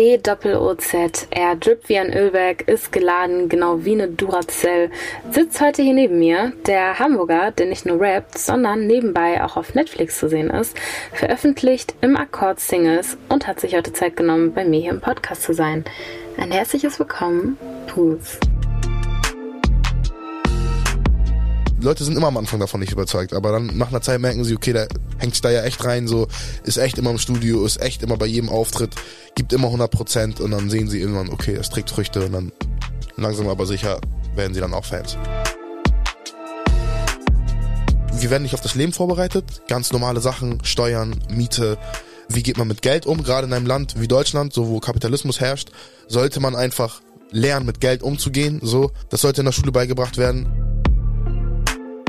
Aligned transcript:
B-Doppel-O-Z. 0.00 1.26
Er 1.28 1.56
drippt 1.56 1.90
wie 1.90 1.98
ein 1.98 2.10
Ölberg, 2.10 2.66
ist 2.66 2.90
geladen, 2.90 3.50
genau 3.50 3.84
wie 3.84 3.92
eine 3.92 4.08
Duracell. 4.08 4.90
Sitzt 5.30 5.60
heute 5.60 5.82
hier 5.82 5.92
neben 5.92 6.18
mir, 6.18 6.54
der 6.66 6.98
Hamburger, 6.98 7.50
der 7.50 7.66
nicht 7.66 7.84
nur 7.84 8.00
rappt, 8.00 8.38
sondern 8.38 8.86
nebenbei 8.86 9.44
auch 9.44 9.58
auf 9.58 9.74
Netflix 9.74 10.18
zu 10.18 10.30
sehen 10.30 10.48
ist, 10.48 10.74
veröffentlicht 11.12 11.96
im 12.00 12.16
Akkord 12.16 12.60
Singles 12.60 13.18
und 13.28 13.46
hat 13.46 13.60
sich 13.60 13.76
heute 13.76 13.92
Zeit 13.92 14.16
genommen, 14.16 14.54
bei 14.54 14.64
mir 14.64 14.80
hier 14.80 14.92
im 14.92 15.02
Podcast 15.02 15.42
zu 15.42 15.52
sein. 15.52 15.84
Ein 16.38 16.50
herzliches 16.50 16.98
Willkommen, 16.98 17.58
Pools. 17.86 18.40
Leute 21.82 22.04
sind 22.04 22.16
immer 22.16 22.26
am 22.26 22.36
Anfang 22.36 22.60
davon 22.60 22.80
nicht 22.80 22.92
überzeugt, 22.92 23.32
aber 23.32 23.52
dann 23.52 23.78
nach 23.78 23.88
einer 23.88 24.02
Zeit 24.02 24.20
merken 24.20 24.44
sie, 24.44 24.54
okay, 24.54 24.72
da 24.72 24.86
hängt 25.18 25.34
sich 25.34 25.40
da 25.40 25.50
ja 25.50 25.62
echt 25.62 25.82
rein, 25.84 26.06
so, 26.06 26.28
ist 26.64 26.76
echt 26.76 26.98
immer 26.98 27.10
im 27.10 27.18
Studio, 27.18 27.64
ist 27.64 27.80
echt 27.80 28.02
immer 28.02 28.18
bei 28.18 28.26
jedem 28.26 28.50
Auftritt, 28.50 28.94
gibt 29.34 29.52
immer 29.52 29.66
100 29.66 29.90
Prozent 29.90 30.40
und 30.40 30.50
dann 30.50 30.68
sehen 30.68 30.88
sie 30.88 31.00
irgendwann, 31.00 31.30
okay, 31.30 31.54
es 31.54 31.70
trägt 31.70 31.90
Früchte 31.90 32.26
und 32.26 32.32
dann 32.32 32.52
langsam 33.16 33.48
aber 33.48 33.64
sicher 33.64 34.00
werden 34.34 34.52
sie 34.52 34.60
dann 34.60 34.74
auch 34.74 34.84
Fans. 34.84 35.16
Wir 38.12 38.30
werden 38.30 38.42
nicht 38.42 38.54
auf 38.54 38.60
das 38.60 38.74
Leben 38.74 38.92
vorbereitet, 38.92 39.62
ganz 39.66 39.90
normale 39.92 40.20
Sachen, 40.20 40.62
Steuern, 40.64 41.18
Miete, 41.30 41.78
wie 42.28 42.42
geht 42.42 42.58
man 42.58 42.68
mit 42.68 42.82
Geld 42.82 43.06
um, 43.06 43.22
gerade 43.22 43.46
in 43.46 43.52
einem 43.54 43.66
Land 43.66 43.98
wie 43.98 44.08
Deutschland, 44.08 44.52
so 44.52 44.68
wo 44.68 44.80
Kapitalismus 44.80 45.40
herrscht, 45.40 45.70
sollte 46.08 46.40
man 46.40 46.54
einfach 46.54 47.00
lernen, 47.30 47.64
mit 47.64 47.80
Geld 47.80 48.02
umzugehen, 48.02 48.60
so, 48.62 48.90
das 49.08 49.22
sollte 49.22 49.40
in 49.40 49.46
der 49.46 49.52
Schule 49.52 49.72
beigebracht 49.72 50.18
werden 50.18 50.69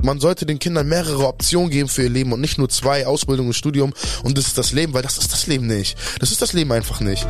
man 0.03 0.19
sollte 0.19 0.45
den 0.45 0.59
Kindern 0.59 0.87
mehrere 0.87 1.27
Optionen 1.27 1.69
geben 1.69 1.89
für 1.89 2.03
ihr 2.03 2.09
Leben 2.09 2.33
und 2.33 2.41
nicht 2.41 2.57
nur 2.57 2.69
zwei, 2.69 3.05
Ausbildung 3.05 3.47
und 3.47 3.53
Studium 3.53 3.93
und 4.23 4.37
das 4.37 4.47
ist 4.47 4.57
das 4.57 4.71
Leben, 4.71 4.93
weil 4.93 5.03
das 5.03 5.17
ist 5.17 5.31
das 5.31 5.47
Leben 5.47 5.67
nicht. 5.67 5.97
Das 6.19 6.31
ist 6.31 6.41
das 6.41 6.53
Leben 6.53 6.71
einfach 6.71 6.99
nicht. 6.99 7.27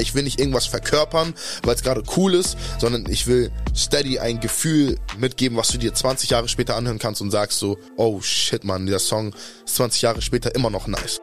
Ich 0.00 0.14
will 0.14 0.22
nicht 0.22 0.38
irgendwas 0.38 0.66
verkörpern, 0.66 1.34
weil 1.64 1.74
es 1.74 1.82
gerade 1.82 2.02
cool 2.16 2.34
ist, 2.34 2.56
sondern 2.78 3.10
ich 3.10 3.26
will 3.26 3.50
steady 3.74 4.18
ein 4.20 4.38
Gefühl 4.40 4.96
mitgeben, 5.18 5.58
was 5.58 5.68
du 5.68 5.78
dir 5.78 5.92
20 5.92 6.30
Jahre 6.30 6.48
später 6.48 6.76
anhören 6.76 6.98
kannst 6.98 7.20
und 7.20 7.30
sagst 7.30 7.58
so, 7.58 7.78
oh 7.96 8.20
shit 8.20 8.64
man, 8.64 8.86
der 8.86 9.00
Song 9.00 9.34
ist 9.66 9.74
20 9.76 10.02
Jahre 10.02 10.22
später 10.22 10.54
immer 10.54 10.70
noch 10.70 10.86
nice. 10.86 11.17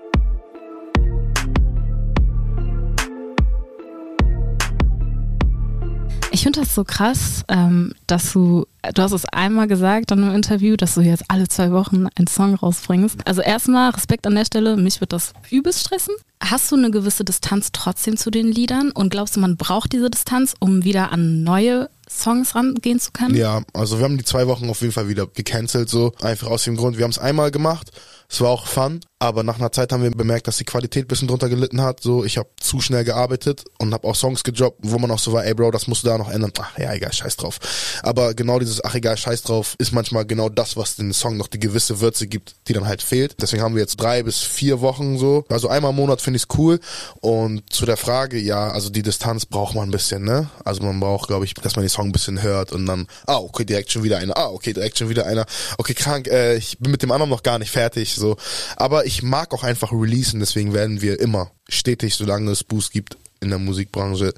Finde 6.45 6.59
das 6.59 6.75
so 6.75 6.83
krass, 6.83 7.41
ähm, 7.47 7.95
dass 8.05 8.31
du, 8.31 8.67
du 8.93 9.01
hast 9.01 9.13
es 9.13 9.25
einmal 9.25 9.67
gesagt 9.67 10.11
in 10.11 10.23
einem 10.23 10.35
Interview, 10.35 10.75
dass 10.75 10.93
du 10.93 11.01
jetzt 11.01 11.23
alle 11.27 11.47
zwei 11.47 11.71
Wochen 11.71 12.05
einen 12.15 12.27
Song 12.27 12.53
rausbringst. 12.53 13.17
Also 13.25 13.41
erstmal 13.41 13.89
Respekt 13.89 14.27
an 14.27 14.35
der 14.35 14.45
Stelle, 14.45 14.77
mich 14.77 15.01
wird 15.01 15.11
das 15.11 15.33
übelst 15.49 15.79
stressen. 15.79 16.13
Hast 16.39 16.71
du 16.71 16.75
eine 16.75 16.91
gewisse 16.91 17.23
Distanz 17.23 17.71
trotzdem 17.71 18.15
zu 18.15 18.29
den 18.29 18.45
Liedern 18.45 18.91
und 18.91 19.09
glaubst 19.09 19.35
du, 19.35 19.39
man 19.39 19.57
braucht 19.57 19.91
diese 19.91 20.11
Distanz, 20.11 20.53
um 20.59 20.83
wieder 20.83 21.11
an 21.11 21.41
neue 21.41 21.89
Songs 22.07 22.53
rangehen 22.53 22.99
zu 22.99 23.11
können? 23.11 23.33
Ja, 23.33 23.63
also 23.73 23.97
wir 23.97 24.03
haben 24.03 24.19
die 24.19 24.23
zwei 24.23 24.45
Wochen 24.45 24.69
auf 24.69 24.81
jeden 24.81 24.93
Fall 24.93 25.07
wieder 25.09 25.25
gecancelt, 25.25 25.89
so 25.89 26.13
einfach 26.21 26.45
aus 26.45 26.63
dem 26.65 26.75
Grund, 26.75 26.99
wir 26.99 27.05
haben 27.05 27.11
es 27.11 27.17
einmal 27.17 27.49
gemacht, 27.49 27.89
es 28.29 28.39
war 28.39 28.51
auch 28.51 28.67
fun, 28.67 28.99
aber 29.19 29.43
nach 29.43 29.57
einer 29.57 29.71
Zeit 29.71 29.93
haben 29.93 30.03
wir 30.03 30.11
bemerkt, 30.11 30.47
dass 30.47 30.57
die 30.57 30.65
Qualität 30.65 31.07
bisschen 31.07 31.29
drunter 31.29 31.47
gelitten 31.47 31.81
hat. 31.81 32.01
So, 32.01 32.25
ich 32.25 32.37
habe 32.37 32.49
zu 32.59 32.81
schnell 32.81 33.05
gearbeitet 33.05 33.63
und 33.79 33.93
habe 33.93 34.05
auch 34.07 34.15
Songs 34.15 34.43
gedroppt, 34.43 34.79
wo 34.81 34.97
man 34.97 35.09
auch 35.09 35.19
so 35.19 35.31
war, 35.31 35.45
ey 35.45 35.53
Bro, 35.53 35.71
das 35.71 35.87
musst 35.87 36.03
du 36.03 36.07
da 36.07 36.17
noch 36.17 36.29
ändern. 36.29 36.51
Ach 36.59 36.77
ja, 36.77 36.93
egal, 36.93 37.13
scheiß 37.13 37.37
drauf. 37.37 37.59
Aber 38.03 38.33
genau 38.33 38.59
dieses 38.59 38.83
ach 38.83 38.93
egal, 38.93 39.15
scheiß 39.15 39.43
drauf 39.43 39.75
ist 39.77 39.93
manchmal 39.93 40.25
genau 40.25 40.49
das, 40.49 40.75
was 40.75 40.97
den 40.97 41.13
Song 41.13 41.37
noch 41.37 41.47
die 41.47 41.59
gewisse 41.59 42.01
Würze 42.01 42.27
gibt, 42.27 42.55
die 42.67 42.73
dann 42.73 42.87
halt 42.87 43.01
fehlt. 43.01 43.41
Deswegen 43.41 43.63
haben 43.63 43.75
wir 43.75 43.81
jetzt 43.81 44.01
drei 44.01 44.21
bis 44.21 44.39
vier 44.41 44.81
Wochen 44.81 45.17
so. 45.17 45.45
Also 45.47 45.69
einmal 45.69 45.91
im 45.91 45.95
Monat 45.95 46.21
finde 46.21 46.37
ich's 46.37 46.47
cool. 46.57 46.81
Und 47.21 47.71
zu 47.71 47.85
der 47.85 47.97
Frage, 47.97 48.37
ja, 48.37 48.69
also 48.69 48.89
die 48.89 49.01
Distanz 49.01 49.45
braucht 49.45 49.75
man 49.75 49.87
ein 49.87 49.91
bisschen, 49.91 50.25
ne? 50.25 50.49
Also 50.65 50.83
man 50.83 50.99
braucht, 50.99 51.27
glaube 51.27 51.45
ich, 51.45 51.53
dass 51.53 51.77
man 51.77 51.83
den 51.83 51.89
Song 51.89 52.07
ein 52.07 52.11
bisschen 52.11 52.41
hört 52.41 52.73
und 52.73 52.85
dann, 52.85 53.07
ah, 53.27 53.37
okay, 53.37 53.63
direkt 53.63 53.93
schon 53.93 54.03
wieder 54.03 54.17
einer, 54.17 54.35
ah, 54.35 54.49
okay, 54.49 54.73
direkt 54.73 54.97
schon 54.97 55.07
wieder 55.07 55.25
einer. 55.25 55.45
Okay, 55.77 55.93
krank, 55.93 56.27
äh, 56.27 56.55
ich 56.57 56.77
bin 56.79 56.91
mit 56.91 57.01
dem 57.01 57.11
anderen 57.11 57.29
noch 57.29 57.43
gar 57.43 57.59
nicht 57.59 57.71
fertig 57.71 58.15
so. 58.15 58.35
Aber 58.75 59.04
ich 59.05 59.23
mag 59.23 59.53
auch 59.53 59.63
einfach 59.63 59.91
releasen, 59.91 60.39
deswegen 60.39 60.73
werden 60.73 61.01
wir 61.01 61.19
immer 61.19 61.51
stetig, 61.69 62.15
solange 62.15 62.51
es 62.51 62.63
Boost 62.63 62.91
gibt, 62.91 63.17
in 63.41 63.49
der 63.49 63.59
Musikbranche 63.59 64.33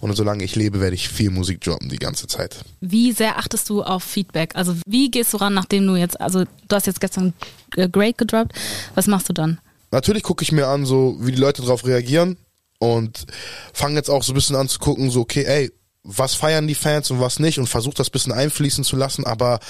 und 0.00 0.14
solange 0.14 0.44
ich 0.44 0.56
lebe, 0.56 0.80
werde 0.80 0.94
ich 0.94 1.08
viel 1.08 1.30
Musik 1.30 1.60
droppen 1.60 1.88
die 1.88 1.98
ganze 1.98 2.26
Zeit. 2.26 2.64
Wie 2.80 3.12
sehr 3.12 3.38
achtest 3.38 3.68
du 3.68 3.82
auf 3.82 4.04
Feedback? 4.04 4.54
Also 4.54 4.76
wie 4.86 5.10
gehst 5.10 5.32
du 5.32 5.38
ran, 5.38 5.54
nachdem 5.54 5.86
du 5.86 5.96
jetzt, 5.96 6.20
also 6.20 6.44
du 6.44 6.76
hast 6.76 6.86
jetzt 6.86 7.00
gestern 7.00 7.34
äh, 7.76 7.88
Great 7.88 8.18
gedroppt, 8.18 8.52
was 8.94 9.06
machst 9.06 9.28
du 9.28 9.32
dann? 9.32 9.58
Natürlich 9.90 10.22
gucke 10.22 10.42
ich 10.42 10.52
mir 10.52 10.68
an, 10.68 10.86
so 10.86 11.16
wie 11.20 11.32
die 11.32 11.40
Leute 11.40 11.62
darauf 11.62 11.84
reagieren 11.84 12.36
und 12.78 13.26
fange 13.72 13.96
jetzt 13.96 14.08
auch 14.08 14.22
so 14.22 14.32
ein 14.32 14.36
bisschen 14.36 14.56
an 14.56 14.68
zu 14.68 14.78
gucken, 14.78 15.10
so 15.10 15.20
okay, 15.20 15.44
ey, 15.44 15.72
was 16.04 16.34
feiern 16.34 16.66
die 16.66 16.74
Fans 16.74 17.10
und 17.10 17.20
was 17.20 17.38
nicht 17.38 17.58
und 17.58 17.68
versuche 17.68 17.94
das 17.94 18.08
ein 18.08 18.12
bisschen 18.12 18.32
einfließen 18.32 18.84
zu 18.84 18.96
lassen, 18.96 19.24
aber 19.24 19.60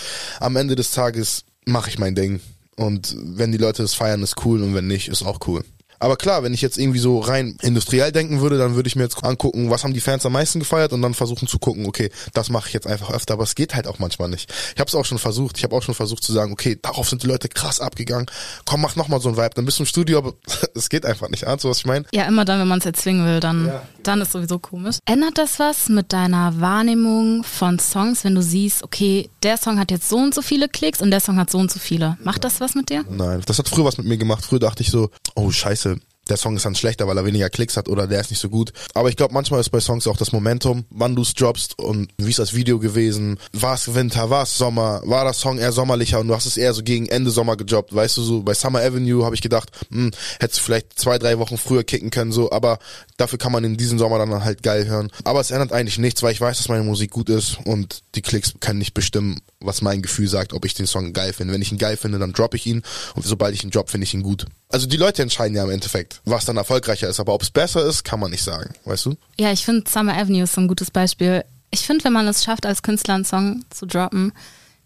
am 0.41 0.56
Ende 0.56 0.76
des 0.76 0.92
Tages 0.92 1.44
mache 1.64 1.91
ich 1.91 1.98
mein 1.98 2.14
Ding. 2.14 2.41
Und 2.77 3.15
wenn 3.19 3.53
die 3.53 3.59
Leute 3.59 3.83
das 3.83 3.94
feiern, 3.94 4.22
ist 4.22 4.44
cool 4.44 4.62
und 4.62 4.75
wenn 4.75 4.87
nicht, 4.87 5.09
ist 5.09 5.22
auch 5.22 5.41
cool. 5.47 5.65
Aber 6.02 6.16
klar, 6.16 6.42
wenn 6.42 6.52
ich 6.52 6.60
jetzt 6.62 6.78
irgendwie 6.78 6.98
so 6.98 7.20
rein 7.20 7.56
industriell 7.62 8.10
denken 8.10 8.40
würde, 8.40 8.58
dann 8.58 8.74
würde 8.74 8.88
ich 8.88 8.96
mir 8.96 9.04
jetzt 9.04 9.22
angucken, 9.22 9.70
was 9.70 9.84
haben 9.84 9.94
die 9.94 10.00
Fans 10.00 10.26
am 10.26 10.32
meisten 10.32 10.58
gefeiert 10.58 10.92
und 10.92 11.00
dann 11.00 11.14
versuchen 11.14 11.46
zu 11.46 11.60
gucken, 11.60 11.86
okay, 11.86 12.10
das 12.34 12.50
mache 12.50 12.66
ich 12.66 12.74
jetzt 12.74 12.88
einfach 12.88 13.10
öfter, 13.10 13.34
aber 13.34 13.44
es 13.44 13.54
geht 13.54 13.76
halt 13.76 13.86
auch 13.86 14.00
manchmal 14.00 14.28
nicht. 14.28 14.52
Ich 14.74 14.80
habe 14.80 14.88
es 14.88 14.96
auch 14.96 15.04
schon 15.04 15.18
versucht, 15.18 15.58
ich 15.58 15.64
habe 15.64 15.76
auch 15.76 15.82
schon 15.82 15.94
versucht 15.94 16.24
zu 16.24 16.32
sagen, 16.32 16.50
okay, 16.50 16.76
darauf 16.82 17.08
sind 17.08 17.22
die 17.22 17.28
Leute 17.28 17.48
krass 17.48 17.78
abgegangen. 17.80 18.26
Komm, 18.64 18.80
mach 18.80 18.96
nochmal 18.96 19.20
so 19.20 19.28
ein 19.28 19.36
Vibe, 19.36 19.50
dann 19.54 19.64
bist 19.64 19.78
du 19.78 19.84
im 19.84 19.86
Studio, 19.86 20.18
aber 20.18 20.34
es 20.74 20.88
geht 20.88 21.06
einfach 21.06 21.28
nicht. 21.28 21.46
Ahnst 21.46 21.64
du, 21.64 21.68
was 21.68 21.78
ich 21.78 21.86
meine? 21.86 22.04
Ja, 22.12 22.24
immer 22.24 22.44
dann, 22.44 22.58
wenn 22.58 22.68
man 22.68 22.80
es 22.80 22.86
erzwingen 22.86 23.24
will, 23.24 23.38
dann, 23.38 23.66
ja. 23.66 23.82
dann 24.02 24.20
ist 24.20 24.32
sowieso 24.32 24.58
komisch. 24.58 24.96
Ändert 25.04 25.38
das 25.38 25.60
was 25.60 25.88
mit 25.88 26.12
deiner 26.12 26.60
Wahrnehmung 26.60 27.44
von 27.44 27.78
Songs, 27.78 28.24
wenn 28.24 28.34
du 28.34 28.42
siehst, 28.42 28.82
okay, 28.82 29.30
der 29.44 29.56
Song 29.56 29.78
hat 29.78 29.92
jetzt 29.92 30.08
so 30.08 30.16
und 30.16 30.34
so 30.34 30.42
viele 30.42 30.68
Klicks 30.68 31.00
und 31.00 31.12
der 31.12 31.20
Song 31.20 31.38
hat 31.38 31.48
so 31.48 31.58
und 31.58 31.70
so 31.70 31.78
viele. 31.78 32.16
Macht 32.24 32.42
das 32.42 32.60
was 32.60 32.74
mit 32.74 32.91
dir? 32.91 33.04
Nein, 33.08 33.42
das 33.46 33.60
hat 33.60 33.68
früher 33.68 33.84
was 33.84 33.98
mit 33.98 34.08
mir 34.08 34.18
gemacht. 34.18 34.44
Früher 34.44 34.58
dachte 34.58 34.82
ich 34.82 34.91
so, 34.91 35.10
oh 35.36 35.52
scheiße, 35.52 35.91
der 36.28 36.37
Song 36.37 36.56
ist 36.56 36.65
dann 36.65 36.75
schlechter, 36.75 37.09
weil 37.09 37.16
er 37.19 37.25
weniger 37.25 37.50
Klicks 37.50 37.77
hat 37.77 37.88
oder 37.88 38.06
der 38.06 38.21
ist 38.21 38.31
nicht 38.31 38.41
so 38.41 38.49
gut. 38.49 38.72
Aber 38.94 39.09
ich 39.09 39.16
glaube, 39.16 39.34
manchmal 39.34 39.60
ist 39.60 39.71
bei 39.71 39.81
Songs 39.81 40.06
auch 40.06 40.16
das 40.16 40.33
Momentum, 40.33 40.84
wann 40.91 41.16
du 41.16 41.22
es 41.22 41.34
droppst 41.34 41.78
und 41.78 42.10
wie 42.16 42.31
ist 42.31 42.38
das 42.38 42.55
Video 42.55 42.78
gewesen, 42.78 43.38
war 43.53 43.75
es 43.75 43.94
Winter, 43.94 44.31
war 44.31 44.44
es 44.44 44.56
Sommer, 44.56 45.03
war 45.05 45.25
das 45.25 45.41
Song 45.41 45.59
eher 45.59 45.72
sommerlicher 45.72 46.21
und 46.21 46.28
du 46.28 46.34
hast 46.34 46.47
es 46.47 46.56
eher 46.56 46.75
so 46.75 46.83
gegen 46.83 47.06
Ende 47.06 47.31
Sommer 47.31 47.56
gedroppt, 47.56 47.94
weißt 47.94 48.16
du, 48.16 48.22
so 48.22 48.43
bei 48.43 48.55
Summer 48.55 48.81
Avenue 48.81 49.25
habe 49.25 49.34
ich 49.34 49.43
gedacht, 49.43 49.71
hm, 49.91 50.12
hättest 50.38 50.60
du 50.60 50.65
vielleicht 50.65 50.99
zwei, 50.99 51.19
drei 51.19 51.38
Wochen 51.38 51.59
früher 51.59 51.84
kicken 51.84 52.10
können, 52.10 52.33
so, 52.33 52.53
aber 52.53 52.78
dafür 53.16 53.39
kann 53.39 53.53
man 53.53 53.65
in 53.65 53.77
diesem 53.77 53.99
Sommer 53.99 54.19
dann 54.19 54.44
halt 54.44 54.62
geil 54.62 54.87
hören. 54.87 55.10
Aber 55.25 55.41
es 55.41 55.50
ändert 55.50 55.72
eigentlich 55.72 55.99
nichts, 55.99 56.22
weil 56.22 56.33
ich 56.33 56.41
weiß, 56.41 56.56
dass 56.59 56.69
meine 56.69 56.84
Musik 56.84 57.10
gut 57.10 57.28
ist 57.28 57.59
und 57.65 58.03
die 58.15 58.22
Klicks 58.22 58.54
können 58.60 58.78
nicht 58.78 58.94
bestimmen, 58.94 59.41
was 59.60 59.83
mein 59.83 60.03
Gefühl 60.03 60.28
sagt, 60.28 60.53
ob 60.53 60.65
ich 60.65 60.75
den 60.75 60.87
Song 60.87 61.12
geil 61.12 61.33
finde. 61.33 61.53
Wenn 61.53 61.62
ich 61.62 61.72
ihn 61.72 61.78
geil 61.78 61.97
finde, 61.97 62.19
dann 62.19 62.33
droppe 62.33 62.56
ich 62.56 62.66
ihn 62.66 62.83
und 63.15 63.25
sobald 63.25 63.54
ich 63.54 63.65
ihn 63.65 63.71
drop, 63.71 63.91
finde 63.91 64.04
ich 64.04 64.15
ihn 64.15 64.22
gut. 64.22 64.47
Also 64.69 64.87
die 64.87 64.97
Leute 64.97 65.22
entscheiden 65.22 65.56
ja 65.56 65.65
im 65.65 65.71
Endeffekt, 65.71 66.11
was 66.24 66.44
dann 66.44 66.56
erfolgreicher 66.56 67.08
ist, 67.08 67.20
aber 67.20 67.34
ob 67.34 67.42
es 67.42 67.50
besser 67.50 67.84
ist, 67.84 68.04
kann 68.04 68.20
man 68.20 68.30
nicht 68.30 68.42
sagen, 68.42 68.74
weißt 68.84 69.06
du? 69.06 69.16
Ja, 69.38 69.52
ich 69.52 69.64
finde 69.64 69.88
Summer 69.90 70.16
Avenue 70.16 70.42
ist 70.42 70.54
so 70.54 70.60
ein 70.60 70.68
gutes 70.68 70.90
Beispiel. 70.90 71.44
Ich 71.70 71.80
finde, 71.80 72.04
wenn 72.04 72.12
man 72.12 72.28
es 72.28 72.44
schafft, 72.44 72.66
als 72.66 72.82
Künstler 72.82 73.14
einen 73.14 73.24
Song 73.24 73.64
zu 73.70 73.86
droppen, 73.86 74.32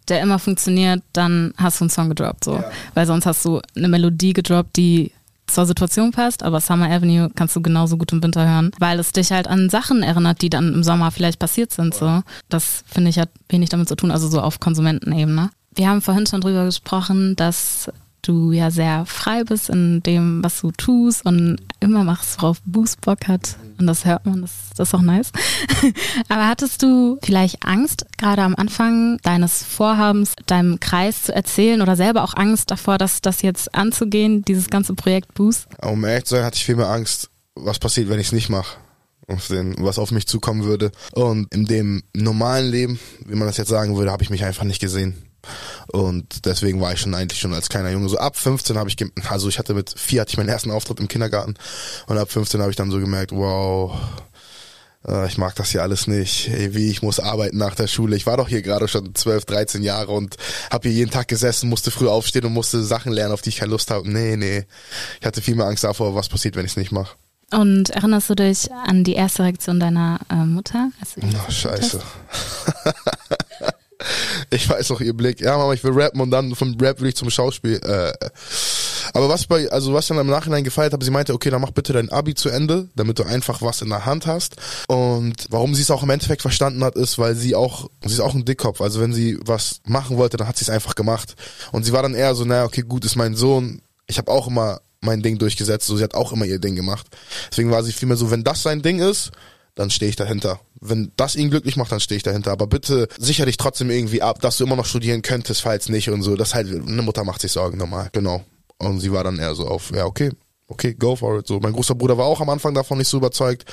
der 0.09 0.20
immer 0.20 0.38
funktioniert, 0.38 1.03
dann 1.12 1.53
hast 1.56 1.81
du 1.81 1.84
einen 1.84 1.91
Song 1.91 2.09
gedroppt, 2.09 2.44
so. 2.44 2.56
Ja. 2.56 2.70
Weil 2.94 3.06
sonst 3.06 3.26
hast 3.26 3.44
du 3.44 3.60
eine 3.75 3.88
Melodie 3.88 4.32
gedroppt, 4.32 4.76
die 4.76 5.12
zur 5.47 5.66
Situation 5.66 6.10
passt, 6.10 6.42
aber 6.42 6.60
Summer 6.60 6.91
Avenue 6.91 7.31
kannst 7.34 7.54
du 7.54 7.62
genauso 7.62 7.97
gut 7.97 8.12
im 8.12 8.22
Winter 8.22 8.48
hören, 8.48 8.72
weil 8.78 8.98
es 8.98 9.12
dich 9.12 9.31
halt 9.31 9.47
an 9.47 9.70
Sachen 9.70 10.03
erinnert, 10.03 10.43
die 10.43 10.50
dann 10.50 10.75
im 10.75 10.82
Sommer 10.82 11.10
vielleicht 11.10 11.38
passiert 11.38 11.72
sind. 11.72 11.94
So. 11.94 12.22
Das 12.48 12.82
finde 12.87 13.10
ich 13.10 13.19
hat 13.19 13.31
wenig 13.48 13.69
damit 13.69 13.88
zu 13.88 13.94
tun, 13.94 14.10
also 14.10 14.28
so 14.28 14.41
auf 14.41 14.60
Konsumentenebene. 14.60 15.50
Wir 15.75 15.88
haben 15.88 16.03
vorhin 16.03 16.26
schon 16.26 16.41
drüber 16.41 16.64
gesprochen, 16.64 17.37
dass 17.37 17.91
du 18.22 18.53
ja 18.53 18.71
sehr 18.71 19.06
frei 19.06 19.44
bist 19.44 19.71
in 19.71 20.03
dem, 20.03 20.43
was 20.43 20.61
du 20.61 20.70
tust 20.73 21.25
und 21.25 21.58
immer 21.81 22.05
machst, 22.05 22.41
worauf 22.41 22.61
Boost 22.64 23.00
Bock 23.00 23.29
hat. 23.29 23.56
Und 23.79 23.87
das 23.87 24.05
hört 24.05 24.26
man, 24.26 24.43
das, 24.43 24.52
das 24.76 24.88
ist 24.88 24.94
auch 24.94 25.02
nice. 25.02 25.32
Aber 26.29 26.49
hattest 26.49 26.82
du 26.82 27.19
vielleicht 27.23 27.64
Angst, 27.64 28.06
gerade 28.19 28.43
am 28.43 28.55
Anfang 28.56 29.19
deines 29.23 29.62
Vorhabens, 29.62 30.35
deinem 30.46 30.81
Kreis 30.81 31.25
zu 31.25 31.35
erzählen 31.35 31.82
oder 31.82 31.96
selber 31.96 32.25
auch 32.25 32.35
Angst 32.35 32.70
davor, 32.70 32.99
dass 32.99 33.20
das 33.20 33.43
jetzt 33.43 33.75
anzugehen, 33.75 34.43
dieses 34.43 34.69
ganze 34.69 34.94
Projekt 34.94 35.35
Boost? 35.35 35.69
Um 35.82 36.05
ehrlich 36.05 36.25
zu 36.25 36.37
sein, 36.37 36.44
hatte 36.44 36.56
ich 36.56 36.64
viel 36.64 36.76
mehr 36.76 36.88
Angst, 36.88 37.31
was 37.55 37.79
passiert, 37.79 38.08
wenn 38.08 38.20
ich 38.20 38.29
es 38.29 38.32
nicht 38.32 38.49
mache 38.49 38.76
den, 39.50 39.75
was 39.79 39.99
auf 39.99 40.11
mich 40.11 40.26
zukommen 40.26 40.64
würde. 40.64 40.93
Und 41.12 41.52
in 41.52 41.64
dem 41.64 42.02
normalen 42.14 42.70
Leben, 42.70 43.00
wie 43.25 43.35
man 43.35 43.49
das 43.49 43.56
jetzt 43.56 43.69
sagen 43.69 43.96
würde, 43.96 44.12
habe 44.12 44.23
ich 44.23 44.31
mich 44.31 44.44
einfach 44.44 44.64
nicht 44.64 44.81
gesehen. 44.81 45.14
Und 45.88 46.46
deswegen 46.46 46.81
war 46.81 46.93
ich 46.93 47.00
schon 47.00 47.14
eigentlich 47.14 47.40
schon 47.40 47.54
als 47.54 47.69
kleiner 47.69 47.90
Junge 47.90 48.08
so 48.08 48.19
ab 48.19 48.37
15 48.37 48.76
habe 48.78 48.88
ich, 48.88 48.96
also 49.28 49.48
ich 49.48 49.58
hatte 49.58 49.75
mit 49.75 49.94
vier 49.98 50.20
hatte 50.20 50.31
ich 50.31 50.37
meinen 50.37 50.48
ersten 50.48 50.70
Auftritt 50.70 51.00
im 51.00 51.08
Kindergarten 51.08 51.54
und 52.06 52.19
ab 52.19 52.31
15 52.31 52.60
habe 52.60 52.70
ich 52.70 52.76
dann 52.76 52.90
so 52.90 52.98
gemerkt, 52.98 53.32
wow, 53.32 53.96
äh, 55.06 55.26
ich 55.26 55.38
mag 55.38 55.54
das 55.54 55.70
hier 55.70 55.82
alles 55.82 56.06
nicht. 56.06 56.48
Ey, 56.48 56.75
wie 56.75 56.90
ich 56.90 57.02
muss 57.02 57.20
arbeiten 57.20 57.58
nach 57.58 57.75
der 57.75 57.87
Schule. 57.87 58.16
Ich 58.16 58.26
war 58.26 58.37
doch 58.37 58.48
hier 58.48 58.62
gerade 58.62 58.88
schon 58.88 59.14
12, 59.14 59.44
13 59.44 59.82
Jahre 59.82 60.12
und 60.12 60.37
habe 60.70 60.88
hier 60.88 60.98
jeden 60.98 61.10
Tag 61.10 61.28
gesessen, 61.28 61.69
musste 61.69 61.90
früh 61.90 62.08
aufstehen 62.08 62.44
und 62.44 62.52
musste 62.52 62.82
Sachen 62.84 63.12
lernen, 63.12 63.32
auf 63.32 63.43
die 63.43 63.50
ich 63.50 63.58
keine 63.58 63.70
Lust 63.70 63.90
habe. 63.90 64.10
Nee, 64.10 64.37
nee. 64.37 64.66
Ich 65.20 65.26
hatte 65.26 65.43
viel 65.43 65.54
mehr 65.54 65.66
Angst 65.66 65.84
davor, 65.84 66.14
was 66.14 66.28
passiert, 66.28 66.56
wenn 66.56 66.64
ich 66.64 66.72
es 66.72 66.76
nicht 66.76 66.93
mache. 66.93 67.16
Und 67.52 67.90
erinnerst 67.90 68.28
du 68.28 68.34
dich 68.34 68.72
an 68.72 69.04
die 69.04 69.14
erste 69.14 69.44
Reaktion 69.44 69.78
deiner 69.78 70.19
äh, 70.31 70.34
Mutter? 70.34 70.90
oh, 71.22 71.50
scheiße. 71.50 72.00
ich 74.50 74.69
weiß 74.69 74.90
auch 74.90 75.00
ihr 75.00 75.14
Blick. 75.14 75.40
Ja, 75.40 75.56
Mama, 75.56 75.72
ich 75.72 75.82
will 75.82 75.93
rappen 75.93 76.20
und 76.20 76.31
dann 76.31 76.54
vom 76.54 76.76
Rap 76.81 77.00
will 77.00 77.08
ich 77.08 77.16
zum 77.16 77.31
Schauspiel. 77.31 77.81
Äh. 77.82 78.12
Aber 79.12 79.28
was 79.28 79.46
bei, 79.46 79.70
also 79.70 79.94
was 79.94 80.06
dann 80.06 80.19
im 80.19 80.26
Nachhinein 80.26 80.64
gefeiert 80.64 80.93
habe, 80.93 81.04
sie 81.04 81.10
meinte, 81.10 81.34
okay, 81.34 81.50
dann 81.50 81.60
mach 81.60 81.70
bitte 81.70 81.93
dein 81.93 82.10
Abi 82.10 82.34
zu 82.34 82.48
Ende, 82.48 82.88
damit 82.94 83.19
du 83.19 83.25
einfach 83.25 83.62
was 83.62 83.82
in 83.82 83.88
der 83.88 84.06
Hand 84.06 84.26
hast. 84.26 84.56
Und 84.88 85.46
warum 85.50 85.75
sie 85.75 85.82
es 85.82 85.90
auch 85.90 86.02
im 86.02 86.10
Endeffekt 86.10 86.43
verstanden 86.43 86.84
hat, 86.84 86.96
ist, 86.96 87.19
weil 87.19 87.34
sie 87.34 87.54
auch, 87.54 87.88
sie 88.04 88.14
ist 88.14 88.20
auch 88.20 88.34
ein 88.34 88.44
Dickkopf. 88.44 88.81
Also 88.81 89.00
wenn 89.00 89.12
sie 89.12 89.38
was 89.44 89.81
machen 89.84 90.16
wollte, 90.16 90.37
dann 90.37 90.48
hat 90.48 90.56
sie 90.56 90.64
es 90.64 90.70
einfach 90.70 90.94
gemacht. 90.94 91.34
Und 91.72 91.84
sie 91.84 91.93
war 91.93 92.02
dann 92.02 92.14
eher 92.14 92.34
so, 92.34 92.44
naja, 92.44 92.64
okay, 92.64 92.82
gut, 92.82 93.04
ist 93.04 93.16
mein 93.16 93.34
Sohn. 93.34 93.82
Ich 94.06 94.19
habe 94.19 94.31
auch 94.31 94.46
immer 94.48 94.81
mein 95.00 95.22
Ding 95.22 95.38
durchgesetzt. 95.38 95.87
So, 95.87 95.96
sie 95.96 96.04
hat 96.04 96.14
auch 96.14 96.32
immer 96.32 96.44
ihr 96.44 96.58
Ding 96.58 96.76
gemacht. 96.76 97.06
Deswegen 97.50 97.70
war 97.70 97.82
sie 97.82 97.93
vielmehr 97.93 98.16
so, 98.16 98.31
wenn 98.31 98.44
das 98.44 98.62
sein 98.62 98.82
Ding 98.82 98.98
ist, 98.98 99.31
dann 99.76 99.90
stehe 99.90 100.08
ich 100.08 100.17
dahinter. 100.17 100.58
Wenn 100.81 101.12
das 101.17 101.37
ihn 101.37 101.50
glücklich 101.50 101.76
macht, 101.76 101.93
dann 101.93 102.00
stehe 102.00 102.17
ich 102.17 102.23
dahinter. 102.23 102.50
Aber 102.50 102.67
bitte 102.67 103.08
sicher 103.19 103.46
dich 103.46 103.58
trotzdem 103.58 103.90
irgendwie 103.90 104.23
ab, 104.23 104.40
dass 104.40 104.56
du 104.56 104.64
immer 104.64 104.75
noch 104.75 104.87
studieren 104.87 105.23
könntest, 105.23 105.61
falls 105.61 105.88
nicht 105.88 106.08
und 106.08 106.23
so. 106.23 106.34
Das 106.34 106.55
halt, 106.55 106.69
eine 106.69 107.02
Mutter 107.02 107.23
macht 107.25 107.43
sich 107.43 107.52
Sorgen 107.52 107.78
normal, 107.78 108.08
genau. 108.12 108.43
Und 108.78 109.00
sie 109.00 109.12
war 109.12 109.23
dann 109.23 109.38
eher 109.38 109.55
so 109.55 109.69
auf, 109.69 109.93
ja, 109.94 110.06
okay, 110.06 110.31
okay, 110.69 110.94
go 110.94 111.14
for 111.14 111.38
it. 111.38 111.46
So, 111.46 111.61
mein 111.61 111.75
großer 111.75 111.94
Bruder 111.94 112.17
war 112.17 112.25
auch 112.25 112.40
am 112.40 112.49
Anfang 112.49 112.73
davon 112.73 112.96
nicht 112.96 113.08
so 113.08 113.19
überzeugt, 113.19 113.64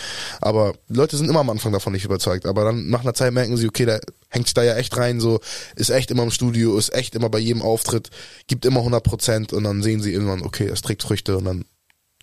aber 0.42 0.74
Leute 0.90 1.16
sind 1.16 1.30
immer 1.30 1.40
am 1.40 1.50
Anfang 1.50 1.72
davon 1.72 1.94
nicht 1.94 2.06
überzeugt. 2.06 2.46
Aber 2.46 2.66
dann 2.66 2.90
nach 2.90 3.02
einer 3.02 3.14
Zeit 3.14 3.34
merken 3.34 3.56
sie, 3.56 3.68
okay, 3.68 3.86
der 3.86 4.02
hängt 4.30 4.48
sich 4.48 4.54
da 4.54 4.64
ja 4.64 4.76
echt 4.76 4.96
rein, 4.98 5.22
so, 5.22 5.40
ist 5.78 5.90
echt 5.90 6.12
immer 6.12 6.24
im 6.24 6.32
Studio, 6.32 6.78
ist 6.78 6.94
echt 6.94 7.16
immer 7.16 7.30
bei 7.30 7.40
jedem 7.40 7.62
Auftritt, 7.62 8.10
gibt 8.48 8.66
immer 8.66 8.80
100 8.80 9.04
Prozent 9.04 9.54
und 9.54 9.64
dann 9.64 9.82
sehen 9.82 10.02
sie 10.02 10.12
irgendwann, 10.12 10.42
okay, 10.42 10.68
es 10.68 10.82
trägt 10.82 11.04
Früchte 11.04 11.38
und 11.38 11.46
dann 11.46 11.66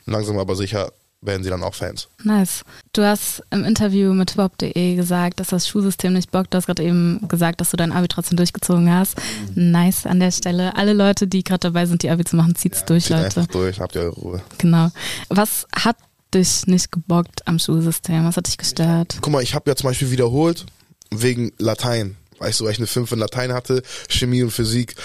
langsam 0.05 0.38
aber 0.38 0.55
sicher 0.55 0.93
werden 1.23 1.43
sie 1.45 1.51
dann 1.51 1.63
auch 1.63 1.75
Fans. 1.75 2.09
Nice. 2.25 2.65
Du 2.93 3.03
hast 3.03 3.43
im 3.51 3.65
Interview 3.65 4.15
mit 4.15 4.37
hip 4.37 4.75
gesagt, 4.97 5.41
dass 5.41 5.49
das 5.49 5.69
Schulsystem 5.69 6.13
nicht 6.13 6.31
bockt. 6.31 6.53
Du 6.55 6.57
hast 6.57 6.67
gerade 6.67 6.83
eben 6.83 7.27
gesagt, 7.29 7.61
dass 7.61 7.71
du 7.71 7.77
dein 7.77 7.93
Abi 7.93 8.09
trotzdem 8.09 8.37
durchgezogen 8.37 8.91
hast. 8.93 9.17
Mhm. 9.55 9.71
Nice 9.71 10.07
an 10.07 10.21
der 10.21 10.31
Stelle. 10.31 10.77
Alle 10.77 10.93
Leute, 10.93 11.27
die 11.27 11.45
gerade 11.45 11.61
dabei 11.61 11.87
sind, 11.87 12.03
die 12.03 12.11
Abi 12.11 12.25
zu 12.25 12.37
machen, 12.37 12.55
zieht's 12.55 12.81
ja, 12.81 12.87
durch, 12.87 13.05
zieht 13.05 13.17
Leute. 13.17 13.41
Einfach 13.41 13.47
durch, 13.47 13.81
habt 13.81 13.95
ihr 13.97 14.03
eure 14.03 14.15
Ruhe. 14.15 14.43
Genau. 14.59 14.91
Was 15.29 15.67
hat 15.75 15.97
dich 16.33 16.67
nicht 16.67 16.91
gebockt 16.93 17.47
am 17.47 17.59
Schulsystem? 17.59 18.25
Was 18.25 18.37
hat 18.37 18.47
dich 18.47 18.57
gestört? 18.57 19.19
Guck 19.21 19.33
mal, 19.33 19.43
ich 19.43 19.55
habe 19.55 19.71
ja 19.71 19.77
zum 19.77 19.89
Beispiel 19.89 20.11
wiederholt 20.11 20.67
wegen 21.11 21.53
Latein 21.59 22.17
weißt 22.41 22.61
du, 22.61 22.65
weil 22.65 22.73
ich 22.73 22.79
eine 22.79 22.87
5 22.87 23.13
in 23.13 23.19
Latein 23.19 23.53
hatte, 23.53 23.83
Chemie 24.09 24.43
und 24.43 24.51
Physik. 24.51 24.97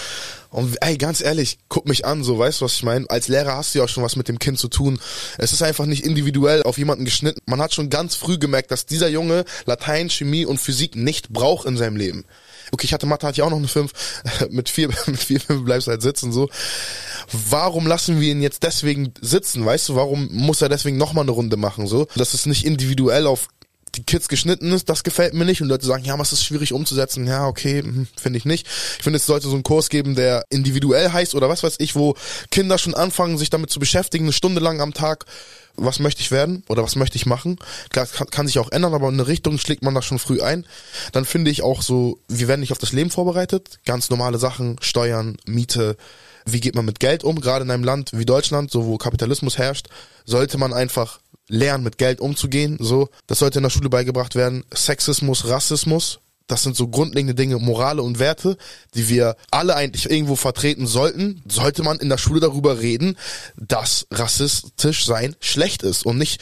Und 0.49 0.81
ey, 0.81 0.97
ganz 0.97 1.21
ehrlich, 1.21 1.57
guck 1.67 1.85
mich 1.85 2.05
an, 2.05 2.23
so, 2.23 2.39
weißt 2.39 2.61
du, 2.61 2.65
was 2.65 2.75
ich 2.75 2.83
meine? 2.83 3.09
Als 3.09 3.27
Lehrer 3.27 3.57
hast 3.57 3.75
du 3.75 3.79
ja 3.79 3.85
auch 3.85 3.89
schon 3.89 4.03
was 4.03 4.15
mit 4.15 4.29
dem 4.29 4.39
Kind 4.39 4.57
zu 4.57 4.69
tun. 4.69 4.99
Es 5.37 5.51
ist 5.51 5.61
einfach 5.61 5.85
nicht 5.85 6.05
individuell 6.05 6.63
auf 6.63 6.77
jemanden 6.77 7.03
geschnitten. 7.03 7.41
Man 7.45 7.61
hat 7.61 7.73
schon 7.73 7.89
ganz 7.89 8.15
früh 8.15 8.37
gemerkt, 8.37 8.71
dass 8.71 8.85
dieser 8.85 9.09
Junge 9.09 9.43
Latein, 9.65 10.09
Chemie 10.09 10.45
und 10.45 10.59
Physik 10.59 10.95
nicht 10.95 11.29
braucht 11.29 11.67
in 11.67 11.75
seinem 11.75 11.97
Leben. 11.97 12.23
Okay, 12.71 12.85
ich 12.85 12.93
hatte 12.93 13.05
Mathe, 13.05 13.27
hatte 13.27 13.35
ich 13.35 13.41
auch 13.41 13.49
noch 13.49 13.57
eine 13.57 13.67
5. 13.67 13.91
mit 14.49 14.69
4, 14.69 14.87
mit 15.07 15.21
4, 15.21 15.41
5 15.41 15.65
bleibst 15.65 15.87
du 15.87 15.91
halt 15.91 16.01
sitzen, 16.01 16.31
so. 16.31 16.49
Warum 17.49 17.85
lassen 17.85 18.21
wir 18.21 18.31
ihn 18.31 18.41
jetzt 18.41 18.63
deswegen 18.63 19.13
sitzen, 19.19 19.65
weißt 19.65 19.89
du? 19.89 19.95
Warum 19.95 20.29
muss 20.31 20.61
er 20.61 20.69
deswegen 20.69 20.95
nochmal 20.95 21.23
eine 21.23 21.31
Runde 21.31 21.57
machen, 21.57 21.85
so? 21.85 22.07
Das 22.15 22.33
ist 22.33 22.45
nicht 22.45 22.65
individuell 22.65 23.27
auf 23.27 23.49
die 23.95 24.03
Kids 24.03 24.27
geschnitten 24.27 24.71
ist, 24.71 24.89
das 24.89 25.03
gefällt 25.03 25.33
mir 25.33 25.45
nicht. 25.45 25.61
Und 25.61 25.67
Leute 25.67 25.85
sagen, 25.85 26.05
ja, 26.05 26.13
aber 26.13 26.23
es 26.23 26.33
ist 26.33 26.43
schwierig 26.43 26.73
umzusetzen. 26.73 27.27
Ja, 27.27 27.47
okay, 27.47 27.81
hm, 27.81 28.07
finde 28.17 28.37
ich 28.37 28.45
nicht. 28.45 28.67
Ich 28.97 29.03
finde, 29.03 29.17
es 29.17 29.25
sollte 29.25 29.47
so 29.47 29.53
einen 29.53 29.63
Kurs 29.63 29.89
geben, 29.89 30.15
der 30.15 30.43
individuell 30.49 31.11
heißt 31.11 31.35
oder 31.35 31.49
was 31.49 31.63
weiß 31.63 31.75
ich, 31.79 31.95
wo 31.95 32.15
Kinder 32.51 32.77
schon 32.77 32.93
anfangen, 32.93 33.37
sich 33.37 33.49
damit 33.49 33.69
zu 33.69 33.79
beschäftigen, 33.79 34.25
eine 34.25 34.33
Stunde 34.33 34.61
lang 34.61 34.81
am 34.81 34.93
Tag 34.93 35.25
was 35.77 35.99
möchte 35.99 36.21
ich 36.21 36.31
werden 36.31 36.63
oder 36.67 36.83
was 36.83 36.95
möchte 36.95 37.17
ich 37.17 37.25
machen. 37.25 37.57
Klar, 37.89 38.05
kann, 38.05 38.29
kann 38.29 38.47
sich 38.47 38.59
auch 38.59 38.71
ändern, 38.71 38.93
aber 38.93 39.09
in 39.09 39.15
eine 39.15 39.27
Richtung 39.27 39.57
schlägt 39.57 39.83
man 39.83 39.93
das 39.93 40.05
schon 40.05 40.19
früh 40.19 40.41
ein. 40.41 40.65
Dann 41.11 41.25
finde 41.25 41.51
ich 41.51 41.63
auch 41.63 41.81
so, 41.81 42.19
wir 42.27 42.47
werden 42.47 42.61
nicht 42.61 42.71
auf 42.71 42.77
das 42.77 42.93
Leben 42.93 43.09
vorbereitet. 43.09 43.79
Ganz 43.85 44.09
normale 44.09 44.37
Sachen, 44.37 44.77
Steuern, 44.81 45.37
Miete, 45.45 45.97
wie 46.45 46.59
geht 46.59 46.75
man 46.75 46.85
mit 46.85 46.99
Geld 46.99 47.23
um, 47.23 47.41
gerade 47.41 47.65
in 47.65 47.71
einem 47.71 47.83
Land 47.83 48.11
wie 48.13 48.25
Deutschland, 48.25 48.71
so 48.71 48.85
wo 48.85 48.97
Kapitalismus 48.97 49.57
herrscht, 49.57 49.87
sollte 50.25 50.57
man 50.57 50.73
einfach 50.73 51.19
lernen, 51.47 51.83
mit 51.83 51.97
Geld 51.97 52.19
umzugehen. 52.19 52.77
So, 52.79 53.09
das 53.27 53.39
sollte 53.39 53.59
in 53.59 53.63
der 53.63 53.69
Schule 53.69 53.89
beigebracht 53.89 54.35
werden. 54.35 54.63
Sexismus, 54.73 55.47
Rassismus, 55.47 56.19
das 56.47 56.61
sind 56.61 56.75
so 56.75 56.87
grundlegende 56.87 57.33
Dinge, 57.33 57.57
Morale 57.57 58.03
und 58.03 58.19
Werte, 58.19 58.57
die 58.93 59.09
wir 59.09 59.35
alle 59.49 59.75
eigentlich 59.75 60.09
irgendwo 60.09 60.35
vertreten 60.35 60.85
sollten. 60.85 61.41
Sollte 61.47 61.81
man 61.81 61.99
in 61.99 62.09
der 62.09 62.19
Schule 62.19 62.39
darüber 62.39 62.79
reden, 62.79 63.17
dass 63.57 64.05
rassistisch 64.11 65.05
sein 65.05 65.35
schlecht 65.39 65.81
ist 65.81 66.05
und 66.05 66.17
nicht 66.17 66.39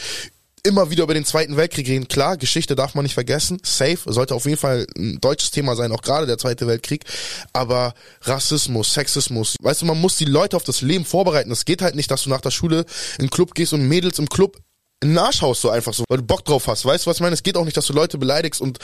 immer 0.66 0.90
wieder 0.90 1.04
über 1.04 1.14
den 1.14 1.26
Zweiten 1.26 1.58
Weltkrieg 1.58 1.88
reden. 1.88 2.08
Klar, 2.08 2.38
Geschichte 2.38 2.76
darf 2.76 2.96
man 2.96 3.04
nicht 3.04 3.14
vergessen. 3.14 3.60
Safe 3.64 4.00
sollte 4.06 4.34
auf 4.34 4.46
jeden 4.46 4.58
Fall 4.58 4.88
ein 4.98 5.20
deutsches 5.20 5.52
Thema 5.52 5.76
sein, 5.76 5.92
auch 5.92 6.02
gerade 6.02 6.26
der 6.26 6.38
Zweite 6.38 6.68
Weltkrieg. 6.68 7.04
Aber 7.52 7.94
Rassismus, 8.22 8.94
Sexismus, 8.94 9.56
weißt 9.62 9.82
du, 9.82 9.86
man 9.86 10.00
muss 10.00 10.18
die 10.18 10.26
Leute 10.26 10.56
auf 10.56 10.64
das 10.64 10.82
Leben 10.82 11.04
vorbereiten. 11.04 11.52
Es 11.52 11.66
geht 11.66 11.82
halt 11.82 11.96
nicht, 11.96 12.10
dass 12.12 12.24
du 12.24 12.30
nach 12.30 12.42
der 12.42 12.52
Schule 12.52 12.86
in 13.18 13.26
den 13.26 13.30
Club 13.30 13.56
gehst 13.56 13.74
und 13.74 13.88
Mädels 13.88 14.20
im 14.20 14.30
Club 14.30 14.58
in 15.04 15.10
den 15.10 15.18
Arsch 15.18 15.42
haust 15.42 15.62
so 15.62 15.70
einfach 15.70 15.94
so, 15.94 16.06
weil 16.08 16.20
du 16.20 16.24
Bock 16.24 16.46
drauf 16.46 16.68
hast. 16.68 16.86
Weißt 16.86 17.06
du, 17.06 17.10
was 17.10 17.18
ich 17.18 17.22
meine? 17.22 17.34
Es 17.34 17.44
geht 17.44 17.58
auch 17.58 17.66
nicht, 17.66 17.76
dass 17.76 17.88
du 17.88 17.94
Leute 17.94 18.18
beleidigst 18.18 18.62
und 18.62 18.80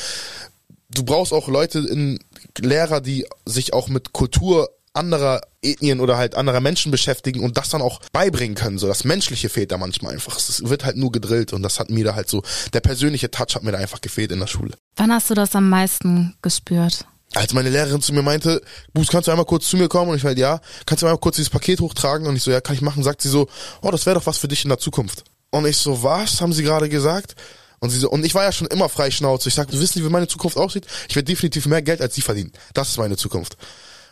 du 0.89 1.03
brauchst 1.03 1.31
auch 1.31 1.47
Leute 1.47 1.79
in 1.79 2.19
Lehrer, 2.57 2.99
die 2.99 3.25
sich 3.45 3.73
auch 3.73 3.87
mit 3.87 4.11
Kultur 4.11 4.69
anderer 4.93 5.41
Ethnien 5.61 5.99
oder 6.01 6.17
halt 6.17 6.35
anderer 6.35 6.59
Menschen 6.59 6.91
beschäftigen 6.91 7.41
und 7.41 7.57
das 7.57 7.69
dann 7.69 7.81
auch 7.81 8.01
beibringen 8.11 8.55
können. 8.55 8.77
So 8.79 8.87
das 8.87 9.05
Menschliche 9.05 9.47
fehlt 9.47 9.71
da 9.71 9.77
manchmal 9.77 10.13
einfach. 10.13 10.35
Es 10.37 10.67
wird 10.67 10.83
halt 10.83 10.97
nur 10.97 11.11
gedrillt 11.11 11.53
und 11.53 11.63
das 11.63 11.79
hat 11.79 11.89
mir 11.89 12.03
da 12.03 12.15
halt 12.15 12.29
so, 12.29 12.43
der 12.73 12.81
persönliche 12.81 13.31
Touch 13.31 13.55
hat 13.55 13.63
mir 13.63 13.71
da 13.71 13.77
einfach 13.77 14.01
gefehlt 14.01 14.31
in 14.31 14.39
der 14.39 14.47
Schule. 14.47 14.73
Wann 14.97 15.13
hast 15.13 15.29
du 15.29 15.35
das 15.35 15.55
am 15.55 15.69
meisten 15.69 16.35
gespürt? 16.41 17.05
Als 17.35 17.53
meine 17.53 17.69
Lehrerin 17.69 18.01
zu 18.01 18.11
mir 18.11 18.23
meinte, 18.23 18.61
Buß, 18.93 19.07
kannst 19.07 19.27
du 19.27 19.31
einmal 19.31 19.45
kurz 19.45 19.69
zu 19.69 19.77
mir 19.77 19.87
kommen? 19.87 20.11
Und 20.11 20.17
ich 20.17 20.25
halt, 20.25 20.39
ja, 20.39 20.59
kannst 20.87 21.03
du 21.03 21.05
einmal 21.05 21.19
kurz 21.19 21.35
dieses 21.35 21.51
Paket 21.51 21.79
hochtragen? 21.79 22.27
Und 22.27 22.35
ich 22.35 22.41
so, 22.41 22.49
ja, 22.49 22.59
kann 22.59 22.75
ich 22.75 22.81
machen. 22.81 23.03
Sagt 23.03 23.21
sie 23.21 23.29
so, 23.29 23.47
oh, 23.83 23.91
das 23.91 24.07
wäre 24.07 24.15
doch 24.15 24.25
was 24.25 24.39
für 24.39 24.47
dich 24.47 24.65
in 24.65 24.69
der 24.69 24.79
Zukunft. 24.79 25.23
Und 25.51 25.65
ich 25.65 25.77
so, 25.77 26.03
was 26.03 26.41
haben 26.41 26.53
sie 26.53 26.63
gerade 26.63 26.89
gesagt? 26.89 27.35
Und 27.79 27.89
sie 27.89 27.99
so, 27.99 28.09
und 28.09 28.25
ich 28.25 28.35
war 28.35 28.43
ja 28.43 28.51
schon 28.51 28.67
immer 28.67 28.89
freischnauze. 28.89 29.49
Ich 29.49 29.55
sag, 29.55 29.69
du 29.69 29.79
wissen, 29.79 30.03
wie 30.03 30.09
meine 30.09 30.27
Zukunft 30.27 30.57
aussieht? 30.57 30.85
Ich 31.07 31.15
werde 31.15 31.25
definitiv 31.25 31.65
mehr 31.65 31.81
Geld 31.81 32.01
als 32.01 32.15
sie 32.15 32.21
verdienen. 32.21 32.51
Das 32.73 32.89
ist 32.89 32.97
meine 32.97 33.15
Zukunft. 33.17 33.57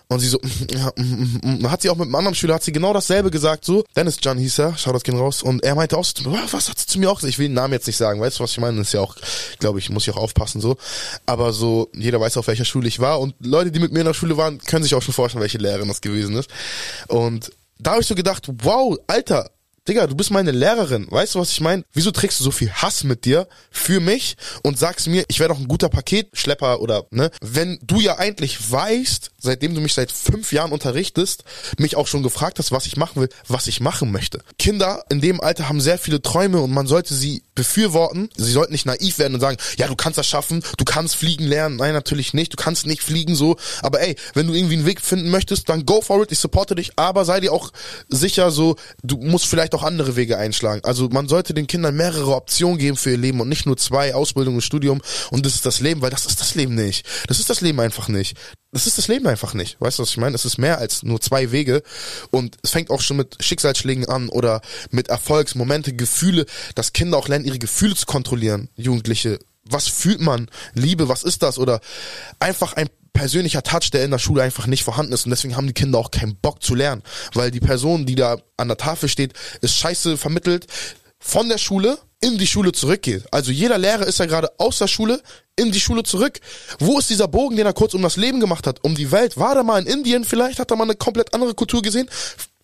Und 0.10 0.22
sie 0.22 0.30
so, 0.30 0.40
ja, 0.72 0.90
dann 0.96 1.70
hat 1.70 1.82
sie 1.82 1.90
auch 1.90 1.98
mit 1.98 2.06
einem 2.06 2.16
anderen 2.16 2.34
Schüler, 2.34 2.56
hat 2.56 2.64
sie 2.64 2.72
genau 2.72 2.94
dasselbe 2.94 3.30
gesagt, 3.30 3.66
so. 3.66 3.84
Dennis 3.94 4.20
John 4.22 4.38
hieß 4.38 4.60
er, 4.60 4.78
schau 4.78 4.94
das 4.94 5.04
gehen 5.04 5.18
raus. 5.18 5.44
Und 5.44 5.66
er 5.66 5.76
meinte 5.76 5.98
auch 5.98 6.06
so, 6.06 6.14
was 6.26 6.70
hat 6.70 6.80
sie 6.80 6.86
zu 6.86 6.98
mir 6.98 7.12
auch 7.12 7.16
gesagt? 7.16 7.34
Ich 7.34 7.40
will 7.40 7.50
den 7.50 7.56
Namen 7.56 7.74
jetzt 7.74 7.88
nicht 7.88 7.98
sagen, 7.98 8.22
weißt 8.22 8.40
du, 8.40 8.44
was 8.44 8.52
ich 8.52 8.60
meine? 8.60 8.78
Das 8.78 8.88
ist 8.88 8.94
ja 8.94 9.02
auch, 9.02 9.16
glaube 9.60 9.80
ich, 9.80 9.90
muss 9.90 10.08
ich 10.08 10.14
auch 10.14 10.22
aufpassen, 10.22 10.62
so. 10.62 10.78
Aber 11.26 11.52
so, 11.52 11.90
jeder 11.94 12.22
weiß, 12.22 12.38
auf 12.38 12.48
welcher 12.48 12.64
Schule 12.64 12.88
ich 12.88 13.00
war. 13.00 13.20
Und 13.20 13.36
Leute, 13.42 13.70
die 13.70 13.80
mit 13.80 13.92
mir 13.92 14.00
in 14.00 14.06
der 14.06 14.14
Schule 14.14 14.38
waren, 14.38 14.60
können 14.60 14.84
sich 14.84 14.96
auch 14.96 15.02
schon 15.02 15.14
vorstellen, 15.14 15.42
welche 15.42 15.58
Lehrerin 15.58 15.90
das 15.90 16.00
gewesen 16.00 16.38
ist. 16.38 16.50
Und 17.10 17.52
da 17.78 17.92
habe 17.92 18.02
ich 18.02 18.08
so 18.08 18.16
gedacht, 18.16 18.48
wow, 18.64 18.98
Alter, 19.08 19.52
Digga, 19.88 20.06
du 20.06 20.16
bist 20.16 20.32
meine 20.32 20.52
Lehrerin. 20.52 21.08
Weißt 21.10 21.36
du, 21.36 21.40
was 21.40 21.52
ich 21.52 21.62
meine? 21.62 21.84
Wieso 21.94 22.12
trägst 22.12 22.40
du 22.40 22.44
so 22.44 22.52
viel 22.52 22.70
Hass 22.72 23.06
mit 23.06 23.24
dir 23.24 23.48
für 23.72 24.02
mich 24.02 24.36
und 24.62 24.78
sagst 24.78 25.08
mir, 25.08 25.24
ich 25.30 25.40
wäre 25.40 25.50
doch 25.50 25.60
ein 25.60 25.68
guter 25.68 25.88
Paketschlepper 25.88 26.82
oder, 26.82 27.06
ne? 27.12 27.32
Wenn 27.42 27.80
du 27.82 28.02
ja 28.02 28.18
eigentlich 28.18 28.70
weißt, 28.70 29.32
seitdem 29.40 29.76
du 29.76 29.82
mich 29.82 29.94
seit 29.94 30.12
fünf 30.12 30.52
Jahren 30.52 30.74
unterrichtest, 30.74 31.46
mich 31.78 31.96
auch 31.96 32.08
schon 32.08 32.22
gefragt 32.22 32.60
hast, 32.60 32.72
was 32.72 32.86
ich 32.86 32.98
machen 32.98 33.22
will, 33.22 33.30
was 33.48 33.68
ich 33.68 33.80
machen 33.80 34.12
möchte. 34.12 34.42
Kinder 34.60 35.04
in 35.10 35.22
dem 35.22 35.40
Alter 35.40 35.70
haben 35.70 35.80
sehr 35.80 35.98
viele 35.98 36.22
Träume 36.22 36.60
und 36.60 36.72
man 36.72 36.88
sollte 36.88 37.14
sie 37.14 37.44
befürworten. 37.56 38.30
Sie 38.36 38.52
sollten 38.52 38.74
nicht 38.74 38.86
naiv 38.86 39.20
werden 39.20 39.36
und 39.36 39.42
sagen, 39.42 39.58
ja, 39.78 39.88
du 39.88 39.96
kannst 39.96 40.18
das 40.18 40.28
schaffen, 40.28 40.64
du 40.78 40.86
kannst 40.86 41.16
fliegen 41.16 41.46
lernen. 41.46 41.78
Nein, 41.78 41.94
natürlich 41.94 42.34
nicht. 42.34 42.54
Du 42.54 42.58
kannst 42.58 42.86
nicht 42.86 43.02
fliegen 43.02 43.36
so. 43.36 43.58
Aber 43.82 44.02
ey, 44.02 44.16
wenn 44.34 44.48
du 44.48 44.54
irgendwie 44.54 44.76
einen 44.76 44.86
Weg 44.86 45.02
finden 45.02 45.30
möchtest, 45.30 45.70
dann 45.70 45.86
go 45.86 46.02
for 46.02 46.22
it. 46.24 46.32
Ich 46.32 46.40
supporte 46.40 46.76
dich. 46.76 46.92
Aber 46.98 47.26
sei 47.26 47.40
dir 47.40 47.54
auch 47.54 47.72
sicher 48.10 48.52
so, 48.52 48.76
du 49.04 49.18
musst 49.18 49.48
vielleicht 49.48 49.74
auch 49.74 49.77
andere 49.84 50.16
Wege 50.16 50.38
einschlagen. 50.38 50.82
Also 50.84 51.10
man 51.10 51.28
sollte 51.28 51.54
den 51.54 51.68
Kindern 51.68 51.96
mehrere 51.96 52.36
Optionen 52.36 52.78
geben 52.78 52.98
für 52.98 53.12
ihr 53.12 53.18
Leben 53.18 53.40
und 53.40 53.50
nicht 53.50 53.66
nur 53.66 53.78
zwei, 53.78 54.16
Ausbildung 54.16 54.56
und 54.56 54.62
Studium 54.62 55.02
und 55.32 55.46
das 55.46 55.56
ist 55.56 55.66
das 55.66 55.80
Leben, 55.80 56.02
weil 56.02 56.10
das 56.10 56.26
ist 56.26 56.40
das 56.40 56.56
Leben 56.56 56.76
nicht. 56.76 57.06
Das 57.28 57.40
ist 57.40 57.50
das 57.50 57.62
Leben 57.62 57.80
einfach 57.80 58.08
nicht. 58.08 58.38
Das 58.72 58.86
ist 58.86 58.98
das 58.98 59.08
Leben 59.08 59.28
einfach 59.28 59.54
nicht. 59.54 59.80
Weißt 59.80 59.98
du, 59.98 60.04
was 60.04 60.12
ich 60.12 60.18
meine? 60.18 60.36
Es 60.36 60.46
ist 60.46 60.58
mehr 60.58 60.78
als 60.78 61.04
nur 61.04 61.22
zwei 61.22 61.52
Wege 61.52 61.84
und 62.32 62.58
es 62.64 62.72
fängt 62.72 62.90
auch 62.90 63.02
schon 63.02 63.18
mit 63.18 63.38
Schicksalsschlägen 63.40 64.08
an 64.08 64.30
oder 64.30 64.62
mit 64.92 65.08
Erfolgsmomente, 65.08 65.94
Gefühle, 65.94 66.46
dass 66.76 66.94
Kinder 66.94 67.18
auch 67.18 67.28
lernen, 67.28 67.46
ihre 67.46 67.60
Gefühle 67.60 67.96
zu 67.96 68.06
kontrollieren, 68.06 68.70
Jugendliche. 68.76 69.40
Was 69.70 69.88
fühlt 69.88 70.22
man? 70.22 70.50
Liebe, 70.74 71.10
was 71.10 71.24
ist 71.24 71.44
das? 71.44 71.58
Oder 71.58 71.82
einfach 72.40 72.74
ein 72.74 72.90
persönlicher 73.18 73.64
Touch, 73.64 73.90
der 73.92 74.06
in 74.06 74.12
der 74.12 74.20
Schule 74.20 74.44
einfach 74.44 74.68
nicht 74.68 74.84
vorhanden 74.84 75.12
ist. 75.12 75.26
Und 75.26 75.32
deswegen 75.32 75.58
haben 75.58 75.66
die 75.66 75.74
Kinder 75.74 75.98
auch 75.98 76.12
keinen 76.12 76.36
Bock 76.36 76.62
zu 76.62 76.76
lernen, 76.76 77.02
weil 77.34 77.50
die 77.50 77.60
Person, 77.60 78.06
die 78.06 78.16
da 78.16 78.38
an 78.58 78.68
der 78.68 78.78
Tafel 78.78 79.10
steht, 79.10 79.34
ist 79.62 79.76
scheiße 79.76 80.18
vermittelt 80.18 80.68
von 81.20 81.50
der 81.50 81.58
Schule 81.58 81.98
in 82.20 82.38
die 82.38 82.48
Schule 82.48 82.72
zurückgeht. 82.72 83.26
Also 83.32 83.52
jeder 83.52 83.78
Lehrer 83.78 84.08
ist 84.08 84.20
ja 84.20 84.26
gerade 84.26 84.50
aus 84.58 84.80
der 84.80 84.88
Schule 84.88 85.22
in 85.56 85.72
die 85.72 85.80
Schule 85.80 86.04
zurück. 86.04 86.40
Wo 86.80 87.00
ist 87.00 87.10
dieser 87.10 87.28
Bogen, 87.28 87.58
den 87.58 87.66
er 87.66 87.74
kurz 87.74 87.94
um 87.94 88.02
das 88.02 88.16
Leben 88.16 88.40
gemacht 88.40 88.68
hat? 88.68 88.84
Um 88.84 88.96
die 88.96 89.12
Welt? 89.12 89.38
War 89.38 89.56
er 89.56 89.64
mal 89.64 89.82
in 89.82 89.88
Indien? 89.88 90.24
Vielleicht 90.24 90.60
hat 90.60 90.72
er 90.72 90.78
mal 90.78 90.84
eine 90.84 90.96
komplett 90.96 91.34
andere 91.34 91.54
Kultur 91.54 91.82
gesehen. 91.82 92.10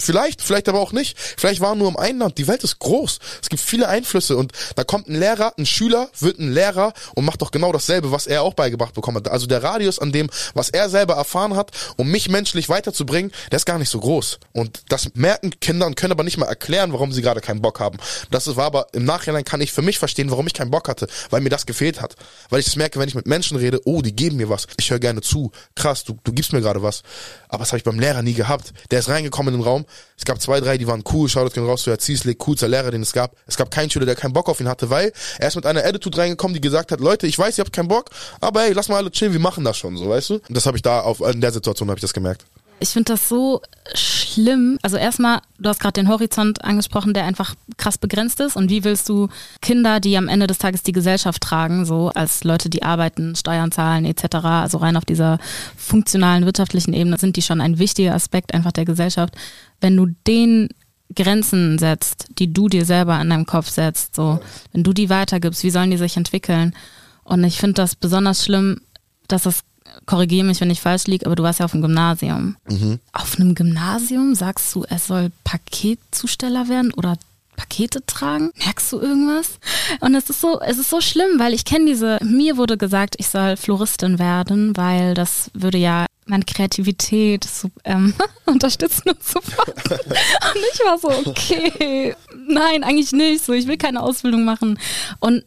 Vielleicht, 0.03 0.41
vielleicht 0.41 0.67
aber 0.67 0.79
auch 0.79 0.91
nicht. 0.91 1.17
Vielleicht 1.17 1.61
war 1.61 1.69
er 1.69 1.75
nur 1.75 1.87
im 1.87 1.95
einen 1.95 2.19
Land. 2.19 2.37
Die 2.37 2.47
Welt 2.47 2.63
ist 2.63 2.79
groß. 2.79 3.19
Es 3.41 3.47
gibt 3.47 3.61
viele 3.61 3.87
Einflüsse 3.87 4.35
und 4.35 4.51
da 4.75 4.83
kommt 4.83 5.07
ein 5.07 5.15
Lehrer, 5.15 5.53
ein 5.57 5.65
Schüler 5.65 6.09
wird 6.19 6.39
ein 6.39 6.51
Lehrer 6.51 6.93
und 7.15 7.23
macht 7.23 7.41
doch 7.41 7.51
genau 7.51 7.71
dasselbe, 7.71 8.11
was 8.11 8.27
er 8.27 8.41
auch 8.41 8.53
beigebracht 8.53 8.93
bekommen 8.93 9.17
hat. 9.17 9.29
Also 9.29 9.47
der 9.47 9.63
Radius 9.63 9.99
an 9.99 10.11
dem, 10.11 10.29
was 10.55 10.69
er 10.69 10.89
selber 10.89 11.13
erfahren 11.13 11.55
hat, 11.55 11.71
um 11.95 12.09
mich 12.09 12.27
menschlich 12.27 12.67
weiterzubringen, 12.67 13.31
der 13.51 13.57
ist 13.57 13.65
gar 13.65 13.79
nicht 13.79 13.89
so 13.89 13.99
groß. 13.99 14.39
Und 14.51 14.81
das 14.89 15.09
merken 15.13 15.51
Kinder 15.61 15.85
und 15.85 15.95
können 15.95 16.11
aber 16.11 16.23
nicht 16.23 16.37
mal 16.37 16.47
erklären, 16.47 16.91
warum 16.91 17.13
sie 17.13 17.21
gerade 17.21 17.39
keinen 17.39 17.61
Bock 17.61 17.79
haben. 17.79 17.97
Das 18.29 18.53
war 18.57 18.65
aber 18.65 18.87
im 18.91 19.05
Nachhinein 19.05 19.42
kann 19.43 19.61
ich 19.61 19.71
für 19.71 19.81
mich 19.81 19.99
verstehen, 19.99 20.29
warum 20.31 20.47
ich 20.47 20.53
keinen 20.53 20.71
Bock 20.71 20.87
hatte, 20.87 21.07
weil 21.29 21.41
mir 21.41 21.49
das 21.49 21.65
gefehlt 21.65 22.01
hat. 22.01 22.15
Weil 22.49 22.59
ich 22.59 22.65
das 22.65 22.75
merke, 22.75 22.99
wenn 22.99 23.07
ich 23.07 23.15
mit 23.15 23.27
Menschen 23.27 23.57
rede, 23.57 23.81
oh, 23.85 24.01
die 24.01 24.15
geben 24.15 24.37
mir 24.37 24.49
was. 24.49 24.67
Ich 24.79 24.91
höre 24.91 24.99
gerne 24.99 25.21
zu. 25.21 25.51
Krass, 25.75 26.03
du, 26.03 26.17
du 26.23 26.31
gibst 26.33 26.53
mir 26.53 26.61
gerade 26.61 26.81
was. 26.81 27.03
Aber 27.49 27.59
das 27.59 27.69
habe 27.69 27.77
ich 27.77 27.83
beim 27.83 27.99
Lehrer 27.99 28.21
nie 28.21 28.33
gehabt. 28.33 28.73
Der 28.91 28.99
ist 28.99 29.09
reingekommen 29.09 29.53
in 29.53 29.59
den 29.59 29.67
Raum. 29.67 29.85
Es 30.17 30.25
gab 30.25 30.41
zwei, 30.41 30.59
drei, 30.59 30.77
die 30.77 30.87
waren 30.87 31.03
cool. 31.11 31.29
Schaut 31.29 31.55
das 31.55 31.63
raus 31.63 31.83
zu 31.83 31.91
Herr 31.91 31.99
Zieslik, 31.99 32.39
coolster 32.39 32.67
Lehrer, 32.67 32.91
den 32.91 33.01
es 33.01 33.13
gab. 33.13 33.35
Es 33.47 33.57
gab 33.57 33.71
keinen 33.71 33.89
Schüler, 33.89 34.05
der 34.05 34.15
keinen 34.15 34.33
Bock 34.33 34.49
auf 34.49 34.59
ihn 34.59 34.67
hatte, 34.67 34.89
weil 34.89 35.11
er 35.39 35.47
ist 35.47 35.55
mit 35.55 35.65
einer 35.65 35.83
Attitude 35.85 36.17
reingekommen, 36.17 36.53
die 36.53 36.61
gesagt 36.61 36.91
hat, 36.91 36.99
Leute, 36.99 37.27
ich 37.27 37.37
weiß, 37.37 37.57
ihr 37.57 37.63
habt 37.63 37.73
keinen 37.73 37.87
Bock, 37.87 38.09
aber 38.39 38.61
hey, 38.61 38.73
lass 38.73 38.89
mal 38.89 38.97
alle 38.97 39.11
chillen, 39.11 39.33
wir 39.33 39.39
machen 39.39 39.63
das 39.63 39.77
schon, 39.77 39.97
so, 39.97 40.09
weißt 40.09 40.29
du? 40.29 40.33
Und 40.35 40.55
das 40.55 40.65
habe 40.65 40.77
ich 40.77 40.83
da 40.83 41.01
auf, 41.01 41.21
in 41.21 41.41
der 41.41 41.51
Situation 41.51 41.89
habe 41.89 41.97
ich 41.97 42.01
das 42.01 42.13
gemerkt. 42.13 42.45
Ich 42.83 42.89
finde 42.89 43.13
das 43.13 43.29
so 43.29 43.61
schlimm. 43.95 44.77
Also 44.81 44.97
erstmal, 44.97 45.39
du 45.57 45.69
hast 45.69 45.79
gerade 45.79 45.93
den 45.93 46.09
Horizont 46.09 46.65
angesprochen, 46.65 47.13
der 47.13 47.23
einfach 47.23 47.55
krass 47.77 47.97
begrenzt 47.97 48.41
ist. 48.41 48.57
Und 48.57 48.69
wie 48.69 48.83
willst 48.83 49.07
du 49.07 49.29
Kinder, 49.61 50.01
die 50.01 50.17
am 50.17 50.27
Ende 50.27 50.47
des 50.47 50.57
Tages 50.57 50.83
die 50.83 50.91
Gesellschaft 50.91 51.41
tragen, 51.41 51.85
so 51.85 52.09
als 52.09 52.43
Leute, 52.43 52.69
die 52.69 52.83
arbeiten, 52.83 53.37
Steuern 53.37 53.71
zahlen 53.71 54.03
etc., 54.03 54.35
also 54.43 54.79
rein 54.79 54.97
auf 54.97 55.05
dieser 55.05 55.39
funktionalen 55.77 56.45
wirtschaftlichen 56.45 56.93
Ebene, 56.93 57.17
sind 57.17 57.37
die 57.37 57.41
schon 57.41 57.61
ein 57.61 57.79
wichtiger 57.79 58.15
Aspekt 58.15 58.53
einfach 58.53 58.73
der 58.73 58.83
Gesellschaft. 58.83 59.33
Wenn 59.79 59.95
du 59.95 60.07
den 60.27 60.67
Grenzen 61.15 61.79
setzt, 61.79 62.27
die 62.37 62.51
du 62.51 62.67
dir 62.67 62.83
selber 62.83 63.21
in 63.21 63.29
deinem 63.29 63.45
Kopf 63.45 63.69
setzt, 63.69 64.13
so, 64.13 64.41
wenn 64.73 64.83
du 64.83 64.91
die 64.91 65.09
weitergibst, 65.09 65.63
wie 65.63 65.71
sollen 65.71 65.91
die 65.91 65.97
sich 65.97 66.17
entwickeln? 66.17 66.75
Und 67.23 67.45
ich 67.45 67.59
finde 67.59 67.75
das 67.75 67.95
besonders 67.95 68.43
schlimm, 68.43 68.81
dass 69.29 69.43
das 69.43 69.63
korrigiere 70.05 70.45
mich, 70.45 70.61
wenn 70.61 70.69
ich 70.69 70.81
falsch 70.81 71.07
liege, 71.07 71.25
aber 71.25 71.35
du 71.35 71.43
warst 71.43 71.59
ja 71.59 71.65
auf 71.65 71.71
dem 71.71 71.81
Gymnasium. 71.81 72.55
Mhm. 72.69 72.99
Auf 73.11 73.39
einem 73.39 73.55
Gymnasium 73.55 74.35
sagst 74.35 74.73
du, 74.75 74.83
er 74.83 74.99
soll 74.99 75.31
Paketzusteller 75.43 76.69
werden 76.69 76.93
oder 76.93 77.17
Pakete 77.55 78.05
tragen? 78.05 78.51
Merkst 78.65 78.91
du 78.91 78.99
irgendwas? 78.99 79.59
Und 79.99 80.15
es 80.15 80.29
ist 80.29 80.41
so, 80.41 80.59
es 80.61 80.77
ist 80.77 80.89
so 80.89 81.01
schlimm, 81.01 81.39
weil 81.39 81.53
ich 81.53 81.65
kenne 81.65 81.85
diese, 81.85 82.19
mir 82.23 82.57
wurde 82.57 82.77
gesagt, 82.77 83.15
ich 83.19 83.27
soll 83.27 83.57
Floristin 83.57 84.19
werden, 84.19 84.75
weil 84.75 85.13
das 85.13 85.51
würde 85.53 85.77
ja 85.77 86.05
meine 86.25 86.45
Kreativität 86.45 87.43
so, 87.43 87.69
ähm, 87.83 88.13
unterstützen 88.45 89.09
und 89.09 89.23
so 89.23 89.41
fort. 89.41 89.75
Und 89.89 90.61
ich 90.73 90.79
war 90.85 90.97
so, 90.97 91.09
okay, 91.25 92.15
nein, 92.47 92.83
eigentlich 92.83 93.11
nicht. 93.11 93.43
So, 93.43 93.53
ich 93.53 93.67
will 93.67 93.77
keine 93.77 94.01
Ausbildung 94.01 94.45
machen. 94.45 94.79
Und 95.19 95.43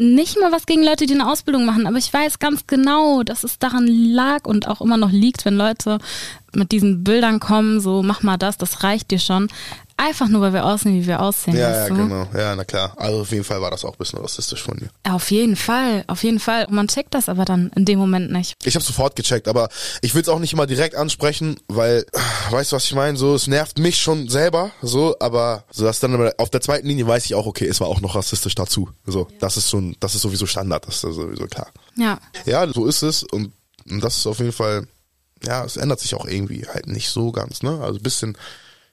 nicht 0.00 0.38
mal 0.40 0.50
was 0.50 0.64
gegen 0.64 0.82
Leute, 0.82 1.04
die 1.04 1.12
eine 1.12 1.30
Ausbildung 1.30 1.66
machen, 1.66 1.86
aber 1.86 1.98
ich 1.98 2.12
weiß 2.12 2.38
ganz 2.38 2.66
genau, 2.66 3.22
dass 3.22 3.44
es 3.44 3.58
daran 3.58 3.86
lag 3.86 4.46
und 4.46 4.66
auch 4.66 4.80
immer 4.80 4.96
noch 4.96 5.12
liegt, 5.12 5.44
wenn 5.44 5.56
Leute 5.56 5.98
mit 6.54 6.72
diesen 6.72 7.04
Bildern 7.04 7.38
kommen, 7.38 7.80
so 7.80 8.02
mach 8.02 8.22
mal 8.22 8.38
das, 8.38 8.56
das 8.56 8.82
reicht 8.82 9.10
dir 9.10 9.18
schon. 9.18 9.48
Einfach 10.00 10.28
nur, 10.28 10.40
weil 10.40 10.54
wir 10.54 10.64
aussehen, 10.64 10.94
wie 10.94 11.06
wir 11.06 11.20
aussehen. 11.20 11.54
Ja, 11.54 11.70
ja, 11.70 11.88
genau. 11.88 12.26
Ja, 12.34 12.56
na 12.56 12.64
klar. 12.64 12.94
Also 12.96 13.20
auf 13.20 13.30
jeden 13.32 13.44
Fall 13.44 13.60
war 13.60 13.70
das 13.70 13.84
auch 13.84 13.92
ein 13.92 13.98
bisschen 13.98 14.18
rassistisch 14.18 14.62
von 14.62 14.78
dir. 14.78 14.88
Auf 15.02 15.30
jeden 15.30 15.56
Fall, 15.56 16.04
auf 16.06 16.24
jeden 16.24 16.40
Fall. 16.40 16.64
Und 16.64 16.72
man 16.72 16.88
checkt 16.88 17.12
das 17.12 17.28
aber 17.28 17.44
dann 17.44 17.70
in 17.76 17.84
dem 17.84 17.98
Moment 17.98 18.32
nicht. 18.32 18.54
Ich 18.64 18.74
habe 18.76 18.82
sofort 18.82 19.14
gecheckt, 19.14 19.46
aber 19.46 19.68
ich 20.00 20.14
will 20.14 20.22
es 20.22 20.30
auch 20.30 20.38
nicht 20.38 20.54
immer 20.54 20.66
direkt 20.66 20.94
ansprechen, 20.94 21.56
weil, 21.68 22.06
weißt 22.48 22.72
du, 22.72 22.76
was 22.76 22.86
ich 22.86 22.94
meine? 22.94 23.18
So, 23.18 23.34
es 23.34 23.46
nervt 23.46 23.78
mich 23.78 23.98
schon 24.00 24.30
selber, 24.30 24.70
so, 24.80 25.16
aber 25.20 25.64
so 25.70 25.84
dass 25.84 26.00
dann 26.00 26.32
auf 26.38 26.48
der 26.48 26.62
zweiten 26.62 26.86
Linie 26.86 27.06
weiß 27.06 27.26
ich 27.26 27.34
auch, 27.34 27.44
okay, 27.44 27.66
es 27.66 27.82
war 27.82 27.88
auch 27.88 28.00
noch 28.00 28.14
rassistisch 28.14 28.54
dazu. 28.54 28.88
So, 29.04 29.28
ja. 29.30 29.36
das 29.40 29.58
ist 29.58 29.68
so, 29.68 29.82
das 30.00 30.14
ist 30.14 30.22
sowieso 30.22 30.46
Standard, 30.46 30.86
das 30.86 30.94
ist 30.94 31.02
sowieso 31.02 31.44
klar. 31.44 31.68
Ja. 31.96 32.18
Ja, 32.46 32.66
so 32.72 32.86
ist 32.86 33.02
es 33.02 33.22
und, 33.22 33.52
und 33.90 34.02
das 34.02 34.16
ist 34.16 34.26
auf 34.26 34.38
jeden 34.38 34.52
Fall, 34.52 34.86
ja, 35.44 35.62
es 35.62 35.76
ändert 35.76 36.00
sich 36.00 36.14
auch 36.14 36.24
irgendwie 36.24 36.66
halt 36.66 36.86
nicht 36.86 37.10
so 37.10 37.32
ganz, 37.32 37.62
ne? 37.62 37.80
Also 37.82 37.98
ein 37.98 38.02
bisschen 38.02 38.38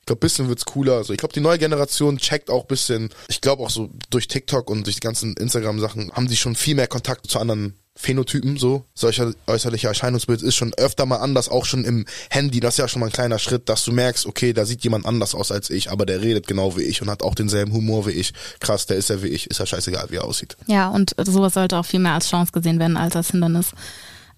glaube, 0.07 0.19
bisschen 0.19 0.49
wird's 0.49 0.65
cooler. 0.65 0.93
Also 0.93 1.13
ich 1.13 1.19
glaube, 1.19 1.33
die 1.33 1.39
neue 1.39 1.59
Generation 1.59 2.17
checkt 2.17 2.49
auch 2.49 2.65
bisschen. 2.65 3.09
Ich 3.27 3.41
glaube 3.41 3.61
auch 3.61 3.69
so 3.69 3.89
durch 4.09 4.27
TikTok 4.27 4.69
und 4.69 4.85
durch 4.85 4.95
die 4.95 5.01
ganzen 5.01 5.35
Instagram-Sachen 5.35 6.11
haben 6.13 6.27
die 6.27 6.37
schon 6.37 6.55
viel 6.55 6.75
mehr 6.75 6.87
Kontakt 6.87 7.29
zu 7.29 7.39
anderen 7.39 7.75
Phänotypen 7.97 8.57
so. 8.57 8.85
Solcher 8.93 9.33
äußerlicher 9.47 9.89
Erscheinungsbild 9.89 10.43
ist 10.43 10.55
schon 10.55 10.73
öfter 10.75 11.05
mal 11.05 11.17
anders, 11.17 11.49
auch 11.49 11.65
schon 11.65 11.83
im 11.83 12.05
Handy. 12.29 12.59
Das 12.59 12.75
ist 12.75 12.77
ja 12.77 12.87
schon 12.87 12.99
mal 12.99 13.07
ein 13.07 13.11
kleiner 13.11 13.39
Schritt, 13.39 13.69
dass 13.69 13.83
du 13.83 13.91
merkst, 13.91 14.27
okay, 14.27 14.53
da 14.53 14.65
sieht 14.65 14.83
jemand 14.83 15.05
anders 15.05 15.33
aus 15.33 15.51
als 15.51 15.69
ich, 15.71 15.91
aber 15.91 16.05
der 16.05 16.21
redet 16.21 16.47
genau 16.47 16.77
wie 16.77 16.83
ich 16.83 17.01
und 17.01 17.09
hat 17.09 17.23
auch 17.23 17.33
denselben 17.33 17.73
Humor 17.73 18.05
wie 18.05 18.11
ich. 18.11 18.33
Krass, 18.59 18.85
der 18.85 18.97
ist 18.97 19.09
ja 19.09 19.23
wie 19.23 19.27
ich. 19.27 19.47
Ist 19.47 19.59
ja 19.59 19.65
scheißegal, 19.65 20.11
wie 20.11 20.17
er 20.17 20.25
aussieht. 20.25 20.55
Ja, 20.67 20.89
und 20.89 21.15
sowas 21.25 21.55
sollte 21.55 21.77
auch 21.77 21.85
viel 21.85 21.99
mehr 21.99 22.13
als 22.13 22.29
Chance 22.29 22.51
gesehen 22.51 22.79
werden 22.79 22.97
als 22.97 23.15
als 23.15 23.31
Hindernis 23.31 23.71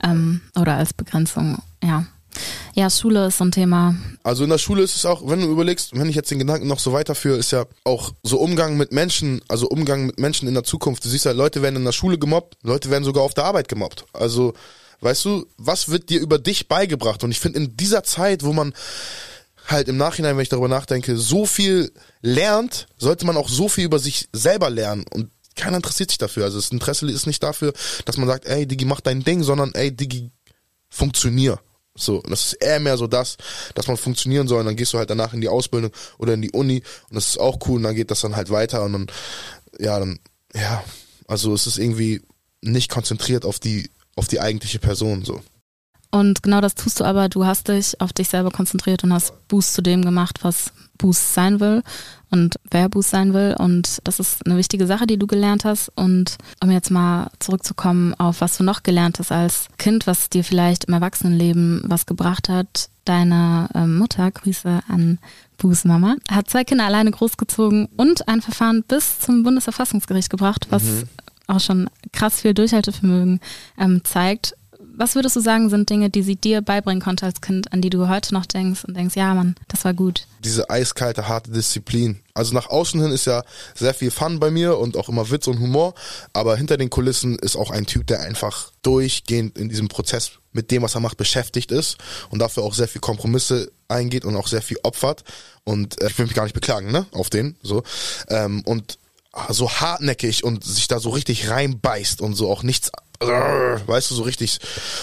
ähm, 0.01 0.41
oder 0.55 0.75
als 0.75 0.93
Begrenzung. 0.93 1.61
Ja. 1.83 2.05
Ja, 2.75 2.89
Schule 2.89 3.27
ist 3.27 3.37
so 3.37 3.45
ein 3.45 3.51
Thema. 3.51 3.95
Also 4.23 4.43
in 4.43 4.49
der 4.49 4.57
Schule 4.57 4.83
ist 4.83 4.95
es 4.95 5.05
auch, 5.05 5.27
wenn 5.27 5.41
du 5.41 5.47
überlegst, 5.47 5.97
wenn 5.97 6.09
ich 6.09 6.15
jetzt 6.15 6.31
den 6.31 6.39
Gedanken 6.39 6.67
noch 6.67 6.79
so 6.79 6.93
weiterführe, 6.93 7.37
ist 7.37 7.51
ja 7.51 7.65
auch 7.83 8.13
so 8.23 8.39
Umgang 8.39 8.77
mit 8.77 8.91
Menschen, 8.91 9.41
also 9.47 9.67
Umgang 9.67 10.05
mit 10.05 10.19
Menschen 10.19 10.47
in 10.47 10.53
der 10.53 10.63
Zukunft. 10.63 11.03
Du 11.03 11.09
siehst 11.09 11.25
ja, 11.25 11.31
Leute 11.31 11.61
werden 11.61 11.75
in 11.75 11.85
der 11.85 11.91
Schule 11.91 12.17
gemobbt, 12.17 12.57
Leute 12.63 12.89
werden 12.89 13.03
sogar 13.03 13.23
auf 13.23 13.33
der 13.33 13.45
Arbeit 13.45 13.67
gemobbt. 13.67 14.05
Also, 14.13 14.53
weißt 15.01 15.25
du, 15.25 15.45
was 15.57 15.89
wird 15.89 16.09
dir 16.09 16.19
über 16.19 16.37
dich 16.37 16.67
beigebracht? 16.67 17.23
Und 17.23 17.31
ich 17.31 17.39
finde, 17.39 17.59
in 17.59 17.75
dieser 17.75 18.03
Zeit, 18.03 18.43
wo 18.43 18.53
man 18.53 18.73
halt 19.67 19.87
im 19.87 19.97
Nachhinein, 19.97 20.35
wenn 20.35 20.43
ich 20.43 20.49
darüber 20.49 20.67
nachdenke, 20.67 21.17
so 21.17 21.45
viel 21.45 21.91
lernt, 22.21 22.87
sollte 22.97 23.25
man 23.25 23.37
auch 23.37 23.49
so 23.49 23.69
viel 23.69 23.85
über 23.85 23.99
sich 23.99 24.29
selber 24.33 24.69
lernen. 24.69 25.05
Und 25.11 25.29
keiner 25.55 25.77
interessiert 25.77 26.09
sich 26.09 26.17
dafür. 26.17 26.45
Also 26.45 26.57
das 26.57 26.71
Interesse 26.71 27.09
ist 27.09 27.27
nicht 27.27 27.43
dafür, 27.43 27.73
dass 28.05 28.17
man 28.17 28.27
sagt, 28.27 28.45
ey, 28.45 28.65
Digi, 28.65 28.85
mach 28.85 29.01
dein 29.01 29.23
Ding, 29.23 29.43
sondern 29.43 29.73
ey, 29.73 29.95
Digi, 29.95 30.31
funktionier. 30.89 31.59
So, 31.95 32.21
das 32.29 32.47
ist 32.47 32.53
eher 32.53 32.79
mehr 32.79 32.97
so 32.97 33.07
das, 33.07 33.37
dass 33.75 33.87
man 33.87 33.97
funktionieren 33.97 34.47
soll. 34.47 34.61
Und 34.61 34.67
dann 34.67 34.75
gehst 34.75 34.93
du 34.93 34.97
halt 34.97 35.09
danach 35.09 35.33
in 35.33 35.41
die 35.41 35.49
Ausbildung 35.49 35.91
oder 36.17 36.33
in 36.33 36.41
die 36.41 36.51
Uni. 36.51 36.83
Und 37.09 37.15
das 37.15 37.29
ist 37.29 37.39
auch 37.39 37.59
cool. 37.67 37.77
Und 37.77 37.83
dann 37.83 37.95
geht 37.95 38.11
das 38.11 38.21
dann 38.21 38.35
halt 38.35 38.49
weiter. 38.49 38.83
Und 38.83 38.93
dann, 38.93 39.07
ja, 39.79 39.99
dann, 39.99 40.19
ja, 40.53 40.83
also 41.27 41.53
es 41.53 41.67
ist 41.67 41.77
irgendwie 41.77 42.21
nicht 42.61 42.89
konzentriert 42.89 43.45
auf 43.45 43.59
die, 43.59 43.89
auf 44.15 44.27
die 44.27 44.39
eigentliche 44.39 44.79
Person, 44.79 45.23
so. 45.23 45.41
Und 46.11 46.41
genau 46.41 46.59
das 46.59 46.73
tust 46.73 46.99
du 46.99 47.03
aber, 47.03 47.29
du 47.29 47.45
hast 47.45 47.67
dich 47.67 48.01
auf 48.01 48.13
dich 48.13 48.29
selber 48.29 48.49
konzentriert 48.49 49.03
und 49.03 49.13
hast 49.13 49.47
Boost 49.47 49.75
zu 49.75 49.81
dem 49.83 50.03
gemacht, 50.03 50.39
was 50.41 50.71
Boost 50.99 51.33
sein 51.33 51.59
will 51.59 51.81
und 52.29 52.57
wer 52.69 52.89
Boost 52.89 53.09
sein 53.09 53.33
will. 53.33 53.55
Und 53.57 53.99
das 54.03 54.19
ist 54.19 54.45
eine 54.45 54.57
wichtige 54.57 54.85
Sache, 54.85 55.07
die 55.07 55.17
du 55.17 55.25
gelernt 55.25 55.65
hast. 55.65 55.91
Und 55.95 56.37
um 56.61 56.69
jetzt 56.69 56.91
mal 56.91 57.31
zurückzukommen 57.39 58.13
auf 58.15 58.41
was 58.41 58.57
du 58.57 58.63
noch 58.63 58.83
gelernt 58.83 59.17
hast 59.17 59.31
als 59.31 59.67
Kind, 59.79 60.05
was 60.05 60.29
dir 60.29 60.43
vielleicht 60.43 60.85
im 60.85 60.93
Erwachsenenleben 60.93 61.81
was 61.85 62.05
gebracht 62.05 62.49
hat. 62.49 62.89
Deine 63.05 63.69
äh, 63.73 63.87
Mutter, 63.87 64.29
Grüße 64.29 64.81
an 64.87 65.17
Boost 65.57 65.85
Mama, 65.85 66.15
hat 66.29 66.49
zwei 66.49 66.63
Kinder 66.63 66.85
alleine 66.85 67.09
großgezogen 67.09 67.87
und 67.97 68.27
ein 68.27 68.41
Verfahren 68.41 68.83
bis 68.87 69.19
zum 69.19 69.41
Bundesverfassungsgericht 69.41 70.29
gebracht, 70.29 70.67
was 70.69 70.83
mhm. 70.83 71.03
auch 71.47 71.59
schon 71.59 71.89
krass 72.13 72.41
viel 72.41 72.53
Durchhaltevermögen 72.53 73.39
ähm, 73.79 74.03
zeigt 74.03 74.53
was 74.99 75.15
würdest 75.15 75.37
du 75.37 75.39
sagen, 75.39 75.69
sind 75.69 75.89
Dinge, 75.89 76.09
die 76.09 76.21
sie 76.21 76.35
dir 76.35 76.61
beibringen 76.61 77.01
konnte 77.01 77.25
als 77.25 77.39
Kind, 77.39 77.71
an 77.71 77.81
die 77.81 77.89
du 77.89 78.09
heute 78.09 78.33
noch 78.33 78.45
denkst 78.45 78.83
und 78.83 78.97
denkst, 78.97 79.15
ja, 79.15 79.33
Mann, 79.33 79.55
das 79.69 79.85
war 79.85 79.93
gut? 79.93 80.27
Diese 80.43 80.69
eiskalte, 80.69 81.29
harte 81.29 81.51
Disziplin. 81.51 82.19
Also 82.33 82.53
nach 82.53 82.69
außen 82.69 83.01
hin 83.01 83.11
ist 83.11 83.25
ja 83.25 83.43
sehr 83.75 83.93
viel 83.93 84.11
Fun 84.11 84.39
bei 84.41 84.51
mir 84.51 84.77
und 84.77 84.97
auch 84.97 85.07
immer 85.07 85.31
Witz 85.31 85.47
und 85.47 85.59
Humor, 85.59 85.93
aber 86.33 86.57
hinter 86.57 86.75
den 86.75 86.89
Kulissen 86.89 87.39
ist 87.39 87.55
auch 87.55 87.71
ein 87.71 87.85
Typ, 87.85 88.07
der 88.07 88.19
einfach 88.19 88.71
durchgehend 88.81 89.57
in 89.57 89.69
diesem 89.69 89.87
Prozess 89.87 90.31
mit 90.51 90.69
dem, 90.69 90.81
was 90.81 90.95
er 90.95 91.01
macht, 91.01 91.17
beschäftigt 91.17 91.71
ist 91.71 91.97
und 92.29 92.39
dafür 92.39 92.63
auch 92.63 92.73
sehr 92.73 92.89
viel 92.89 93.01
Kompromisse 93.01 93.71
eingeht 93.87 94.25
und 94.25 94.35
auch 94.35 94.47
sehr 94.47 94.61
viel 94.61 94.79
opfert. 94.83 95.23
Und 95.63 96.01
äh, 96.01 96.07
ich 96.07 96.17
will 96.17 96.25
mich 96.25 96.35
gar 96.35 96.43
nicht 96.43 96.53
beklagen, 96.53 96.91
ne? 96.91 97.05
Auf 97.11 97.29
den. 97.29 97.55
So. 97.61 97.83
Ähm, 98.27 98.63
und 98.65 98.97
so 99.49 99.69
hartnäckig 99.69 100.43
und 100.43 100.63
sich 100.63 100.87
da 100.87 100.99
so 100.99 101.11
richtig 101.11 101.49
reinbeißt 101.49 102.19
und 102.19 102.33
so 102.33 102.51
auch 102.51 102.63
nichts 102.63 102.91
weißt 103.21 104.11
du, 104.11 104.15
so 104.15 104.23
richtig. 104.23 104.59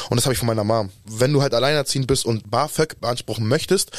Und 0.08 0.16
das 0.16 0.24
habe 0.24 0.32
ich 0.32 0.38
von 0.38 0.46
meiner 0.46 0.64
Mom. 0.64 0.90
Wenn 1.04 1.32
du 1.32 1.42
halt 1.42 1.52
alleinerziehend 1.52 2.06
bist 2.06 2.24
und 2.24 2.50
BAföG 2.50 2.98
beanspruchen 3.00 3.46
möchtest 3.46 3.90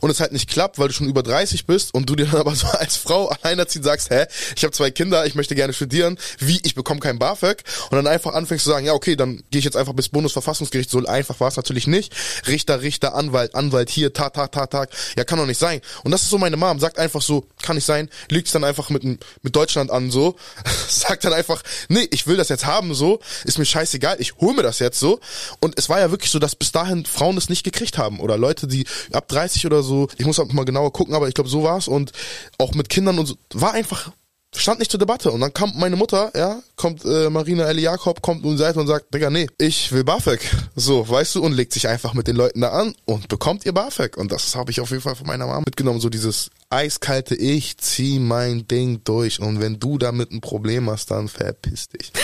und 0.00 0.10
es 0.10 0.20
halt 0.20 0.32
nicht 0.32 0.50
klappt, 0.50 0.78
weil 0.78 0.88
du 0.88 0.94
schon 0.94 1.08
über 1.08 1.22
30 1.22 1.66
bist 1.66 1.94
und 1.94 2.08
du 2.08 2.16
dir 2.16 2.26
dann 2.26 2.40
aber 2.40 2.54
so 2.54 2.66
als 2.66 2.96
Frau 2.96 3.28
alleinerziehend 3.28 3.84
sagst, 3.84 4.10
hä, 4.10 4.26
ich 4.56 4.64
habe 4.64 4.72
zwei 4.72 4.90
Kinder, 4.90 5.24
ich 5.24 5.34
möchte 5.34 5.54
gerne 5.54 5.72
studieren, 5.72 6.18
wie, 6.38 6.60
ich 6.64 6.74
bekomme 6.74 7.00
kein 7.00 7.18
BAföG 7.18 7.62
und 7.90 7.96
dann 7.96 8.06
einfach 8.06 8.34
anfängst 8.34 8.64
zu 8.64 8.70
sagen, 8.70 8.84
ja 8.84 8.92
okay, 8.92 9.16
dann 9.16 9.42
gehe 9.50 9.58
ich 9.58 9.64
jetzt 9.64 9.76
einfach 9.76 9.94
bis 9.94 10.10
Bundesverfassungsgericht, 10.10 10.90
so 10.90 11.04
einfach 11.06 11.40
war 11.40 11.48
es 11.48 11.56
natürlich 11.56 11.86
nicht. 11.86 12.14
Richter, 12.46 12.82
Richter, 12.82 13.14
Anwalt, 13.14 13.54
Anwalt 13.54 13.88
hier, 13.88 14.12
Tag, 14.12 14.34
Tag, 14.34 14.52
Tag, 14.52 14.70
Tag, 14.70 14.90
ja 15.16 15.24
kann 15.24 15.38
doch 15.38 15.46
nicht 15.46 15.58
sein. 15.58 15.80
Und 16.04 16.10
das 16.10 16.22
ist 16.22 16.30
so 16.30 16.36
meine 16.36 16.58
Mom, 16.58 16.78
sagt 16.78 16.98
einfach 16.98 17.22
so, 17.22 17.46
kann 17.62 17.76
nicht 17.76 17.86
sein, 17.86 18.10
liegt 18.28 18.54
dann 18.54 18.64
einfach 18.64 18.90
mit, 18.90 19.02
mit 19.04 19.56
Deutschland 19.56 19.90
an 19.90 20.10
so, 20.10 20.36
sagt 20.88 21.24
dann 21.24 21.32
einfach, 21.32 21.62
nee, 21.88 22.06
ich 22.10 22.26
will 22.26 22.36
das 22.36 22.50
jetzt 22.50 22.66
haben 22.66 22.94
so, 22.94 23.20
ist 23.44 23.58
mir 23.58 23.61
scheißegal, 23.64 24.16
ich 24.20 24.34
hol 24.36 24.54
mir 24.54 24.62
das 24.62 24.78
jetzt 24.78 24.98
so. 24.98 25.20
Und 25.60 25.78
es 25.78 25.88
war 25.88 26.00
ja 26.00 26.10
wirklich 26.10 26.30
so, 26.30 26.38
dass 26.38 26.54
bis 26.54 26.72
dahin 26.72 27.04
Frauen 27.04 27.36
es 27.36 27.48
nicht 27.48 27.64
gekriegt 27.64 27.98
haben 27.98 28.20
oder 28.20 28.36
Leute, 28.36 28.66
die 28.66 28.86
ab 29.12 29.28
30 29.28 29.66
oder 29.66 29.82
so, 29.82 30.08
ich 30.16 30.26
muss 30.26 30.38
halt 30.38 30.52
mal 30.52 30.64
genauer 30.64 30.92
gucken, 30.92 31.14
aber 31.14 31.28
ich 31.28 31.34
glaube, 31.34 31.50
so 31.50 31.62
war's 31.62 31.88
und 31.88 32.12
auch 32.58 32.74
mit 32.74 32.88
Kindern 32.88 33.18
und 33.18 33.26
so, 33.26 33.36
war 33.52 33.72
einfach 33.72 34.12
stand 34.60 34.78
nicht 34.78 34.90
zur 34.90 35.00
Debatte. 35.00 35.30
Und 35.30 35.40
dann 35.40 35.52
kommt 35.52 35.78
meine 35.78 35.96
Mutter, 35.96 36.30
ja, 36.36 36.60
kommt 36.76 37.04
äh, 37.04 37.30
Marina 37.30 37.64
Ellie 37.64 37.84
Jakob, 37.84 38.22
kommt 38.22 38.44
um 38.44 38.52
die 38.52 38.58
Seite 38.58 38.78
und 38.80 38.86
sagt, 38.86 39.12
Digga, 39.14 39.30
nee, 39.30 39.46
ich 39.58 39.92
will 39.92 40.04
BAföG. 40.04 40.40
So, 40.76 41.08
weißt 41.08 41.36
du, 41.36 41.42
und 41.42 41.52
legt 41.52 41.72
sich 41.72 41.88
einfach 41.88 42.14
mit 42.14 42.26
den 42.26 42.36
Leuten 42.36 42.60
da 42.60 42.68
an 42.70 42.94
und 43.04 43.28
bekommt 43.28 43.64
ihr 43.64 43.72
BAföG. 43.72 44.16
Und 44.16 44.32
das 44.32 44.54
habe 44.54 44.70
ich 44.70 44.80
auf 44.80 44.90
jeden 44.90 45.02
Fall 45.02 45.14
von 45.14 45.26
meiner 45.26 45.46
Mama 45.46 45.60
mitgenommen, 45.60 46.00
so 46.00 46.08
dieses 46.08 46.50
eiskalte 46.70 47.34
Ich 47.34 47.76
zieh 47.78 48.18
mein 48.18 48.66
Ding 48.68 49.00
durch. 49.04 49.40
Und 49.40 49.60
wenn 49.60 49.78
du 49.78 49.98
damit 49.98 50.32
ein 50.32 50.40
Problem 50.40 50.90
hast, 50.90 51.10
dann 51.10 51.28
verpiss 51.28 51.88
dich. 51.88 52.12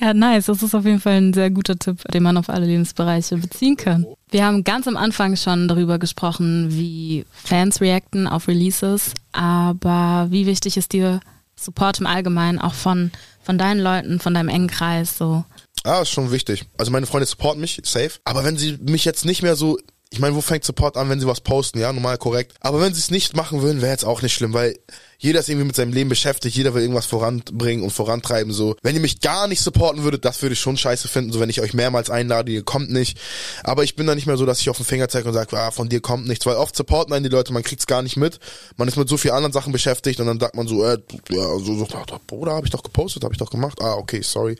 Ja, 0.00 0.14
nice. 0.14 0.46
Das 0.46 0.62
ist 0.62 0.76
auf 0.76 0.84
jeden 0.84 1.00
Fall 1.00 1.14
ein 1.14 1.34
sehr 1.34 1.50
guter 1.50 1.76
Tipp, 1.76 2.04
den 2.14 2.22
man 2.22 2.36
auf 2.36 2.48
alle 2.48 2.66
Lebensbereiche 2.66 3.36
beziehen 3.36 3.76
kann. 3.76 4.06
Wir 4.30 4.46
haben 4.46 4.62
ganz 4.62 4.86
am 4.86 4.96
Anfang 4.96 5.34
schon 5.34 5.66
darüber 5.66 5.98
gesprochen, 5.98 6.68
wie 6.70 7.26
Fans 7.32 7.80
reacten 7.80 8.28
auf 8.28 8.46
Releases. 8.46 9.10
Aber 9.32 10.28
wie 10.30 10.46
wichtig 10.46 10.76
ist 10.76 10.92
dir 10.92 11.18
Support 11.58 12.00
im 12.00 12.06
Allgemeinen, 12.06 12.58
auch 12.58 12.74
von, 12.74 13.10
von 13.42 13.58
deinen 13.58 13.80
Leuten, 13.80 14.20
von 14.20 14.34
deinem 14.34 14.48
engen 14.48 14.68
Kreis, 14.68 15.18
so. 15.18 15.44
Ah, 15.84 16.02
ist 16.02 16.10
schon 16.10 16.30
wichtig. 16.32 16.66
Also 16.76 16.90
meine 16.90 17.06
Freunde 17.06 17.26
supporten 17.26 17.60
mich, 17.60 17.80
safe. 17.84 18.12
Aber 18.24 18.44
wenn 18.44 18.56
sie 18.56 18.78
mich 18.80 19.04
jetzt 19.04 19.24
nicht 19.24 19.42
mehr 19.42 19.56
so, 19.56 19.78
ich 20.10 20.18
meine, 20.18 20.34
wo 20.34 20.40
fängt 20.40 20.64
Support 20.64 20.96
an, 20.96 21.08
wenn 21.08 21.20
sie 21.20 21.26
was 21.26 21.40
posten? 21.40 21.78
Ja, 21.78 21.92
normal 21.92 22.18
korrekt. 22.18 22.54
Aber 22.60 22.80
wenn 22.80 22.94
sie 22.94 23.00
es 23.00 23.10
nicht 23.10 23.36
machen 23.36 23.62
würden, 23.62 23.80
wäre 23.80 23.92
jetzt 23.92 24.04
auch 24.04 24.22
nicht 24.22 24.34
schlimm, 24.34 24.52
weil 24.52 24.78
jeder 25.18 25.40
ist 25.40 25.48
irgendwie 25.48 25.66
mit 25.66 25.76
seinem 25.76 25.92
Leben 25.92 26.08
beschäftigt, 26.08 26.56
jeder 26.56 26.74
will 26.74 26.82
irgendwas 26.82 27.06
voranbringen 27.06 27.82
und 27.82 27.90
vorantreiben, 27.90 28.52
so. 28.52 28.76
Wenn 28.82 28.94
ihr 28.94 29.00
mich 29.00 29.20
gar 29.20 29.48
nicht 29.48 29.60
supporten 29.60 30.04
würdet, 30.04 30.24
das 30.24 30.40
würde 30.42 30.52
ich 30.52 30.60
schon 30.60 30.76
scheiße 30.76 31.08
finden, 31.08 31.32
so 31.32 31.40
wenn 31.40 31.50
ich 31.50 31.60
euch 31.60 31.74
mehrmals 31.74 32.08
einlade, 32.08 32.52
ihr 32.52 32.62
kommt 32.62 32.90
nicht. 32.90 33.18
Aber 33.64 33.82
ich 33.82 33.96
bin 33.96 34.06
da 34.06 34.14
nicht 34.14 34.26
mehr 34.26 34.36
so, 34.36 34.46
dass 34.46 34.60
ich 34.60 34.70
auf 34.70 34.76
den 34.76 34.86
Finger 34.86 35.08
zeige 35.08 35.26
und 35.28 35.34
sage, 35.34 35.58
ah, 35.58 35.72
von 35.72 35.88
dir 35.88 36.00
kommt 36.00 36.28
nichts, 36.28 36.46
weil 36.46 36.56
oft 36.56 36.76
supporten 36.76 37.12
einen 37.12 37.24
die 37.24 37.30
Leute, 37.30 37.52
man 37.52 37.64
kriegt's 37.64 37.86
gar 37.86 38.02
nicht 38.02 38.16
mit. 38.16 38.38
Man 38.76 38.86
ist 38.86 38.96
mit 38.96 39.08
so 39.08 39.16
vielen 39.16 39.34
anderen 39.34 39.52
Sachen 39.52 39.72
beschäftigt 39.72 40.20
und 40.20 40.26
dann 40.26 40.38
sagt 40.38 40.54
man 40.54 40.68
so, 40.68 40.84
äh, 40.84 40.98
ja, 41.30 41.58
so, 41.58 41.76
so, 41.76 41.86
Bruder, 42.28 42.54
hab 42.54 42.64
ich 42.64 42.70
doch 42.70 42.84
gepostet, 42.84 43.24
hab 43.24 43.32
ich 43.32 43.38
doch 43.38 43.50
gemacht. 43.50 43.82
Ah, 43.82 43.94
okay, 43.94 44.20
sorry 44.22 44.56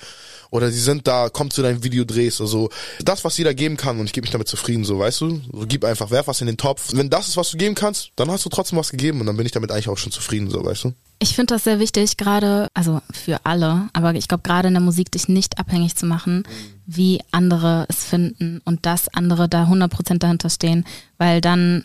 oder 0.50 0.70
sie 0.70 0.80
sind 0.80 1.06
da, 1.06 1.28
komm 1.28 1.50
zu 1.50 1.62
deinem 1.62 1.82
Videodrehs 1.84 2.40
oder 2.40 2.48
so. 2.48 2.70
Das, 3.04 3.24
was 3.24 3.36
jeder 3.38 3.54
geben 3.54 3.76
kann 3.76 3.98
und 3.98 4.06
ich 4.06 4.12
gebe 4.12 4.24
mich 4.24 4.30
damit 4.30 4.48
zufrieden, 4.48 4.84
so, 4.84 4.98
weißt 4.98 5.20
du? 5.20 5.40
So, 5.52 5.66
gib 5.66 5.84
einfach, 5.84 6.10
werf 6.10 6.26
was 6.26 6.40
in 6.40 6.46
den 6.46 6.56
Topf. 6.56 6.90
Wenn 6.94 7.10
das 7.10 7.28
ist, 7.28 7.36
was 7.36 7.50
du 7.50 7.58
geben 7.58 7.74
kannst, 7.74 8.10
dann 8.16 8.30
hast 8.30 8.44
du 8.44 8.48
trotzdem 8.48 8.78
was 8.78 8.90
gegeben 8.90 9.20
und 9.20 9.26
dann 9.26 9.36
bin 9.36 9.46
ich 9.46 9.52
damit 9.52 9.70
eigentlich 9.70 9.88
auch 9.88 9.98
schon 9.98 10.12
zufrieden, 10.12 10.47
so, 10.50 10.64
weißt 10.64 10.84
du? 10.84 10.92
Ich 11.20 11.34
finde 11.34 11.54
das 11.54 11.64
sehr 11.64 11.80
wichtig, 11.80 12.16
gerade, 12.16 12.68
also 12.74 13.00
für 13.10 13.40
alle, 13.44 13.88
aber 13.92 14.14
ich 14.14 14.28
glaube 14.28 14.44
gerade 14.44 14.68
in 14.68 14.74
der 14.74 14.82
Musik 14.82 15.10
dich 15.10 15.28
nicht 15.28 15.58
abhängig 15.58 15.96
zu 15.96 16.06
machen, 16.06 16.44
wie 16.86 17.20
andere 17.32 17.86
es 17.88 18.04
finden 18.04 18.60
und 18.64 18.86
dass 18.86 19.08
andere 19.08 19.48
da 19.48 19.64
100% 19.64 20.18
dahinter 20.18 20.48
stehen, 20.48 20.84
weil 21.16 21.40
dann 21.40 21.84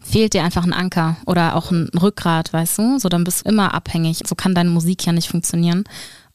fehlt 0.00 0.34
dir 0.34 0.44
einfach 0.44 0.64
ein 0.64 0.72
Anker 0.72 1.16
oder 1.26 1.56
auch 1.56 1.70
ein 1.70 1.88
Rückgrat, 2.00 2.52
weißt 2.52 2.78
du? 2.78 2.98
So, 2.98 3.08
dann 3.08 3.24
bist 3.24 3.44
du 3.44 3.48
immer 3.48 3.74
abhängig. 3.74 4.22
So 4.26 4.34
kann 4.34 4.54
deine 4.54 4.70
Musik 4.70 5.04
ja 5.04 5.12
nicht 5.12 5.28
funktionieren. 5.28 5.84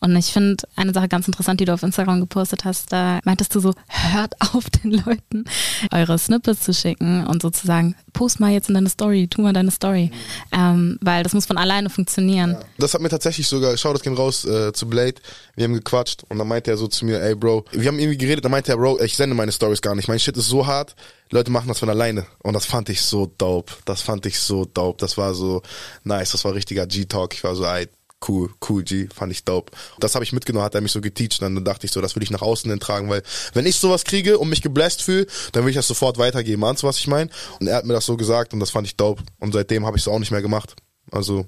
Und 0.02 0.16
ich 0.16 0.34
finde 0.34 0.64
eine 0.76 0.94
Sache 0.94 1.08
ganz 1.08 1.28
interessant, 1.28 1.60
die 1.60 1.66
du 1.66 1.74
auf 1.74 1.84
Instagram 1.84 2.20
gepostet 2.20 2.66
hast, 2.66 2.92
da 2.92 3.20
meintest 3.24 3.54
du 3.54 3.60
so, 3.60 3.74
hört 3.88 4.34
auf 4.54 4.70
den 4.70 4.92
Leuten 4.92 5.46
eure 5.92 6.18
Snippets 6.18 6.62
zu 6.62 6.74
schicken 6.74 7.26
und 7.28 7.42
sozusagen, 7.42 7.96
post 8.14 8.40
mal 8.40 8.52
jetzt 8.52 8.68
in 8.68 8.76
deine 8.76 8.90
Story, 8.90 9.28
tu 9.28 9.42
mal 9.42 9.54
deine 9.54 9.72
Story. 9.72 10.12
Ähm, 10.52 10.98
weil 11.02 11.24
das 11.24 11.34
muss 11.34 11.46
von 11.46 11.58
alleine 11.58 11.90
funktionieren. 11.90 12.54
Ja. 12.54 12.60
Das 12.80 12.94
hat 12.94 13.02
mir 13.02 13.10
tatsächlich 13.10 13.48
sogar, 13.48 13.78
schau 13.78 13.94
das 13.94 14.02
gehen 14.02 14.16
raus 14.16 14.44
äh, 14.44 14.74
zu 14.74 14.88
Blade, 14.88 15.16
wir 15.56 15.66
haben 15.66 15.74
gequatscht 15.74 16.24
und 16.30 16.40
dann 16.40 16.48
meinte 16.48 16.72
er 16.72 16.78
so 16.78 16.88
zu 16.88 17.06
mir, 17.06 17.22
ey 17.22 17.36
Bro, 17.36 17.66
wir 17.72 17.88
haben 17.88 18.00
irgendwie 18.00 18.18
geredet, 18.18 18.44
dann 18.44 18.52
meinte 18.52 18.72
er, 18.72 18.78
Bro, 18.78 19.00
ich 19.02 19.16
sende 19.16 19.36
meine 19.36 19.52
Stories 19.52 19.82
gar 19.82 19.94
nicht, 19.94 20.08
mein 20.08 20.20
Shit 20.20 20.36
ist 20.36 20.48
so 20.48 20.66
hart, 20.66 20.96
Leute 21.32 21.50
machen 21.50 21.70
das 21.70 21.80
von 21.80 21.90
alleine. 21.90 22.26
Und 22.44 22.54
das 22.54 22.66
fand 22.66 22.90
ich 22.90 23.02
so 23.02 23.32
dope. 23.38 23.74
Das 23.86 24.02
fand 24.02 24.26
ich 24.26 24.40
so 24.40 24.66
dope. 24.66 25.00
Das 25.00 25.18
war 25.18 25.34
so 25.34 25.62
nice. 26.04 26.32
Das 26.32 26.44
war 26.44 26.54
richtiger 26.54 26.86
G-Talk. 26.86 27.34
Ich 27.34 27.44
war 27.46 27.56
so, 27.56 27.64
ey, 27.64 27.88
cool, 28.28 28.50
cool 28.68 28.84
G, 28.84 29.08
fand 29.14 29.32
ich 29.32 29.44
dope. 29.44 29.72
Das 30.00 30.16
habe 30.16 30.24
ich 30.24 30.34
mitgenommen, 30.34 30.66
hat 30.66 30.76
er 30.76 30.82
mich 30.82 30.92
so 30.92 31.02
geteacht. 31.02 31.42
Und 31.42 31.56
dann 31.56 31.66
dachte 31.66 31.86
ich 31.86 31.92
so, 31.92 32.02
das 32.02 32.16
will 32.16 32.24
ich 32.24 32.32
nach 32.32 32.42
außen 32.42 32.70
hin 32.70 32.80
tragen, 32.80 33.10
weil 33.10 33.24
wenn 33.54 33.66
ich 33.66 33.78
sowas 33.78 34.04
kriege 34.04 34.38
und 34.38 34.50
mich 34.50 34.62
gebläst 34.62 35.02
fühle, 35.02 35.28
dann 35.52 35.64
will 35.64 35.72
ich 35.72 35.76
das 35.76 35.88
sofort 35.88 36.18
weitergeben. 36.18 36.64
Ahnst 36.64 36.84
du, 36.84 36.88
was 36.88 36.98
ich 36.98 37.08
meine? 37.08 37.30
Und 37.60 37.68
er 37.68 37.76
hat 37.76 37.86
mir 37.86 37.94
das 37.94 38.06
so 38.06 38.18
gesagt 38.18 38.54
und 38.54 38.60
das 38.60 38.72
fand 38.72 38.88
ich 38.88 38.96
dope. 38.96 39.24
Und 39.40 39.54
seitdem 39.54 39.86
habe 39.86 39.98
ich 39.98 40.04
es 40.04 40.08
auch 40.08 40.20
nicht 40.20 40.32
mehr 40.32 40.42
gemacht. 40.42 40.76
Also 41.12 41.46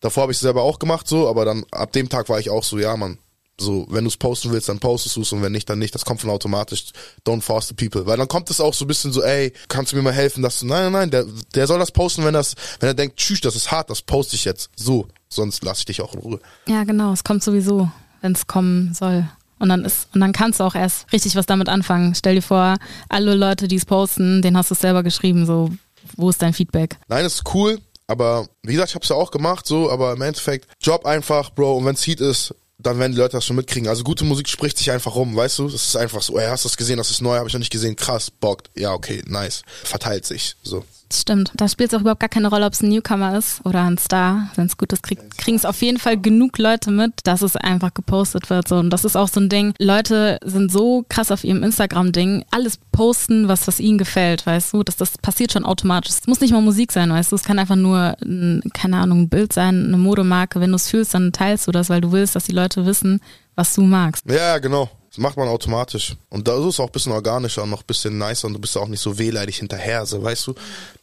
davor 0.00 0.22
habe 0.22 0.32
ich 0.32 0.36
es 0.36 0.42
selber 0.42 0.62
auch 0.62 0.78
gemacht 0.78 1.08
so, 1.08 1.28
aber 1.28 1.44
dann 1.44 1.64
ab 1.70 1.92
dem 1.92 2.08
Tag 2.08 2.28
war 2.28 2.38
ich 2.38 2.50
auch 2.50 2.64
so, 2.64 2.78
ja 2.78 2.96
man, 2.96 3.18
so, 3.58 3.86
wenn 3.88 4.04
du 4.04 4.08
es 4.08 4.16
posten 4.16 4.50
willst, 4.50 4.68
dann 4.68 4.80
postest 4.80 5.16
du 5.16 5.22
es 5.22 5.32
und 5.32 5.42
wenn 5.42 5.52
nicht, 5.52 5.70
dann 5.70 5.78
nicht. 5.78 5.94
Das 5.94 6.04
kommt 6.04 6.20
von 6.20 6.30
automatisch. 6.30 6.86
Don't 7.24 7.40
force 7.40 7.68
the 7.68 7.74
people. 7.74 8.04
Weil 8.06 8.16
dann 8.16 8.26
kommt 8.26 8.50
es 8.50 8.60
auch 8.60 8.74
so 8.74 8.84
ein 8.84 8.88
bisschen 8.88 9.12
so, 9.12 9.22
ey, 9.22 9.52
kannst 9.68 9.92
du 9.92 9.96
mir 9.96 10.02
mal 10.02 10.12
helfen, 10.12 10.42
dass 10.42 10.58
du, 10.58 10.66
nein, 10.66 10.84
nein, 10.84 10.92
nein, 10.92 11.10
der, 11.10 11.26
der 11.54 11.66
soll 11.66 11.78
das 11.78 11.92
posten, 11.92 12.24
wenn 12.24 12.34
das, 12.34 12.54
wenn 12.80 12.88
er 12.88 12.94
denkt, 12.94 13.16
tschüss, 13.16 13.40
das 13.40 13.54
ist 13.54 13.70
hart, 13.70 13.90
das 13.90 14.02
poste 14.02 14.34
ich 14.34 14.44
jetzt. 14.44 14.70
So, 14.76 15.06
sonst 15.34 15.64
lasse 15.64 15.80
ich 15.80 15.84
dich 15.86 16.00
auch 16.00 16.14
in 16.14 16.20
Ruhe. 16.20 16.40
Ja, 16.66 16.84
genau, 16.84 17.12
es 17.12 17.24
kommt 17.24 17.42
sowieso, 17.42 17.90
wenn 18.20 18.32
es 18.32 18.46
kommen 18.46 18.94
soll. 18.94 19.28
Und 19.58 19.68
dann 19.68 19.84
ist, 19.84 20.08
und 20.14 20.20
dann 20.20 20.32
kannst 20.32 20.60
du 20.60 20.64
auch 20.64 20.74
erst 20.74 21.10
richtig 21.12 21.36
was 21.36 21.46
damit 21.46 21.68
anfangen. 21.68 22.14
Stell 22.14 22.34
dir 22.34 22.42
vor, 22.42 22.76
alle 23.08 23.34
Leute, 23.34 23.68
die 23.68 23.76
es 23.76 23.84
posten, 23.84 24.42
den 24.42 24.56
hast 24.56 24.70
du 24.70 24.74
selber 24.74 25.02
geschrieben, 25.02 25.46
so, 25.46 25.70
wo 26.16 26.28
ist 26.30 26.42
dein 26.42 26.52
Feedback? 26.52 26.98
Nein, 27.08 27.24
das 27.24 27.34
ist 27.34 27.54
cool, 27.54 27.78
aber 28.06 28.46
wie 28.62 28.72
gesagt, 28.72 28.90
ich 28.90 28.94
hab's 28.94 29.08
ja 29.08 29.16
auch 29.16 29.30
gemacht, 29.30 29.66
so, 29.66 29.90
aber 29.90 30.12
im 30.12 30.22
Endeffekt, 30.22 30.68
Job 30.80 31.06
einfach, 31.06 31.50
Bro, 31.50 31.78
und 31.78 31.86
wenn's 31.86 32.06
Heat 32.06 32.20
ist, 32.20 32.54
dann 32.78 32.98
werden 32.98 33.12
die 33.12 33.18
Leute 33.18 33.32
das 33.32 33.46
schon 33.46 33.56
mitkriegen. 33.56 33.88
Also 33.88 34.04
gute 34.04 34.24
Musik 34.24 34.48
spricht 34.48 34.76
sich 34.76 34.90
einfach 34.90 35.14
rum, 35.14 35.34
weißt 35.34 35.60
du? 35.60 35.68
Das 35.68 35.86
ist 35.86 35.96
einfach 35.96 36.20
so, 36.20 36.38
ey, 36.38 36.48
hast 36.48 36.64
du 36.64 36.68
das 36.68 36.76
gesehen, 36.76 36.98
das 36.98 37.10
ist 37.10 37.22
neu, 37.22 37.36
habe 37.36 37.48
ich 37.48 37.54
noch 37.54 37.60
nicht 37.60 37.72
gesehen, 37.72 37.96
krass, 37.96 38.30
bockt. 38.30 38.70
Ja, 38.76 38.92
okay, 38.92 39.22
nice. 39.26 39.62
Verteilt 39.84 40.26
sich, 40.26 40.56
so. 40.62 40.84
Stimmt, 41.20 41.52
da 41.54 41.68
spielt 41.68 41.92
es 41.92 41.96
auch 41.96 42.00
überhaupt 42.00 42.20
gar 42.20 42.28
keine 42.28 42.48
Rolle, 42.48 42.66
ob 42.66 42.72
es 42.72 42.82
ein 42.82 42.88
Newcomer 42.88 43.36
ist 43.36 43.60
oder 43.64 43.82
ein 43.82 43.98
Star. 43.98 44.48
Wenn 44.56 44.66
es 44.66 44.76
gut 44.76 44.92
ist, 44.92 45.02
kriegen 45.02 45.56
es 45.56 45.64
auf 45.64 45.80
jeden 45.82 45.98
Fall 45.98 46.18
genug 46.20 46.58
Leute 46.58 46.90
mit, 46.90 47.12
dass 47.24 47.42
es 47.42 47.56
einfach 47.56 47.94
gepostet 47.94 48.50
wird. 48.50 48.68
So. 48.68 48.76
Und 48.76 48.90
das 48.90 49.04
ist 49.04 49.16
auch 49.16 49.28
so 49.28 49.40
ein 49.40 49.48
Ding. 49.48 49.74
Leute 49.78 50.38
sind 50.44 50.72
so 50.72 51.04
krass 51.08 51.30
auf 51.30 51.44
ihrem 51.44 51.62
Instagram-Ding, 51.62 52.44
alles 52.50 52.78
posten, 52.92 53.48
was, 53.48 53.66
was 53.66 53.80
ihnen 53.80 53.98
gefällt, 53.98 54.46
weißt 54.46 54.72
du? 54.72 54.82
Das, 54.82 54.96
das 54.96 55.18
passiert 55.18 55.52
schon 55.52 55.64
automatisch. 55.64 56.10
Es 56.10 56.26
muss 56.26 56.40
nicht 56.40 56.52
mal 56.52 56.60
Musik 56.60 56.92
sein, 56.92 57.10
weißt 57.10 57.32
du? 57.32 57.36
Es 57.36 57.44
kann 57.44 57.58
einfach 57.58 57.76
nur, 57.76 58.16
ein, 58.22 58.62
keine 58.72 58.98
Ahnung, 58.98 59.22
ein 59.22 59.28
Bild 59.28 59.52
sein, 59.52 59.86
eine 59.86 59.98
Modemarke. 59.98 60.60
Wenn 60.60 60.70
du 60.70 60.76
es 60.76 60.88
fühlst, 60.88 61.14
dann 61.14 61.32
teilst 61.32 61.66
du 61.66 61.72
das, 61.72 61.90
weil 61.90 62.00
du 62.00 62.12
willst, 62.12 62.34
dass 62.36 62.44
die 62.44 62.52
Leute 62.52 62.86
wissen, 62.86 63.20
was 63.54 63.74
du 63.74 63.82
magst. 63.82 64.24
Ja, 64.30 64.58
genau. 64.58 64.90
Das 65.14 65.22
macht 65.22 65.36
man 65.36 65.46
automatisch. 65.46 66.16
Und 66.28 66.48
da 66.48 66.58
ist 66.58 66.64
es 66.64 66.80
auch 66.80 66.86
ein 66.86 66.92
bisschen 66.92 67.12
organischer 67.12 67.62
und 67.62 67.70
noch 67.70 67.82
ein 67.82 67.86
bisschen 67.86 68.18
nicer 68.18 68.48
und 68.48 68.54
du 68.54 68.58
bist 68.58 68.76
auch 68.76 68.88
nicht 68.88 68.98
so 68.98 69.16
wehleidig 69.16 69.58
hinterher, 69.58 70.04
so, 70.06 70.20
weißt 70.20 70.48
du? 70.48 70.54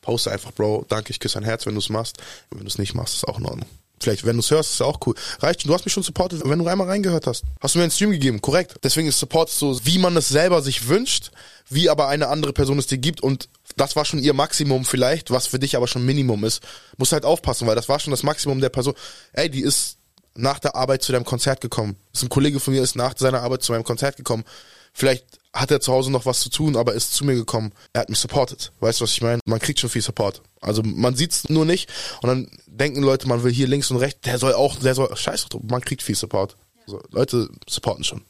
Poste 0.02 0.32
einfach, 0.32 0.52
Bro, 0.52 0.86
danke, 0.90 1.12
ich 1.12 1.20
küsse 1.22 1.36
dein 1.36 1.46
Herz, 1.46 1.66
wenn 1.66 1.76
du 1.76 1.80
es 1.80 1.88
machst. 1.88 2.18
Und 2.50 2.58
wenn 2.58 2.66
du 2.66 2.70
es 2.70 2.78
nicht 2.78 2.94
machst, 2.94 3.16
ist 3.16 3.26
auch 3.26 3.40
in 3.40 3.46
Ordnung. 3.46 3.70
Vielleicht, 4.02 4.26
wenn 4.26 4.36
du 4.36 4.42
es 4.42 4.52
hörst, 4.52 4.74
ist 4.74 4.80
ja 4.82 4.86
auch 4.86 5.00
cool. 5.06 5.16
Reicht, 5.40 5.66
du 5.66 5.74
hast 5.74 5.86
mich 5.86 5.94
schon 5.94 6.04
supportet, 6.04 6.42
wenn 6.44 6.60
du 6.60 6.68
einmal 6.68 6.88
reingehört 6.88 7.26
hast. 7.26 7.44
Hast 7.62 7.76
du 7.76 7.80
mir 7.80 7.84
einen 7.84 7.92
Stream 7.92 8.12
gegeben, 8.12 8.42
korrekt. 8.42 8.76
Deswegen 8.84 9.08
ist 9.08 9.18
Support 9.18 9.50
so, 9.50 9.80
wie 9.86 9.98
man 9.98 10.18
es 10.18 10.28
selber 10.28 10.62
sich 10.62 10.90
wünscht, 10.90 11.32
wie 11.70 11.90
aber 11.90 12.10
eine 12.10 12.28
andere 12.28 12.52
Person 12.52 12.80
es 12.80 12.88
dir 12.88 12.98
gibt 12.98 13.22
und 13.22 13.48
das 13.78 13.96
war 13.96 14.04
schon 14.04 14.20
ihr 14.20 14.34
Maximum 14.34 14.84
vielleicht, 14.84 15.32
was 15.32 15.48
für 15.48 15.60
dich 15.60 15.78
aber 15.78 15.88
schon 15.88 16.06
Minimum 16.06 16.44
ist. 16.44 16.62
Musst 16.98 17.14
halt 17.14 17.24
aufpassen, 17.24 17.66
weil 17.66 17.76
das 17.76 17.88
war 17.88 18.00
schon 18.00 18.12
das 18.12 18.24
Maximum 18.24 18.60
der 18.60 18.68
Person. 18.68 18.94
Ey, 19.32 19.50
die 19.50 19.62
ist 19.62 19.98
nach 20.36 20.60
der 20.60 20.76
Arbeit 20.76 21.04
zu 21.04 21.12
deinem 21.12 21.26
Konzert 21.26 21.62
gekommen. 21.62 21.96
Das 22.12 22.22
ist 22.22 22.28
ein 22.28 22.30
Kollege 22.30 22.60
von 22.60 22.74
mir, 22.74 22.82
ist 22.82 22.96
nach 22.96 23.14
seiner 23.18 23.42
Arbeit 23.42 23.64
zu 23.64 23.72
meinem 23.72 23.84
Konzert 23.84 24.18
gekommen. 24.18 24.44
Vielleicht 24.94 25.26
hat 25.54 25.72
er 25.72 25.82
zu 25.82 25.92
Hause 25.92 26.12
noch 26.12 26.26
was 26.26 26.40
zu 26.42 26.50
tun, 26.50 26.76
aber 26.76 26.94
ist 26.94 27.14
zu 27.14 27.26
mir 27.26 27.36
gekommen. 27.36 27.72
Er 27.94 28.02
hat 28.02 28.10
mich 28.10 28.20
supportet. 28.20 28.72
Weißt 28.80 29.00
du, 29.00 29.04
was 29.04 29.12
ich 29.12 29.22
meine? 29.22 29.40
Man 29.46 29.60
kriegt 29.60 29.80
schon 29.80 29.90
viel 29.90 30.02
Support. 30.02 30.42
Also 30.62 30.82
man 30.84 31.16
sieht's 31.16 31.50
nur 31.50 31.66
nicht 31.66 31.90
und 32.22 32.30
dann 32.30 32.48
denken 32.68 33.02
Leute, 33.02 33.28
man 33.28 33.44
will 33.44 33.52
hier 33.52 33.68
links 33.68 33.92
und 33.92 33.98
rechts, 33.98 34.22
der 34.22 34.38
soll 34.38 34.54
auch, 34.54 34.78
der 34.78 34.96
soll, 34.96 35.16
scheiß 35.16 35.50
drauf, 35.50 35.62
man 35.68 35.82
kriegt 35.82 36.04
viel 36.04 36.16
Support. 36.16 36.56
Also 36.86 37.02
Leute 37.12 37.50
supporten 37.68 38.04
schon. 38.04 38.22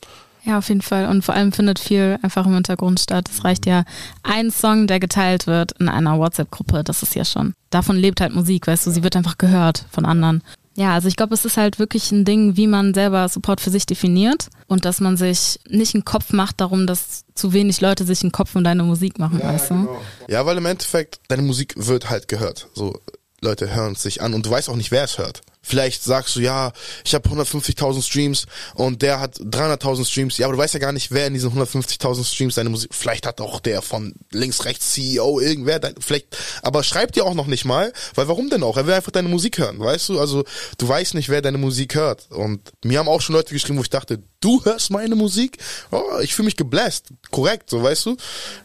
Ja, 0.44 0.58
auf 0.58 0.70
jeden 0.70 0.82
Fall. 0.82 1.08
Und 1.08 1.24
vor 1.24 1.36
allem 1.36 1.52
findet 1.52 1.78
viel 1.78 2.18
einfach 2.24 2.48
im 2.48 2.56
Hintergrund 2.56 3.00
statt. 3.00 3.30
Es 3.32 3.44
reicht 3.44 3.68
ja 3.68 3.84
ein 4.24 4.50
Song, 4.50 4.88
der 4.88 5.00
geteilt 5.00 5.46
wird 5.46 5.74
in 5.74 5.88
einer 5.88 6.18
WhatsApp-Gruppe. 6.18 6.84
Das 6.84 7.04
ist 7.04 7.14
ja 7.14 7.26
schon. 7.26 7.54
Davon 7.70 7.96
lebt 7.96 8.22
halt 8.22 8.34
Musik, 8.34 8.66
weißt 8.66 8.88
du, 8.88 8.92
sie 8.92 9.04
wird 9.04 9.16
einfach 9.16 9.38
gehört 9.38 9.86
von 9.92 10.06
anderen. 10.06 10.42
Ja, 10.76 10.94
also 10.94 11.08
ich 11.08 11.18
glaube, 11.18 11.34
es 11.34 11.44
ist 11.44 11.58
halt 11.58 11.80
wirklich 11.80 12.12
ein 12.12 12.24
Ding, 12.24 12.56
wie 12.56 12.68
man 12.68 12.94
selber 12.94 13.28
Support 13.28 13.60
für 13.60 13.70
sich 13.70 13.86
definiert 13.86 14.48
und 14.68 14.86
dass 14.86 15.02
man 15.02 15.18
sich 15.18 15.60
nicht 15.68 15.96
einen 15.96 16.06
Kopf 16.06 16.32
macht 16.32 16.62
darum, 16.62 16.88
dass 16.88 17.26
zu 17.36 17.52
wenig 17.52 17.82
Leute 17.82 18.06
sich 18.06 18.22
einen 18.22 18.32
Kopf 18.32 18.56
um 18.56 18.64
deine 18.64 18.84
Musik 18.84 19.20
machen, 19.20 19.40
ja, 19.40 19.48
weißt 19.50 19.72
du? 19.72 19.74
Genau. 19.74 20.02
Ja, 20.30 20.46
weil 20.46 20.58
im 20.58 20.66
Endeffekt 20.66 21.20
deine 21.28 21.42
Musik 21.42 21.74
wird 21.76 22.10
halt 22.10 22.30
gehört. 22.30 22.70
So 22.74 23.00
Leute 23.42 23.74
hören 23.74 23.94
es 23.94 24.04
sich 24.04 24.22
an 24.22 24.34
und 24.34 24.46
du 24.46 24.50
weißt 24.52 24.70
auch 24.70 24.76
nicht, 24.76 24.92
wer 24.92 25.04
es 25.04 25.18
hört. 25.18 25.42
Vielleicht 25.64 26.04
sagst 26.04 26.36
du, 26.36 26.40
ja, 26.40 26.72
ich 27.06 27.14
habe 27.14 27.30
150.000 27.30 28.02
Streams 28.02 28.46
und 28.74 29.04
der 29.04 29.20
hat 29.20 29.38
300.000 29.38 30.06
Streams. 30.06 30.38
Ja, 30.40 30.48
aber 30.48 30.56
du 30.56 30.62
weißt 30.62 30.74
ja 30.74 30.80
gar 30.80 30.92
nicht, 30.92 31.12
wer 31.12 31.28
in 31.28 31.36
diesen 31.36 31.52
150.000 31.52 32.26
Streams 32.26 32.56
deine 32.56 32.70
Musik. 32.70 32.96
Vielleicht 32.96 33.28
hat 33.28 33.40
auch 33.42 33.60
der 33.60 33.84
von 33.84 34.14
links, 34.32 34.66
rechts 34.66 34.94
CEO 34.94 35.40
irgendwer. 35.40 35.80
Dein, 35.80 35.94
vielleicht, 36.00 36.36
aber 36.64 36.84
schreibt 36.84 37.16
dir 37.16 37.26
auch 37.26 37.36
noch 37.36 37.46
nicht 37.46 37.66
mal, 37.66 37.94
weil 38.16 38.28
warum 38.28 38.50
denn 38.50 38.64
auch? 38.64 38.76
Er 38.76 38.88
will 38.88 38.96
einfach 38.96 39.12
deine 39.12 39.30
Musik 39.30 39.60
hören, 39.60 39.80
weißt 39.80 40.10
du? 40.10 40.20
Also 40.20 40.46
du 40.80 40.88
weißt 40.88 41.14
nicht, 41.14 41.30
wer 41.30 41.44
deine 41.44 41.60
Musik 41.60 41.94
hört. 41.94 42.32
Und 42.32 42.72
mir 42.84 42.98
haben 42.98 43.08
auch 43.08 43.22
schon 43.22 43.36
Leute 43.36 43.54
geschrieben, 43.54 43.78
wo 43.78 43.84
ich 43.84 43.90
dachte, 43.92 44.22
du 44.40 44.66
hörst 44.66 44.90
meine 44.90 45.16
Musik? 45.16 45.60
Oh, 45.92 46.20
ich 46.22 46.34
fühle 46.34 46.46
mich 46.46 46.58
gebläst. 46.58 47.10
Korrekt, 47.30 47.70
so 47.70 47.84
weißt 47.84 48.08
du? 48.08 48.18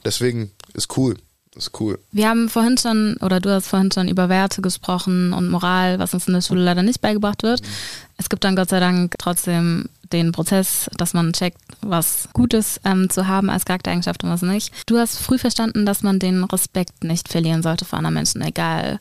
Deswegen 0.03 0.53
ist 0.73 0.97
cool. 0.97 1.17
Das 1.57 1.69
ist 1.69 1.81
cool. 1.81 1.99
Wir 2.13 2.29
haben 2.29 2.51
vorhin 2.51 2.77
schon, 2.77 3.17
oder 3.23 3.41
du 3.41 3.51
hast 3.51 3.69
vorhin 3.69 3.91
schon 3.91 4.09
über 4.09 4.29
Werte 4.29 4.61
gesprochen 4.61 5.33
und 5.33 5.49
Moral, 5.49 5.99
was 5.99 6.13
uns 6.13 6.27
in 6.27 6.35
der 6.35 6.43
Schule 6.43 6.63
leider 6.63 6.83
nicht 6.83 7.01
beigebracht 7.01 7.43
wird. 7.43 7.63
Mhm. 7.63 7.67
Es 8.19 8.29
gibt 8.29 8.45
dann 8.45 8.57
Gott 8.57 8.69
sei 8.69 8.79
Dank 8.79 9.15
trotzdem 9.19 9.89
den 10.13 10.33
Prozess, 10.33 10.91
dass 10.99 11.15
man 11.15 11.33
checkt, 11.33 11.59
was 11.81 12.29
Gutes 12.35 12.79
ähm, 12.85 13.09
zu 13.09 13.27
haben 13.27 13.49
als 13.49 13.65
Charaktereigenschaft 13.65 14.23
und 14.23 14.29
was 14.29 14.43
nicht. 14.43 14.71
Du 14.85 14.99
hast 14.99 15.17
früh 15.17 15.39
verstanden, 15.39 15.87
dass 15.87 16.03
man 16.03 16.19
den 16.19 16.45
Respekt 16.45 17.05
nicht 17.05 17.31
verlieren 17.31 17.63
sollte 17.63 17.87
vor 17.87 17.99
anderen 17.99 18.15
Menschen, 18.15 18.43
egal 18.43 19.01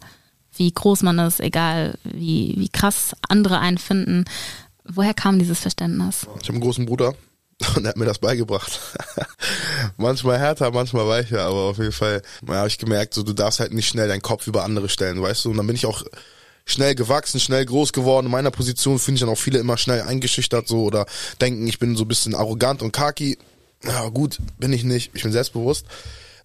wie 0.56 0.72
groß 0.72 1.04
man 1.04 1.20
ist, 1.20 1.42
egal 1.42 1.98
wie, 2.06 2.54
wie 2.58 2.70
krass 2.70 3.18
andere 3.28 3.60
einen 3.60 3.78
finden. 3.78 4.24
Woher 4.86 5.14
kam 5.14 5.40
dieses 5.40 5.60
Verständnis? 5.60 6.22
Ich 6.42 6.48
habe 6.48 6.54
einen 6.54 6.62
großen 6.62 6.86
Bruder, 6.86 7.16
und 7.76 7.86
er 7.86 7.90
hat 7.90 7.98
mir 7.98 8.06
das 8.06 8.20
beigebracht. 8.20 8.80
Manchmal 9.98 10.40
härter, 10.40 10.72
manchmal 10.72 11.08
weicher, 11.08 11.44
aber 11.44 11.70
auf 11.70 11.78
jeden 11.78 11.92
Fall 11.92 12.22
ja, 12.48 12.56
habe 12.56 12.68
ich 12.68 12.78
gemerkt, 12.78 13.14
so 13.14 13.24
du 13.24 13.34
darfst 13.34 13.60
halt 13.60 13.74
nicht 13.74 13.88
schnell 13.88 14.08
deinen 14.08 14.22
Kopf 14.22 14.48
über 14.48 14.64
andere 14.64 14.90
stellen, 14.90 15.22
weißt 15.22 15.46
du? 15.46 15.52
Und 15.52 15.58
dann 15.58 15.68
bin 15.68 15.76
ich 15.76 15.86
auch 15.86 16.04
schnell 16.66 16.96
gewachsen, 16.96 17.40
schnell 17.40 17.66
groß 17.66 17.94
geworden. 17.94 18.26
In 18.26 18.32
meiner 18.32 18.52
Position 18.52 19.00
finde 19.00 19.16
ich 19.16 19.22
dann 19.22 19.30
auch 19.30 19.38
viele 19.38 19.60
immer 19.60 19.78
schnell 19.78 20.02
eingeschüchtert 20.02 20.68
so 20.68 20.84
oder 20.84 21.06
denken, 21.40 21.68
ich 21.68 21.80
bin 21.80 21.96
so 21.96 22.04
ein 22.04 22.08
bisschen 22.08 22.36
arrogant 22.36 22.82
und 22.82 22.92
kaki. 22.92 23.38
Ja 23.84 24.10
gut, 24.10 24.40
bin 24.58 24.74
ich 24.74 24.84
nicht. 24.84 25.12
Ich 25.14 25.24
bin 25.24 25.32
selbstbewusst. 25.32 25.86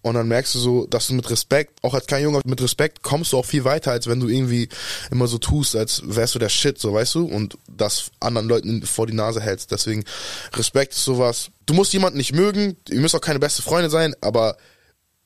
Und 0.03 0.15
dann 0.15 0.27
merkst 0.27 0.55
du 0.55 0.59
so, 0.59 0.87
dass 0.87 1.07
du 1.07 1.13
mit 1.13 1.29
Respekt, 1.29 1.77
auch 1.83 1.93
als 1.93 2.07
kleiner 2.07 2.23
Junge, 2.23 2.41
mit 2.45 2.61
Respekt 2.61 3.03
kommst 3.03 3.33
du 3.33 3.37
auch 3.37 3.45
viel 3.45 3.63
weiter, 3.65 3.91
als 3.91 4.07
wenn 4.07 4.19
du 4.19 4.27
irgendwie 4.27 4.67
immer 5.11 5.27
so 5.27 5.37
tust, 5.37 5.75
als 5.75 6.01
wärst 6.03 6.33
du 6.33 6.39
der 6.39 6.49
Shit, 6.49 6.79
so 6.79 6.93
weißt 6.93 7.15
du, 7.15 7.25
und 7.25 7.57
das 7.67 8.11
anderen 8.19 8.47
Leuten 8.47 8.81
vor 8.83 9.05
die 9.05 9.13
Nase 9.13 9.41
hältst. 9.41 9.71
Deswegen, 9.71 10.03
Respekt 10.53 10.93
ist 10.93 11.05
sowas. 11.05 11.51
Du 11.67 11.73
musst 11.75 11.93
jemanden 11.93 12.17
nicht 12.17 12.33
mögen, 12.33 12.77
ihr 12.89 12.99
müsst 12.99 13.15
auch 13.15 13.21
keine 13.21 13.39
beste 13.39 13.61
Freunde 13.61 13.89
sein, 13.89 14.15
aber 14.21 14.57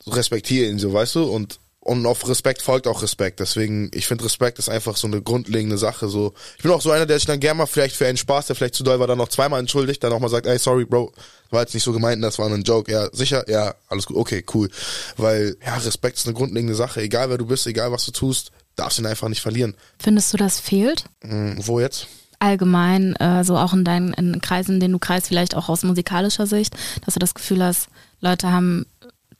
respektiere 0.07 0.69
ihn 0.69 0.79
so, 0.79 0.91
weißt 0.91 1.15
du, 1.15 1.23
und 1.23 1.59
und 1.85 2.07
auf 2.07 2.27
Respekt 2.27 2.63
folgt 2.63 2.87
auch 2.87 3.03
Respekt. 3.03 3.39
Deswegen, 3.39 3.91
ich 3.93 4.07
finde, 4.07 4.25
Respekt 4.25 4.57
ist 4.57 4.69
einfach 4.69 4.97
so 4.97 5.05
eine 5.05 5.21
grundlegende 5.21 5.77
Sache. 5.77 6.09
So, 6.09 6.33
ich 6.57 6.63
bin 6.63 6.71
auch 6.71 6.81
so 6.81 6.89
einer, 6.89 7.05
der 7.05 7.17
sich 7.17 7.27
dann 7.27 7.39
gerne 7.39 7.59
mal 7.59 7.67
vielleicht 7.67 7.95
für 7.95 8.07
einen 8.07 8.17
Spaß, 8.17 8.47
der 8.47 8.55
vielleicht 8.55 8.73
zu 8.73 8.83
doll 8.83 8.99
war, 8.99 9.05
dann 9.05 9.19
noch 9.19 9.29
zweimal 9.29 9.59
entschuldigt, 9.59 10.03
dann 10.03 10.11
auch 10.11 10.19
mal 10.19 10.29
sagt, 10.29 10.47
ey, 10.47 10.57
sorry, 10.57 10.85
Bro, 10.85 11.13
war 11.51 11.61
jetzt 11.61 11.75
nicht 11.75 11.83
so 11.83 11.93
gemeint, 11.93 12.23
das 12.23 12.39
war 12.39 12.49
ein 12.49 12.63
Joke. 12.63 12.91
Ja, 12.91 13.07
sicher, 13.13 13.47
ja, 13.47 13.75
alles 13.87 14.07
gut, 14.07 14.17
okay, 14.17 14.43
cool. 14.55 14.71
Weil, 15.15 15.57
ja, 15.63 15.75
Respekt 15.75 16.17
ist 16.17 16.25
eine 16.25 16.33
grundlegende 16.33 16.73
Sache. 16.73 17.01
Egal 17.01 17.29
wer 17.29 17.37
du 17.37 17.45
bist, 17.45 17.67
egal 17.67 17.91
was 17.91 18.03
du 18.07 18.11
tust, 18.11 18.51
darfst 18.75 18.97
ihn 18.97 19.05
einfach 19.05 19.29
nicht 19.29 19.41
verlieren. 19.41 19.75
Findest 19.99 20.33
du, 20.33 20.37
das 20.37 20.59
fehlt? 20.59 21.05
Hm, 21.21 21.59
wo 21.67 21.79
jetzt? 21.79 22.07
Allgemein, 22.39 23.15
äh, 23.17 23.43
so 23.43 23.57
auch 23.57 23.73
in 23.73 23.85
deinen 23.85 24.11
in 24.13 24.41
Kreisen, 24.41 24.73
in 24.73 24.79
denen 24.79 24.93
du 24.93 24.99
kreist, 24.99 25.27
vielleicht 25.27 25.55
auch 25.55 25.69
aus 25.69 25.83
musikalischer 25.83 26.47
Sicht, 26.47 26.75
dass 27.05 27.13
du 27.13 27.19
das 27.19 27.35
Gefühl 27.35 27.63
hast, 27.63 27.89
Leute 28.21 28.51
haben 28.51 28.87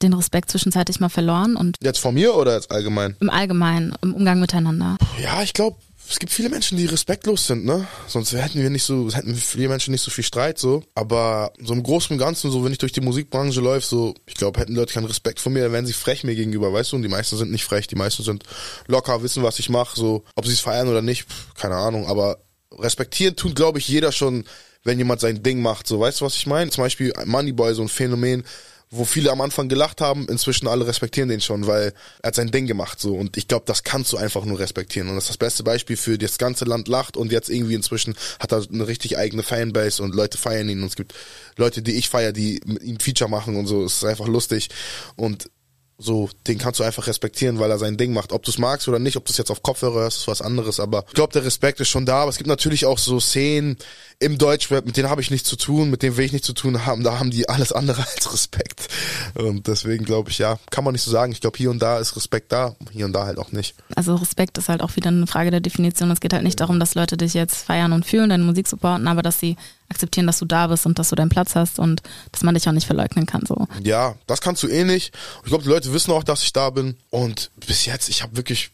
den 0.02 0.12
Respekt 0.12 0.50
zwischenzeitlich 0.50 1.00
mal 1.00 1.08
verloren 1.08 1.56
und. 1.56 1.76
Jetzt 1.82 1.98
von 1.98 2.14
mir 2.14 2.34
oder 2.34 2.54
jetzt 2.54 2.70
allgemein? 2.70 3.16
Im 3.20 3.30
Allgemeinen, 3.30 3.94
im 4.02 4.14
Umgang 4.14 4.40
miteinander. 4.40 4.96
Ja, 5.20 5.42
ich 5.42 5.52
glaube, 5.52 5.76
es 6.08 6.18
gibt 6.18 6.32
viele 6.32 6.48
Menschen, 6.48 6.78
die 6.78 6.86
respektlos 6.86 7.46
sind, 7.46 7.64
ne? 7.64 7.86
Sonst 8.06 8.32
hätten 8.32 8.62
wir 8.62 8.70
nicht 8.70 8.84
so, 8.84 9.10
hätten 9.12 9.34
viele 9.34 9.68
Menschen 9.68 9.90
nicht 9.90 10.02
so 10.02 10.10
viel 10.10 10.24
Streit, 10.24 10.58
so. 10.58 10.84
Aber 10.94 11.52
so 11.60 11.72
im 11.72 11.82
Großen 11.82 12.12
und 12.14 12.18
Ganzen, 12.18 12.50
so, 12.50 12.64
wenn 12.64 12.72
ich 12.72 12.78
durch 12.78 12.92
die 12.92 13.00
Musikbranche 13.00 13.60
läuft, 13.60 13.88
so, 13.88 14.14
ich 14.26 14.34
glaube, 14.34 14.60
hätten 14.60 14.74
Leute 14.74 14.94
keinen 14.94 15.06
Respekt 15.06 15.40
vor 15.40 15.50
mir, 15.50 15.64
dann 15.64 15.72
wären 15.72 15.86
sie 15.86 15.92
frech 15.92 16.22
mir 16.22 16.36
gegenüber, 16.36 16.72
weißt 16.72 16.92
du? 16.92 16.96
Und 16.96 17.02
die 17.02 17.08
meisten 17.08 17.36
sind 17.36 17.50
nicht 17.50 17.64
frech, 17.64 17.88
die 17.88 17.96
meisten 17.96 18.22
sind 18.22 18.44
locker, 18.86 19.22
wissen, 19.22 19.42
was 19.42 19.58
ich 19.58 19.68
mache, 19.68 19.96
so. 19.96 20.24
Ob 20.36 20.46
sie 20.46 20.52
es 20.52 20.60
feiern 20.60 20.88
oder 20.88 21.02
nicht, 21.02 21.26
keine 21.56 21.74
Ahnung, 21.74 22.06
aber 22.06 22.38
respektieren 22.78 23.34
tut, 23.34 23.56
glaube 23.56 23.78
ich, 23.78 23.88
jeder 23.88 24.12
schon, 24.12 24.44
wenn 24.84 24.98
jemand 24.98 25.20
sein 25.20 25.42
Ding 25.42 25.60
macht, 25.60 25.88
so. 25.88 25.98
Weißt 25.98 26.20
du, 26.20 26.24
was 26.24 26.36
ich 26.36 26.46
meine? 26.46 26.70
Zum 26.70 26.84
Beispiel 26.84 27.12
Moneyboy, 27.24 27.74
so 27.74 27.82
ein 27.82 27.88
Phänomen, 27.88 28.44
wo 28.90 29.04
viele 29.04 29.32
am 29.32 29.40
Anfang 29.40 29.68
gelacht 29.68 30.00
haben, 30.00 30.28
inzwischen 30.28 30.68
alle 30.68 30.86
respektieren 30.86 31.28
den 31.28 31.40
schon, 31.40 31.66
weil 31.66 31.92
er 32.22 32.28
hat 32.28 32.36
sein 32.36 32.50
Ding 32.52 32.66
gemacht 32.66 33.00
so. 33.00 33.14
Und 33.14 33.36
ich 33.36 33.48
glaube, 33.48 33.64
das 33.66 33.82
kannst 33.82 34.12
du 34.12 34.16
einfach 34.16 34.44
nur 34.44 34.60
respektieren. 34.60 35.08
Und 35.08 35.16
das 35.16 35.24
ist 35.24 35.30
das 35.30 35.36
beste 35.38 35.64
Beispiel 35.64 35.96
für 35.96 36.18
das 36.18 36.38
ganze 36.38 36.64
Land 36.64 36.86
lacht 36.86 37.16
und 37.16 37.32
jetzt 37.32 37.50
irgendwie 37.50 37.74
inzwischen 37.74 38.14
hat 38.38 38.52
er 38.52 38.64
eine 38.72 38.86
richtig 38.86 39.18
eigene 39.18 39.42
Fanbase 39.42 40.02
und 40.02 40.14
Leute 40.14 40.38
feiern 40.38 40.68
ihn. 40.68 40.82
Und 40.82 40.88
es 40.88 40.96
gibt 40.96 41.14
Leute, 41.56 41.82
die 41.82 41.96
ich 41.96 42.08
feier, 42.08 42.32
die 42.32 42.60
mit 42.64 42.82
ihm 42.82 43.00
Feature 43.00 43.28
machen 43.28 43.56
und 43.56 43.66
so, 43.66 43.84
es 43.84 43.96
ist 43.96 44.04
einfach 44.04 44.28
lustig. 44.28 44.68
Und 45.16 45.50
so, 45.98 46.28
den 46.46 46.58
kannst 46.58 46.78
du 46.78 46.84
einfach 46.84 47.06
respektieren, 47.06 47.58
weil 47.58 47.70
er 47.70 47.78
sein 47.78 47.96
Ding 47.96 48.12
macht. 48.12 48.32
Ob 48.32 48.42
du 48.42 48.50
es 48.50 48.58
magst 48.58 48.86
oder 48.86 48.98
nicht, 48.98 49.16
ob 49.16 49.24
du 49.24 49.30
es 49.30 49.38
jetzt 49.38 49.50
auf 49.50 49.62
Kopfhörer 49.62 50.00
hörst, 50.00 50.18
ist 50.18 50.28
was 50.28 50.42
anderes. 50.42 50.78
Aber 50.78 51.04
ich 51.08 51.14
glaube, 51.14 51.32
der 51.32 51.44
Respekt 51.44 51.80
ist 51.80 51.88
schon 51.88 52.04
da. 52.04 52.20
Aber 52.22 52.30
es 52.30 52.36
gibt 52.36 52.48
natürlich 52.48 52.84
auch 52.84 52.98
so 52.98 53.18
Szenen 53.18 53.78
im 54.18 54.36
Deutschrap, 54.36 54.84
mit 54.84 54.98
denen 54.98 55.08
habe 55.08 55.22
ich 55.22 55.30
nichts 55.30 55.48
zu 55.48 55.56
tun, 55.56 55.88
mit 55.88 56.02
denen 56.02 56.18
will 56.18 56.26
ich 56.26 56.32
nichts 56.32 56.46
zu 56.46 56.52
tun 56.52 56.84
haben. 56.84 57.02
Da 57.02 57.18
haben 57.18 57.30
die 57.30 57.48
alles 57.48 57.72
andere 57.72 58.06
als 58.14 58.30
Respekt. 58.30 58.88
Und 59.34 59.68
deswegen 59.68 60.04
glaube 60.04 60.30
ich, 60.30 60.38
ja, 60.38 60.58
kann 60.70 60.84
man 60.84 60.92
nicht 60.92 61.02
so 61.02 61.10
sagen. 61.10 61.32
Ich 61.32 61.40
glaube, 61.40 61.56
hier 61.56 61.70
und 61.70 61.80
da 61.80 61.98
ist 61.98 62.14
Respekt 62.14 62.52
da, 62.52 62.76
hier 62.92 63.06
und 63.06 63.14
da 63.14 63.24
halt 63.24 63.38
auch 63.38 63.52
nicht. 63.52 63.74
Also 63.94 64.16
Respekt 64.16 64.58
ist 64.58 64.68
halt 64.68 64.82
auch 64.82 64.96
wieder 64.96 65.08
eine 65.08 65.26
Frage 65.26 65.50
der 65.50 65.60
Definition. 65.60 66.10
Es 66.10 66.20
geht 66.20 66.34
halt 66.34 66.44
nicht 66.44 66.60
darum, 66.60 66.78
dass 66.78 66.94
Leute 66.94 67.16
dich 67.16 67.32
jetzt 67.32 67.64
feiern 67.64 67.92
und 67.92 68.04
fühlen, 68.04 68.28
deine 68.28 68.44
Musik 68.44 68.68
supporten, 68.68 69.08
aber 69.08 69.22
dass 69.22 69.40
sie 69.40 69.56
akzeptieren, 69.88 70.26
dass 70.26 70.38
du 70.38 70.44
da 70.44 70.66
bist 70.66 70.86
und 70.86 70.98
dass 70.98 71.10
du 71.10 71.16
deinen 71.16 71.28
Platz 71.28 71.54
hast 71.54 71.78
und 71.78 72.02
dass 72.32 72.42
man 72.42 72.54
dich 72.54 72.68
auch 72.68 72.72
nicht 72.72 72.86
verleugnen 72.86 73.26
kann. 73.26 73.44
So. 73.46 73.66
Ja, 73.82 74.16
das 74.26 74.40
kannst 74.40 74.62
du 74.62 74.68
eh 74.68 74.84
nicht. 74.84 75.14
Ich 75.42 75.48
glaube, 75.48 75.64
die 75.64 75.70
Leute 75.70 75.92
wissen 75.92 76.12
auch, 76.12 76.24
dass 76.24 76.42
ich 76.42 76.52
da 76.52 76.70
bin. 76.70 76.96
Und 77.10 77.50
bis 77.66 77.86
jetzt, 77.86 78.08
ich 78.08 78.22
habe 78.22 78.36
wirklich 78.36 78.70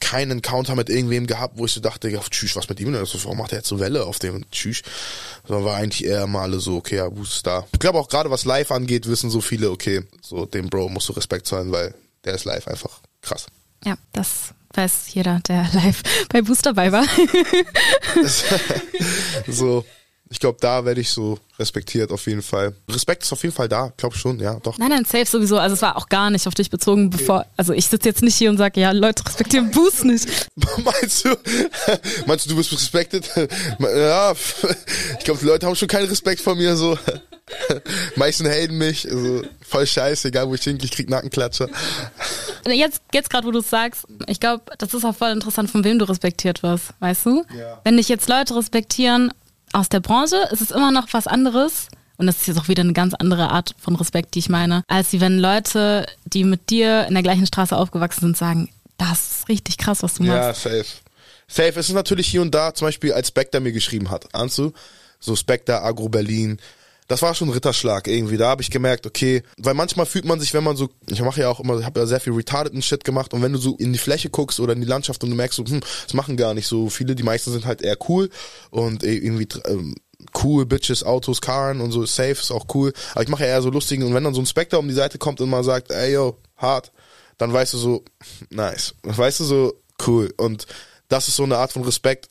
keinen 0.00 0.30
Encounter 0.32 0.74
mit 0.74 0.88
irgendwem 0.88 1.26
gehabt, 1.26 1.58
wo 1.58 1.66
ich 1.66 1.72
so 1.72 1.80
dachte, 1.80 2.08
ja, 2.08 2.20
tschüss, 2.28 2.56
was 2.56 2.68
mit 2.68 2.80
ihm 2.80 2.92
denn? 2.92 3.06
Warum 3.06 3.38
macht 3.38 3.52
er 3.52 3.58
jetzt 3.58 3.68
so 3.68 3.78
Welle 3.78 4.06
auf 4.06 4.18
dem 4.18 4.50
Tschüss? 4.50 4.82
Sondern 5.46 5.64
war 5.66 5.76
eigentlich 5.76 6.04
eher 6.04 6.26
mal 6.26 6.42
alle 6.42 6.58
so, 6.58 6.76
okay, 6.76 6.96
ja, 6.96 7.08
ist 7.22 7.46
da? 7.46 7.66
Ich 7.72 7.78
glaube 7.78 7.98
auch 7.98 8.08
gerade 8.08 8.30
was 8.30 8.44
live 8.44 8.70
angeht, 8.70 9.06
wissen 9.06 9.30
so 9.30 9.40
viele, 9.40 9.70
okay, 9.70 10.02
so 10.22 10.46
dem 10.46 10.70
Bro 10.70 10.88
musst 10.88 11.08
du 11.08 11.12
Respekt 11.12 11.46
zahlen, 11.46 11.70
weil 11.70 11.94
der 12.24 12.34
ist 12.34 12.44
live 12.44 12.66
einfach 12.66 13.00
krass. 13.20 13.46
Ja, 13.84 13.96
das 14.12 14.54
weiß 14.74 15.12
jeder, 15.12 15.40
der 15.40 15.68
live 15.72 16.02
bei 16.30 16.42
Booster 16.42 16.72
dabei 16.72 16.92
war. 16.92 17.04
so, 19.46 19.84
ich 20.32 20.38
glaube, 20.38 20.58
da 20.60 20.84
werde 20.84 21.00
ich 21.00 21.10
so 21.10 21.40
respektiert 21.58 22.12
auf 22.12 22.26
jeden 22.26 22.40
Fall. 22.40 22.72
Respekt 22.88 23.24
ist 23.24 23.32
auf 23.32 23.42
jeden 23.42 23.54
Fall 23.54 23.68
da, 23.68 23.92
glaube 23.96 24.16
schon, 24.16 24.38
ja, 24.38 24.54
doch. 24.60 24.78
Nein, 24.78 24.90
nein, 24.90 25.04
safe 25.04 25.26
sowieso. 25.26 25.58
Also 25.58 25.74
es 25.74 25.82
war 25.82 25.96
auch 25.96 26.08
gar 26.08 26.30
nicht 26.30 26.46
auf 26.46 26.54
dich 26.54 26.70
bezogen, 26.70 27.10
bevor. 27.10 27.46
Also 27.56 27.72
ich 27.72 27.86
sitze 27.86 28.08
jetzt 28.08 28.22
nicht 28.22 28.36
hier 28.36 28.48
und 28.48 28.56
sage, 28.56 28.80
ja, 28.80 28.92
Leute 28.92 29.26
respektieren 29.26 29.72
Boost 29.72 30.04
nicht. 30.04 30.28
meinst 30.84 31.24
du? 31.24 31.30
Meinst 32.26 32.46
du, 32.46 32.50
du 32.50 32.56
bist 32.56 32.72
respektiert? 32.72 33.28
ja, 33.80 34.32
ich 35.18 35.24
glaube, 35.24 35.40
die 35.40 35.46
Leute 35.46 35.66
haben 35.66 35.74
schon 35.74 35.88
keinen 35.88 36.08
Respekt 36.08 36.40
vor 36.40 36.54
mir 36.54 36.76
so. 36.76 36.96
Meisten 38.14 38.46
haten 38.46 38.78
mich, 38.78 39.10
also 39.10 39.42
voll 39.66 39.84
scheiße, 39.84 40.28
egal 40.28 40.48
wo 40.48 40.54
ich 40.54 40.62
hingehe, 40.62 40.84
ich 40.84 40.92
krieg 40.92 41.10
Nackenklatscher. 41.10 41.68
Jetzt, 42.66 43.02
jetzt 43.12 43.28
gerade, 43.28 43.46
wo 43.46 43.50
du 43.50 43.58
es 43.58 43.68
sagst, 43.68 44.06
ich 44.28 44.38
glaube, 44.38 44.62
das 44.78 44.94
ist 44.94 45.04
auch 45.04 45.16
voll 45.16 45.30
interessant, 45.30 45.68
von 45.68 45.82
wem 45.82 45.98
du 45.98 46.04
respektiert 46.04 46.62
wirst, 46.62 46.90
weißt 47.00 47.26
du? 47.26 47.44
Ja. 47.58 47.80
Wenn 47.82 47.96
dich 47.96 48.08
jetzt 48.08 48.28
Leute 48.28 48.54
respektieren 48.54 49.32
aus 49.72 49.88
der 49.88 50.00
Branche 50.00 50.36
ist 50.50 50.60
es 50.60 50.70
immer 50.70 50.90
noch 50.90 51.08
was 51.12 51.26
anderes. 51.26 51.88
Und 52.16 52.26
das 52.26 52.36
ist 52.36 52.48
jetzt 52.48 52.58
auch 52.58 52.68
wieder 52.68 52.82
eine 52.82 52.92
ganz 52.92 53.14
andere 53.14 53.50
Art 53.50 53.74
von 53.78 53.96
Respekt, 53.96 54.34
die 54.34 54.40
ich 54.40 54.50
meine, 54.50 54.84
als 54.88 55.18
wenn 55.18 55.38
Leute, 55.38 56.06
die 56.26 56.44
mit 56.44 56.68
dir 56.68 57.06
in 57.06 57.14
der 57.14 57.22
gleichen 57.22 57.46
Straße 57.46 57.74
aufgewachsen 57.74 58.20
sind, 58.20 58.36
sagen, 58.36 58.68
das 58.98 59.38
ist 59.38 59.48
richtig 59.48 59.78
krass, 59.78 60.02
was 60.02 60.14
du 60.14 60.24
machst. 60.24 60.64
Ja, 60.64 60.70
safe. 60.70 60.84
Safe. 61.48 61.80
Es 61.80 61.88
ist 61.88 61.94
natürlich 61.94 62.26
hier 62.26 62.42
und 62.42 62.54
da, 62.54 62.74
zum 62.74 62.88
Beispiel 62.88 63.14
als 63.14 63.28
Spectre 63.28 63.60
mir 63.60 63.72
geschrieben 63.72 64.10
hat, 64.10 64.34
ahnst 64.34 64.58
du? 64.58 64.72
So 65.18 65.34
Spectre, 65.34 65.82
Agro 65.82 66.10
Berlin, 66.10 66.58
das 67.10 67.22
war 67.22 67.34
schon 67.34 67.48
ein 67.48 67.54
Ritterschlag 67.54 68.06
irgendwie. 68.06 68.36
Da 68.36 68.50
habe 68.50 68.62
ich 68.62 68.70
gemerkt, 68.70 69.04
okay, 69.04 69.42
weil 69.58 69.74
manchmal 69.74 70.06
fühlt 70.06 70.24
man 70.24 70.38
sich, 70.38 70.54
wenn 70.54 70.62
man 70.62 70.76
so, 70.76 70.90
ich 71.08 71.20
mache 71.20 71.40
ja 71.40 71.48
auch 71.48 71.58
immer, 71.58 71.76
ich 71.80 71.84
habe 71.84 71.98
ja 71.98 72.06
sehr 72.06 72.20
viel 72.20 72.34
retardeten 72.34 72.82
Shit 72.82 73.02
gemacht 73.02 73.34
und 73.34 73.42
wenn 73.42 73.52
du 73.52 73.58
so 73.58 73.74
in 73.78 73.92
die 73.92 73.98
Fläche 73.98 74.30
guckst 74.30 74.60
oder 74.60 74.74
in 74.74 74.80
die 74.80 74.86
Landschaft 74.86 75.24
und 75.24 75.30
du 75.30 75.34
merkst 75.34 75.56
so, 75.56 75.64
hm, 75.64 75.80
das 75.80 76.14
machen 76.14 76.36
gar 76.36 76.54
nicht 76.54 76.68
so 76.68 76.88
viele, 76.88 77.16
die 77.16 77.24
meisten 77.24 77.50
sind 77.50 77.66
halt 77.66 77.82
eher 77.82 77.96
cool 78.08 78.30
und 78.70 79.02
irgendwie 79.02 79.48
ähm, 79.66 79.96
cool 80.44 80.66
Bitches, 80.66 81.02
Autos, 81.02 81.40
Caren 81.40 81.80
und 81.80 81.90
so, 81.90 82.06
safe 82.06 82.30
ist 82.30 82.52
auch 82.52 82.66
cool. 82.74 82.92
Aber 83.10 83.24
ich 83.24 83.28
mache 83.28 83.42
ja 83.42 83.48
eher 83.48 83.62
so 83.62 83.70
lustigen 83.70 84.04
und 84.04 84.14
wenn 84.14 84.22
dann 84.22 84.34
so 84.34 84.40
ein 84.40 84.46
Spectre 84.46 84.78
um 84.78 84.86
die 84.86 84.94
Seite 84.94 85.18
kommt 85.18 85.40
und 85.40 85.50
mal 85.50 85.64
sagt, 85.64 85.90
ey 85.90 86.12
yo, 86.12 86.38
hart, 86.58 86.92
dann 87.38 87.52
weißt 87.52 87.72
du 87.72 87.78
so, 87.78 88.04
nice. 88.50 88.94
Weißt 89.02 89.40
du 89.40 89.44
so, 89.44 89.74
cool. 90.06 90.32
Und 90.36 90.68
das 91.08 91.26
ist 91.26 91.34
so 91.34 91.42
eine 91.42 91.56
Art 91.56 91.72
von 91.72 91.82
Respekt, 91.82 92.29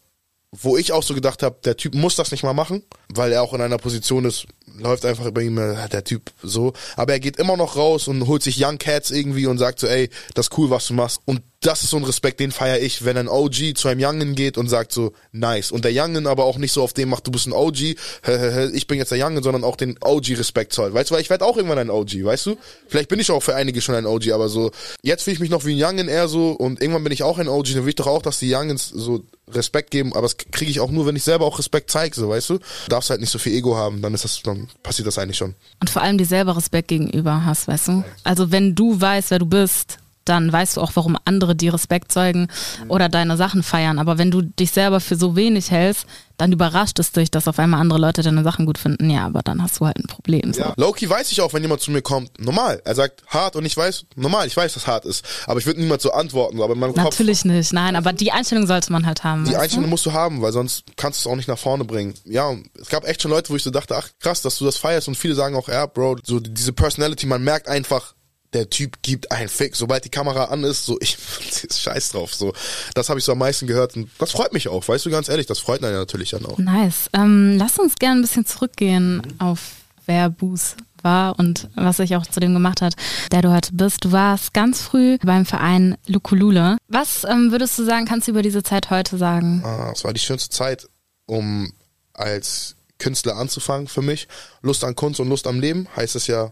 wo 0.51 0.77
ich 0.77 0.91
auch 0.91 1.03
so 1.03 1.13
gedacht 1.13 1.43
habe, 1.43 1.57
der 1.63 1.77
Typ 1.77 1.93
muss 1.93 2.15
das 2.15 2.31
nicht 2.31 2.43
mal 2.43 2.53
machen, 2.53 2.83
weil 3.13 3.31
er 3.31 3.43
auch 3.43 3.53
in 3.53 3.62
einer 3.62 3.77
Position 3.77 4.25
ist, 4.25 4.47
läuft 4.77 5.05
einfach 5.05 5.25
über 5.25 5.41
ihm, 5.41 5.57
äh, 5.57 5.88
der 5.89 6.03
Typ 6.03 6.31
so. 6.41 6.73
Aber 6.95 7.13
er 7.13 7.19
geht 7.19 7.38
immer 7.38 7.55
noch 7.55 7.75
raus 7.75 8.07
und 8.07 8.25
holt 8.27 8.41
sich 8.41 8.63
Young 8.63 8.77
Cats 8.77 9.12
irgendwie 9.12 9.45
und 9.45 9.57
sagt 9.57 9.79
so, 9.79 9.88
ey, 9.88 10.09
das 10.33 10.47
ist 10.47 10.57
cool, 10.57 10.69
was 10.69 10.88
du 10.88 10.93
machst. 10.93 11.21
Und 11.25 11.41
das 11.62 11.84
ist 11.84 11.89
so 11.89 11.98
ein 11.98 12.06
Respekt, 12.06 12.39
den 12.39 12.52
feiere 12.52 12.80
ich, 12.80 13.04
wenn 13.04 13.17
ein 13.17 13.28
OG 13.28 13.76
zu 13.76 13.89
einem 13.89 14.00
Youngen 14.00 14.36
geht 14.36 14.58
und 14.58 14.69
sagt 14.69 14.93
so, 14.93 15.12
nice. 15.34 15.72
Und 15.72 15.84
der 15.84 15.91
Youngen 15.91 16.26
aber 16.26 16.45
auch 16.45 16.58
nicht 16.58 16.72
so 16.72 16.82
auf 16.82 16.93
dem 16.93 17.10
macht, 17.10 17.28
du 17.28 17.32
bist 17.32 17.48
ein 17.48 17.54
OG, 17.54 17.80
ich 18.74 18.88
bin 18.88 18.98
jetzt 18.98 19.12
der 19.12 19.17
Youngen, 19.17 19.43
sondern 19.43 19.65
auch 19.65 19.76
den 19.76 19.98
OG-Respekt 20.02 20.72
zollt. 20.72 20.93
Weißt 20.93 21.10
du, 21.10 21.15
weil 21.15 21.22
ich 21.22 21.30
werde 21.30 21.45
auch 21.45 21.58
irgendwann 21.58 21.80
ein 21.80 21.89
OG, 21.89 22.24
weißt 22.24 22.45
du? 22.45 22.58
Vielleicht 22.88 23.10
bin 23.10 23.19
ich 23.19 23.30
auch 23.30 23.43
für 23.43 23.56
einige 23.56 23.82
schon 23.82 23.95
ein 23.95 24.06
OG, 24.06 24.30
aber 24.32 24.48
so, 24.48 24.72
jetzt 25.02 25.24
fühle 25.24 25.34
ich 25.34 25.39
mich 25.41 25.50
noch 25.50 25.65
wie 25.65 25.74
ein 25.74 25.78
Youngen 25.78 26.08
eher 26.08 26.30
so 26.30 26.52
und 26.52 26.82
irgendwann 26.82 27.04
bin 27.04 27.12
ich 27.12 27.24
auch 27.24 27.38
ein 27.39 27.50
OG, 27.50 27.74
dann 27.74 27.84
will 27.84 27.89
ich 27.89 27.95
doch 27.95 28.08
auch, 28.08 28.22
dass 28.22 28.39
die 28.39 28.54
Youngens 28.54 28.88
so 28.88 29.26
Respekt 29.52 29.91
geben, 29.91 30.13
aber 30.13 30.22
das 30.22 30.38
kriege 30.38 30.72
ich 30.72 30.80
auch 30.80 30.91
nur, 30.91 31.08
wenn 31.08 31.15
ich 31.15 31.24
selber 31.24 31.45
auch 31.45 31.60
Respekt 31.60 31.91
zeige, 31.91 32.15
so, 32.15 32.30
weißt 32.30 32.52
du? 32.52 32.58
Du 32.60 32.63
darfst 32.88 33.10
halt 33.10 33.19
nicht 33.19 33.32
so 33.32 33.39
viel 33.39 33.54
Ego 33.54 33.76
haben, 33.76 34.02
dann 34.02 34.13
ist 34.13 34.24
das, 34.24 34.41
dann 34.43 34.69
passiert 34.82 35.08
das 35.08 35.17
eigentlich 35.17 35.38
schon. 35.38 35.56
Und 35.82 35.89
vor 35.89 36.04
allem 36.04 36.17
die 36.17 36.26
selber 36.26 36.56
Respekt 36.56 36.88
gegenüber 36.88 37.43
hast, 37.43 37.67
weißt 37.67 37.89
du? 37.89 38.04
Also 38.24 38.52
wenn 38.52 38.76
du 38.76 39.02
weißt, 39.02 39.32
wer 39.32 39.39
du 39.39 39.45
bist, 39.45 39.98
dann 40.30 40.52
weißt 40.52 40.78
du 40.78 40.82
auch, 40.82 40.92
warum 40.96 41.18
andere 41.26 41.56
dir 41.56 41.74
Respekt 41.74 42.12
zeugen 42.12 42.48
oder 42.88 43.10
deine 43.10 43.38
Sachen 43.38 43.63
feiern. 43.63 44.00
Aber 44.00 44.18
wenn 44.18 44.32
du 44.32 44.42
dich 44.42 44.72
selber 44.72 45.00
für 45.00 45.15
so 45.15 45.36
wenig 45.36 45.72
hältst, 45.72 46.06
dann 46.39 46.54
überrascht 46.54 47.00
es 47.00 47.12
dich, 47.12 47.30
dass 47.32 47.48
auf 47.48 47.60
einmal 47.60 47.82
andere 47.82 48.00
Leute 48.00 48.22
deine 48.22 48.44
Sachen 48.44 48.65
gut 48.65 48.78
finden. 48.78 49.10
Ja, 49.10 49.26
aber 49.26 49.42
dann 49.42 49.62
hast 49.62 49.80
du 49.80 49.86
halt 49.86 49.98
ein 49.98 50.08
Problem. 50.08 50.54
So. 50.54 50.62
Ja. 50.62 50.74
Loki 50.78 51.10
weiß 51.10 51.32
ich 51.32 51.42
auch, 51.42 51.54
wenn 51.54 51.62
jemand 51.62 51.82
zu 51.82 51.92
mir 51.92 52.02
kommt, 52.02 52.39
normal. 52.39 52.82
Er 52.86 52.96
sagt 52.96 53.24
hart 53.28 53.58
und 53.58 53.65
ich 53.65 53.76
weiß, 53.76 54.06
normal, 54.15 54.48
ich 54.48 54.56
weiß, 54.56 54.74
dass 54.74 54.88
hart 54.88 55.06
ist. 55.06 55.26
Aber 55.48 55.60
ich 55.60 55.65
würde 55.65 55.82
niemand 55.82 56.02
so 56.02 56.12
antworten. 56.12 56.62
Aber 56.62 56.74
in 56.74 56.80
meinem 56.80 56.94
Natürlich 56.94 57.42
Kopf, 57.42 57.52
nicht, 57.52 57.74
nein, 57.74 57.96
aber 57.96 58.13
die 58.13 58.32
Einstellung 58.32 58.68
sollte 58.68 58.92
man 58.92 59.06
halt 59.06 59.24
haben. 59.24 59.44
Die 59.46 59.58
Einstellung 59.58 59.86
du? 59.86 59.89
musst 59.89 60.06
du 60.06 60.13
haben, 60.13 60.42
weil 60.42 60.54
sonst 60.54 60.84
kannst 60.96 61.20
du 61.20 61.28
es 61.28 61.34
auch 61.34 61.36
nicht 61.36 61.50
nach 61.50 61.58
vorne 61.58 61.84
bringen. 61.84 62.13
Ja, 62.24 62.54
es 62.80 62.88
gab 62.88 63.06
echt 63.06 63.22
schon 63.22 63.32
Leute, 63.32 63.50
wo 63.50 63.58
ich 63.58 63.63
so 63.63 63.70
dachte, 63.70 63.98
ach 63.98 64.10
krass, 64.20 64.42
dass 64.42 64.58
du 64.58 64.65
das 64.65 64.78
feierst 64.78 65.10
und 65.10 65.15
viele 65.15 65.36
sagen 65.36 65.56
auch, 65.56 65.68
ja, 65.68 65.86
Bro, 65.88 66.18
so 66.24 66.39
diese 66.39 66.72
Personality, 66.72 67.26
man 67.26 67.44
merkt 67.44 67.68
einfach, 67.68 68.13
der 68.53 68.69
Typ 68.69 69.01
gibt 69.01 69.31
einen 69.31 69.49
Fick. 69.49 69.75
Sobald 69.75 70.05
die 70.05 70.09
Kamera 70.09 70.45
an 70.45 70.63
ist, 70.63 70.85
so 70.85 70.97
ich 71.01 71.17
scheiß 71.71 72.12
drauf. 72.12 72.33
So, 72.33 72.53
das 72.95 73.09
habe 73.09 73.19
ich 73.19 73.25
so 73.25 73.31
am 73.33 73.38
meisten 73.38 73.67
gehört 73.67 73.95
und 73.95 74.09
das 74.17 74.31
freut 74.31 74.53
mich 74.53 74.67
auch. 74.67 74.88
Weißt 74.88 75.05
du 75.05 75.09
ganz 75.09 75.29
ehrlich, 75.29 75.45
das 75.45 75.59
freut 75.59 75.83
einen 75.83 75.93
ja 75.93 75.99
natürlich 75.99 76.31
dann 76.31 76.45
auch. 76.45 76.57
Nice. 76.57 77.09
Ähm, 77.13 77.57
lass 77.57 77.77
uns 77.77 77.95
gerne 77.95 78.19
ein 78.19 78.21
bisschen 78.21 78.45
zurückgehen 78.45 79.17
mhm. 79.17 79.39
auf 79.39 79.59
wer 80.05 80.29
Boos 80.29 80.75
war 81.03 81.38
und 81.38 81.69
was 81.75 81.97
sich 81.97 82.15
auch 82.15 82.25
zu 82.25 82.39
dem 82.39 82.53
gemacht 82.53 82.81
hat, 82.81 82.95
der 83.31 83.41
du 83.41 83.51
heute 83.51 83.73
bist. 83.73 84.03
Du 84.03 84.12
warst 84.12 84.53
ganz 84.53 84.81
früh 84.81 85.17
beim 85.19 85.45
Verein 85.45 85.97
Lukulule. 86.07 86.77
Was 86.88 87.23
ähm, 87.23 87.51
würdest 87.51 87.77
du 87.79 87.85
sagen, 87.85 88.05
kannst 88.05 88.27
du 88.27 88.31
über 88.31 88.41
diese 88.41 88.63
Zeit 88.63 88.89
heute 88.89 89.17
sagen? 89.17 89.62
Ah, 89.63 89.91
es 89.93 90.03
war 90.03 90.12
die 90.12 90.19
schönste 90.19 90.49
Zeit, 90.49 90.89
um 91.25 91.71
als 92.13 92.75
Künstler 92.97 93.38
anzufangen 93.38 93.88
für 93.88 94.01
mich. 94.01 94.27
Lust 94.62 94.83
an 94.83 94.95
Kunst 94.95 95.19
und 95.19 95.29
Lust 95.29 95.47
am 95.47 95.59
Leben 95.59 95.88
heißt 95.95 96.15
es 96.15 96.27
ja 96.27 96.51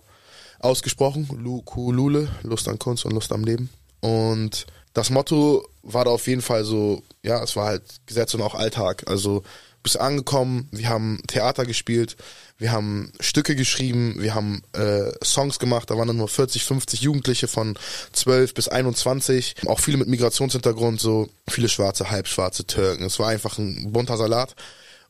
ausgesprochen. 0.60 1.28
Lukulule, 1.38 2.30
Lust 2.44 2.68
an 2.68 2.80
Kunst 2.80 3.06
und 3.06 3.14
Lust 3.14 3.32
am 3.32 3.44
Leben. 3.44 3.70
Und 4.00 4.66
das 4.94 5.10
Motto 5.10 5.68
war 5.84 6.06
da 6.06 6.12
auf 6.12 6.28
jeden 6.28 6.42
Fall 6.42 6.64
so, 6.64 7.04
ja, 7.24 7.44
es 7.44 7.56
war 7.56 7.68
halt 7.68 7.84
Gesetz 8.06 8.34
und 8.34 8.42
auch 8.42 8.56
Alltag. 8.56 9.04
Also 9.08 9.44
bist 9.88 10.00
angekommen, 10.00 10.68
wir 10.72 10.90
haben 10.90 11.22
Theater 11.28 11.66
gespielt, 11.66 12.18
wir 12.58 12.74
haben 12.74 13.14
Stücke 13.22 13.56
geschrieben, 13.56 14.16
wir 14.18 14.36
haben 14.36 14.62
äh, 14.74 15.12
Songs 15.24 15.60
gemacht, 15.60 15.90
da 15.90 15.98
waren 15.98 16.10
dann 16.10 16.18
nur 16.18 16.28
40, 16.28 16.66
50 16.66 17.02
Jugendliche 17.02 17.48
von 17.48 17.78
12 18.12 18.54
bis 18.54 18.68
21, 18.68 19.56
auch 19.66 19.80
viele 19.80 19.96
mit 19.98 20.10
Migrationshintergrund, 20.10 21.00
so 21.00 21.30
viele 21.48 21.70
schwarze, 21.70 22.12
halbschwarze 22.12 22.66
Türken. 22.66 23.06
Es 23.06 23.18
war 23.20 23.30
einfach 23.30 23.58
ein 23.60 23.94
bunter 23.94 24.18
Salat 24.18 24.56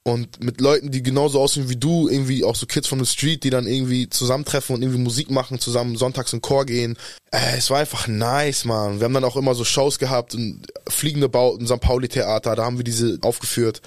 und 0.08 0.42
mit 0.42 0.62
Leuten, 0.62 0.90
die 0.90 1.04
genauso 1.04 1.42
aussehen 1.42 1.68
wie 1.68 1.76
du, 1.76 2.08
irgendwie 2.08 2.46
auch 2.46 2.56
so 2.56 2.66
Kids 2.66 2.88
from 2.88 3.04
the 3.04 3.12
Street, 3.12 3.44
die 3.44 3.50
dann 3.50 3.68
irgendwie 3.68 4.10
zusammentreffen 4.10 4.74
und 4.74 4.82
irgendwie 4.82 5.02
Musik 5.02 5.30
machen, 5.30 5.60
zusammen 5.60 5.98
sonntags 5.98 6.32
in 6.32 6.40
Chor 6.40 6.66
gehen. 6.66 6.98
Äh, 7.30 7.58
es 7.58 7.70
war 7.70 7.80
einfach 7.80 8.08
nice, 8.08 8.64
man. 8.64 9.00
Wir 9.00 9.06
haben 9.06 9.14
dann 9.14 9.26
auch 9.26 9.36
immer 9.36 9.54
so 9.54 9.66
Shows 9.66 10.00
gehabt, 10.00 10.34
und 10.34 10.66
fliegende 10.88 11.28
Bauten, 11.28 11.68
St. 11.68 11.82
Pauli 11.82 12.08
Theater, 12.08 12.56
da 12.56 12.64
haben 12.64 12.78
wir 12.78 12.86
diese 12.86 13.20
aufgeführt. 13.22 13.82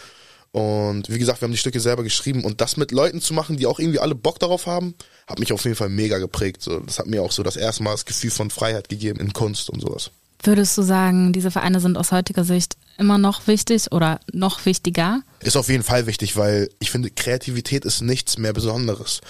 Und 0.52 1.09
wie 1.09 1.18
gesagt, 1.18 1.40
wir 1.40 1.46
haben 1.46 1.52
die 1.52 1.59
Stücke 1.59 1.80
selber 1.80 2.02
geschrieben 2.02 2.44
und 2.44 2.61
das 2.61 2.76
mit 2.76 2.92
Leuten 2.92 3.22
zu 3.22 3.33
machen, 3.33 3.56
die 3.56 3.64
auch 3.64 3.78
irgendwie 3.78 4.00
alle 4.00 4.14
Bock 4.14 4.38
darauf 4.40 4.66
haben, 4.66 4.94
hat 5.26 5.38
mich 5.38 5.54
auf 5.54 5.64
jeden 5.64 5.76
Fall 5.76 5.88
mega 5.88 6.18
geprägt. 6.18 6.61
So, 6.61 6.80
das 6.80 6.98
hat 6.98 7.06
mir 7.06 7.22
auch 7.22 7.33
so 7.33 7.42
das 7.42 7.56
erste 7.56 7.83
Mal 7.83 7.92
das 7.92 8.04
Gefühl 8.04 8.30
von 8.30 8.50
Freiheit 8.50 8.90
gegeben 8.90 9.20
in 9.20 9.33
Kunst 9.33 9.70
und 9.70 9.80
sowas. 9.80 10.11
Würdest 10.42 10.76
du 10.79 10.83
sagen, 10.83 11.33
diese 11.35 11.50
Vereine 11.50 11.81
sind 11.81 11.98
aus 11.98 12.12
heutiger 12.12 12.44
Sicht 12.44 12.76
immer 12.96 13.18
noch 13.18 13.46
wichtig 13.46 13.92
oder 13.92 14.20
noch 14.33 14.64
wichtiger? 14.64 15.22
Ist 15.40 15.57
auf 15.57 15.68
jeden 15.68 15.83
Fall 15.83 16.07
wichtig, 16.07 16.37
weil 16.37 16.70
ich 16.79 16.90
finde, 16.90 17.11
Kreativität 17.11 17.85
ist 17.85 18.00
nichts 18.00 18.38
mehr 18.38 18.55
Besonderes. 18.55 19.20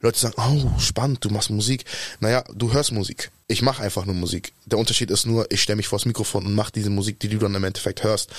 Leute 0.00 0.18
sagen, 0.18 0.34
oh, 0.36 0.78
spannend, 0.78 1.24
du 1.24 1.30
machst 1.30 1.48
Musik. 1.48 1.84
Naja, 2.20 2.44
du 2.54 2.72
hörst 2.72 2.92
Musik. 2.92 3.30
Ich 3.48 3.62
mache 3.62 3.82
einfach 3.82 4.04
nur 4.04 4.14
Musik. 4.14 4.52
Der 4.66 4.78
Unterschied 4.78 5.10
ist 5.10 5.26
nur, 5.26 5.50
ich 5.50 5.62
stelle 5.62 5.76
mich 5.76 5.88
vors 5.88 6.04
Mikrofon 6.04 6.44
und 6.44 6.54
mache 6.54 6.72
diese 6.72 6.90
Musik, 6.90 7.20
die 7.20 7.28
du 7.28 7.38
dann 7.38 7.54
im 7.54 7.64
Endeffekt 7.64 8.02
hörst. 8.02 8.30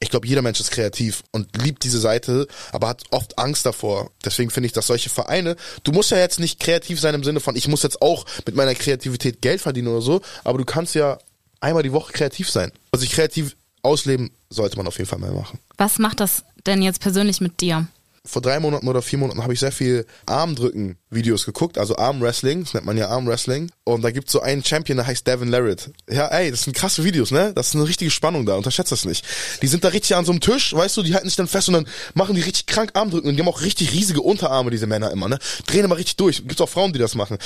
Ich 0.00 0.10
glaube, 0.10 0.26
jeder 0.26 0.42
Mensch 0.42 0.60
ist 0.60 0.70
kreativ 0.70 1.22
und 1.30 1.56
liebt 1.62 1.84
diese 1.84 2.00
Seite, 2.00 2.48
aber 2.72 2.88
hat 2.88 3.04
oft 3.10 3.38
Angst 3.38 3.64
davor. 3.64 4.10
Deswegen 4.24 4.50
finde 4.50 4.66
ich, 4.66 4.72
dass 4.72 4.88
solche 4.88 5.08
Vereine, 5.08 5.56
du 5.84 5.92
musst 5.92 6.10
ja 6.10 6.18
jetzt 6.18 6.40
nicht 6.40 6.58
kreativ 6.58 7.00
sein 7.00 7.14
im 7.14 7.22
Sinne 7.22 7.40
von, 7.40 7.54
ich 7.54 7.68
muss 7.68 7.82
jetzt 7.82 8.02
auch 8.02 8.26
mit 8.44 8.56
meiner 8.56 8.74
Kreativität 8.74 9.40
Geld 9.40 9.60
verdienen 9.60 9.88
oder 9.88 10.02
so, 10.02 10.20
aber 10.42 10.58
du 10.58 10.64
kannst 10.64 10.94
ja 10.94 11.18
einmal 11.64 11.82
die 11.82 11.92
Woche 11.92 12.12
kreativ 12.12 12.50
sein. 12.50 12.70
Also 12.92 13.04
sich 13.04 13.12
kreativ 13.12 13.56
ausleben 13.82 14.30
sollte 14.50 14.76
man 14.76 14.86
auf 14.86 14.98
jeden 14.98 15.08
Fall 15.08 15.18
mal 15.18 15.32
machen. 15.32 15.58
Was 15.76 15.98
macht 15.98 16.20
das 16.20 16.44
denn 16.66 16.82
jetzt 16.82 17.00
persönlich 17.00 17.40
mit 17.40 17.60
dir? 17.60 17.86
Vor 18.26 18.40
drei 18.40 18.58
Monaten 18.58 18.88
oder 18.88 19.02
vier 19.02 19.18
Monaten 19.18 19.42
habe 19.42 19.52
ich 19.52 19.60
sehr 19.60 19.70
viel 19.70 20.06
Armdrücken-Videos 20.24 21.44
geguckt, 21.44 21.76
also 21.76 21.96
Armwrestling, 21.96 22.64
das 22.64 22.72
nennt 22.72 22.86
man 22.86 22.96
ja 22.96 23.08
Armwrestling. 23.08 23.70
Und 23.84 24.00
da 24.00 24.10
gibt's 24.10 24.32
so 24.32 24.40
einen 24.40 24.64
Champion, 24.64 24.96
der 24.96 25.06
heißt 25.06 25.26
Devin 25.26 25.48
Larrett. 25.48 25.90
Ja, 26.08 26.28
ey, 26.28 26.50
das 26.50 26.62
sind 26.62 26.74
krasse 26.74 27.04
Videos, 27.04 27.32
ne? 27.32 27.52
Das 27.54 27.68
ist 27.68 27.74
eine 27.74 27.86
richtige 27.86 28.10
Spannung 28.10 28.46
da, 28.46 28.54
unterschätzt 28.54 28.92
das 28.92 29.04
nicht. 29.04 29.26
Die 29.60 29.66
sind 29.66 29.84
da 29.84 29.88
richtig 29.88 30.16
an 30.16 30.24
so 30.24 30.32
einem 30.32 30.40
Tisch, 30.40 30.72
weißt 30.74 30.96
du, 30.96 31.02
die 31.02 31.12
halten 31.12 31.28
sich 31.28 31.36
dann 31.36 31.48
fest 31.48 31.68
und 31.68 31.74
dann 31.74 31.86
machen 32.14 32.34
die 32.34 32.40
richtig 32.40 32.64
krank 32.64 32.92
Armdrücken 32.94 33.28
und 33.28 33.36
die 33.36 33.42
haben 33.42 33.48
auch 33.48 33.60
richtig 33.60 33.92
riesige 33.92 34.22
Unterarme, 34.22 34.70
diese 34.70 34.86
Männer 34.86 35.10
immer, 35.10 35.28
ne? 35.28 35.38
Drehen 35.66 35.84
immer 35.84 35.98
richtig 35.98 36.16
durch. 36.16 36.38
Gibt's 36.48 36.62
auch 36.62 36.68
Frauen, 36.70 36.94
die 36.94 36.98
das 36.98 37.14
machen. 37.14 37.36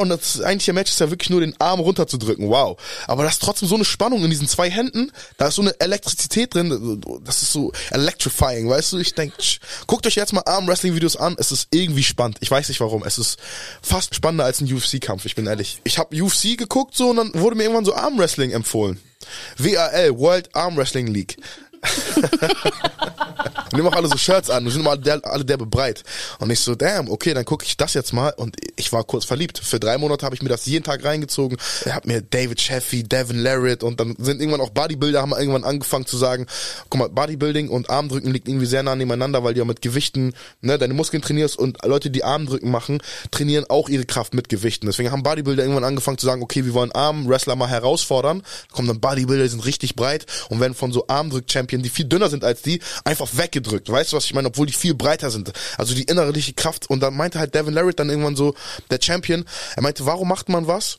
Und 0.00 0.08
das 0.08 0.40
eigentliche 0.40 0.72
Match 0.72 0.90
ist 0.90 0.98
ja 0.98 1.10
wirklich 1.10 1.30
nur 1.30 1.40
den 1.40 1.54
Arm 1.60 1.78
runterzudrücken, 1.78 2.48
wow. 2.48 2.76
Aber 3.06 3.22
da 3.22 3.28
ist 3.28 3.40
trotzdem 3.40 3.68
so 3.68 3.76
eine 3.76 3.84
Spannung 3.84 4.24
in 4.24 4.30
diesen 4.30 4.48
zwei 4.48 4.68
Händen, 4.68 5.12
da 5.36 5.46
ist 5.46 5.54
so 5.54 5.62
eine 5.62 5.78
Elektrizität 5.78 6.54
drin, 6.54 7.00
das 7.22 7.42
ist 7.42 7.52
so 7.52 7.70
electrifying, 7.92 8.68
weißt 8.68 8.94
du? 8.94 8.98
Ich 8.98 9.14
denk, 9.14 9.32
guckt 9.86 10.06
euch 10.06 10.14
jetzt 10.14 10.32
mal 10.32 10.42
Arm-Wrestling-Videos 10.44 11.16
an, 11.16 11.36
es 11.38 11.52
ist 11.52 11.68
irgendwie 11.72 12.02
spannend. 12.02 12.38
Ich 12.40 12.50
weiß 12.50 12.68
nicht 12.68 12.80
warum, 12.80 13.02
es 13.04 13.18
ist 13.18 13.38
fast 13.82 14.14
spannender 14.14 14.44
als 14.44 14.60
ein 14.60 14.72
UFC 14.72 15.00
Kampf, 15.00 15.24
ich 15.24 15.34
bin 15.34 15.46
ehrlich. 15.46 15.80
Ich 15.84 15.98
habe 15.98 16.22
UFC 16.22 16.56
geguckt 16.56 16.96
so 16.96 17.10
und 17.10 17.16
dann 17.16 17.34
wurde 17.34 17.56
mir 17.56 17.64
irgendwann 17.64 17.84
so 17.84 17.94
Arm 17.94 18.18
Wrestling 18.18 18.52
empfohlen. 18.52 19.00
WAL, 19.56 20.18
World 20.18 20.54
Arm 20.54 20.76
Wrestling 20.76 21.06
League. 21.06 21.36
Und 23.74 23.78
die 23.78 23.82
machen 23.82 23.96
alle 23.96 24.08
so 24.08 24.16
Shirts 24.16 24.50
an 24.50 24.64
und 24.64 24.70
sind 24.70 24.82
immer 24.82 24.90
alle, 24.90 25.00
der, 25.00 25.20
alle 25.24 25.44
derbe 25.44 25.66
breit. 25.66 26.04
Und 26.38 26.50
ich 26.50 26.60
so, 26.60 26.74
damn, 26.76 27.10
okay, 27.10 27.34
dann 27.34 27.44
gucke 27.44 27.64
ich 27.64 27.76
das 27.76 27.94
jetzt 27.94 28.12
mal. 28.12 28.30
Und 28.36 28.56
ich 28.76 28.92
war 28.92 29.02
kurz 29.02 29.24
verliebt. 29.24 29.58
Für 29.58 29.80
drei 29.80 29.98
Monate 29.98 30.24
habe 30.24 30.36
ich 30.36 30.42
mir 30.42 30.48
das 30.48 30.66
jeden 30.66 30.84
Tag 30.84 31.04
reingezogen. 31.04 31.58
Er 31.84 31.94
hat 31.94 32.06
mir 32.06 32.22
David 32.22 32.60
Sheffy, 32.60 33.02
Devin 33.02 33.38
Larrett 33.38 33.82
und 33.82 33.98
dann 33.98 34.14
sind 34.18 34.40
irgendwann 34.40 34.60
auch 34.60 34.70
Bodybuilder, 34.70 35.20
haben 35.20 35.32
irgendwann 35.32 35.64
angefangen 35.64 36.06
zu 36.06 36.16
sagen, 36.16 36.46
guck 36.88 37.00
mal, 37.00 37.08
Bodybuilding 37.08 37.68
und 37.68 37.90
Armdrücken 37.90 38.32
liegt 38.32 38.48
irgendwie 38.48 38.66
sehr 38.66 38.82
nah 38.82 38.94
nebeneinander, 38.94 39.42
weil 39.42 39.54
du 39.54 39.58
ja 39.60 39.64
mit 39.64 39.82
Gewichten 39.82 40.34
ne, 40.60 40.78
deine 40.78 40.94
Muskeln 40.94 41.22
trainierst 41.22 41.58
und 41.58 41.84
Leute, 41.84 42.10
die 42.10 42.22
Armdrücken 42.22 42.70
machen, 42.70 43.02
trainieren 43.32 43.64
auch 43.68 43.88
ihre 43.88 44.04
Kraft 44.04 44.34
mit 44.34 44.48
Gewichten. 44.48 44.86
Deswegen 44.86 45.10
haben 45.10 45.24
Bodybuilder 45.24 45.64
irgendwann 45.64 45.84
angefangen 45.84 46.18
zu 46.18 46.26
sagen, 46.26 46.42
okay, 46.42 46.64
wir 46.64 46.74
wollen 46.74 46.92
Armwrestler 46.92 47.56
mal 47.56 47.68
herausfordern. 47.68 48.42
Da 48.68 48.76
kommen 48.76 48.86
dann 48.88 49.00
Bodybuilder, 49.00 49.44
die 49.44 49.50
sind 49.50 49.66
richtig 49.66 49.96
breit 49.96 50.26
und 50.48 50.60
werden 50.60 50.74
von 50.74 50.92
so 50.92 51.06
Armdrück-Champion, 51.74 51.82
die 51.82 51.88
viel 51.88 52.06
dünner 52.06 52.28
sind 52.28 52.44
als 52.44 52.62
die, 52.62 52.80
einfach 53.04 53.28
weggedrückt. 53.32 53.88
Weißt 53.88 54.12
du, 54.12 54.16
was 54.16 54.24
ich 54.24 54.34
meine? 54.34 54.48
Obwohl 54.48 54.66
die 54.66 54.72
viel 54.72 54.94
breiter 54.94 55.30
sind. 55.30 55.52
Also 55.78 55.94
die 55.94 56.04
innerliche 56.04 56.54
Kraft. 56.54 56.88
Und 56.88 57.00
dann 57.00 57.16
meinte 57.16 57.38
halt 57.38 57.54
Devin 57.54 57.74
Larrett 57.74 57.98
dann 57.98 58.10
irgendwann 58.10 58.36
so, 58.36 58.54
der 58.90 58.98
Champion, 59.00 59.44
er 59.76 59.82
meinte, 59.82 60.06
warum 60.06 60.28
macht 60.28 60.48
man 60.48 60.66
was? 60.66 60.98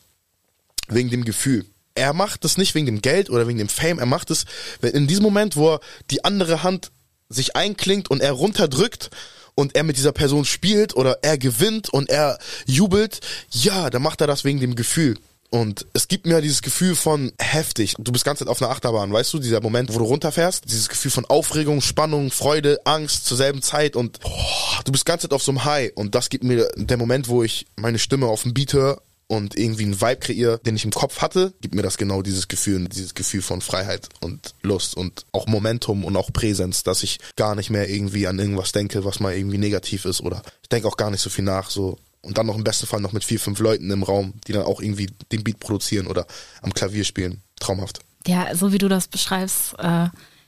Wegen 0.88 1.10
dem 1.10 1.26
Gefühl. 1.26 1.66
Er 1.96 2.14
macht 2.14 2.44
das 2.44 2.58
nicht 2.58 2.76
wegen 2.76 2.86
dem 2.86 3.02
Geld 3.02 3.30
oder 3.30 3.48
wegen 3.48 3.58
dem 3.58 3.70
Fame, 3.70 4.00
er 4.00 4.06
macht 4.06 4.30
es 4.30 4.44
in 4.82 5.08
diesem 5.08 5.24
Moment, 5.24 5.56
wo 5.56 5.76
er 5.76 5.80
die 6.12 6.26
andere 6.26 6.62
Hand 6.62 6.92
sich 7.30 7.56
einklingt 7.56 8.12
und 8.12 8.22
er 8.22 8.34
runterdrückt 8.34 9.10
und 9.56 9.78
er 9.78 9.84
mit 9.84 9.96
dieser 9.96 10.12
Person 10.12 10.44
spielt 10.44 10.94
oder 10.98 11.20
er 11.22 11.38
gewinnt 11.38 11.88
und 11.88 12.10
er 12.10 12.38
jubelt, 12.66 13.22
ja, 13.50 13.90
dann 13.90 14.02
macht 14.02 14.20
er 14.20 14.28
das 14.28 14.44
wegen 14.44 14.60
dem 14.60 14.76
Gefühl. 14.76 15.18
Und 15.50 15.86
es 15.94 16.08
gibt 16.08 16.26
mir 16.26 16.42
dieses 16.42 16.62
Gefühl 16.62 16.96
von 16.96 17.32
heftig. 17.40 17.96
Du 17.98 18.12
bist 18.12 18.26
ganz 18.26 18.42
auf 18.42 18.62
einer 18.62 18.72
Achterbahn, 18.72 19.14
weißt 19.14 19.34
du? 19.34 19.40
Dieser 19.40 19.62
Moment, 19.62 19.94
wo 19.94 20.00
du 20.00 20.06
runterfährst. 20.06 20.66
Dieses 20.66 20.90
Gefühl 20.90 21.12
von 21.12 21.26
Aufregung, 21.26 21.82
Spannung, 21.82 22.32
Freude, 22.32 22.80
Angst 22.86 23.26
zur 23.26 23.38
selben 23.38 23.62
Zeit. 23.62 23.96
Und 23.96 24.20
oh, 24.24 24.82
du 24.84 24.92
bist 24.92 25.06
ganz 25.06 25.26
auf 25.26 25.44
so 25.44 25.52
einem 25.52 25.64
High. 25.64 25.92
Und 25.96 26.16
das 26.16 26.30
gibt 26.30 26.44
mir 26.44 26.68
der 26.76 26.98
Moment, 26.98 27.30
wo 27.30 27.44
ich 27.44 27.66
meine 27.78 28.00
Stimme 28.00 28.28
auf 28.28 28.44
dem 28.44 28.54
Beat 28.54 28.74
höre 28.74 29.02
und 29.28 29.58
irgendwie 29.58 29.84
einen 29.84 30.02
Vibe 30.02 30.18
kreiere, 30.18 30.60
den 30.60 30.76
ich 30.76 30.86
im 30.86 30.92
Kopf 30.92 31.22
hatte, 31.22 31.54
gibt 31.62 31.74
mir 31.74 31.82
das 31.82 31.98
genau 31.98 32.22
dieses 32.22 32.48
Gefühl, 32.48 32.88
dieses 32.88 33.16
Gefühl 33.16 33.42
von 33.42 33.62
Freiheit 33.62 34.10
und 34.22 34.54
Lust 34.62 34.96
und 34.96 35.26
auch 35.32 35.48
Momentum 35.48 36.06
und 36.06 36.16
auch 36.16 36.32
Präsenz, 36.32 36.84
dass 36.84 37.04
ich 37.04 37.20
gar 37.36 37.56
nicht 37.56 37.70
mehr 37.70 37.90
irgendwie 37.90 38.28
an 38.28 38.40
irgendwas 38.40 38.72
denke, 38.72 39.04
was 39.04 39.20
mal 39.20 39.36
irgendwie 39.36 39.58
negativ 39.58 40.06
ist 40.06 40.22
oder 40.22 40.42
ich 40.62 40.70
denke 40.70 40.88
auch 40.88 40.98
gar 40.98 41.10
nicht 41.10 41.22
so 41.22 41.30
viel 41.30 41.44
nach, 41.44 41.70
so 41.70 41.98
und 42.26 42.38
dann 42.38 42.46
noch 42.46 42.58
im 42.58 42.64
besten 42.64 42.88
Fall 42.88 43.02
noch 43.02 43.14
mit 43.14 43.24
vier, 43.24 43.40
fünf 43.40 43.60
Leuten 43.60 43.90
im 43.92 44.04
Raum, 44.04 44.34
die 44.48 44.54
dann 44.54 44.64
auch 44.64 44.82
irgendwie 44.82 45.08
den 45.32 45.44
Beat 45.44 45.60
produzieren 45.60 46.08
oder 46.08 46.26
am 46.62 46.74
Klavier 46.74 47.04
spielen. 47.04 47.42
Traumhaft. 47.60 48.00
Ja, 48.28 48.56
so 48.56 48.74
wie 48.74 48.78
du 48.78 48.90
das 48.90 49.08
beschreibst, 49.08 49.78
äh, 49.78 50.08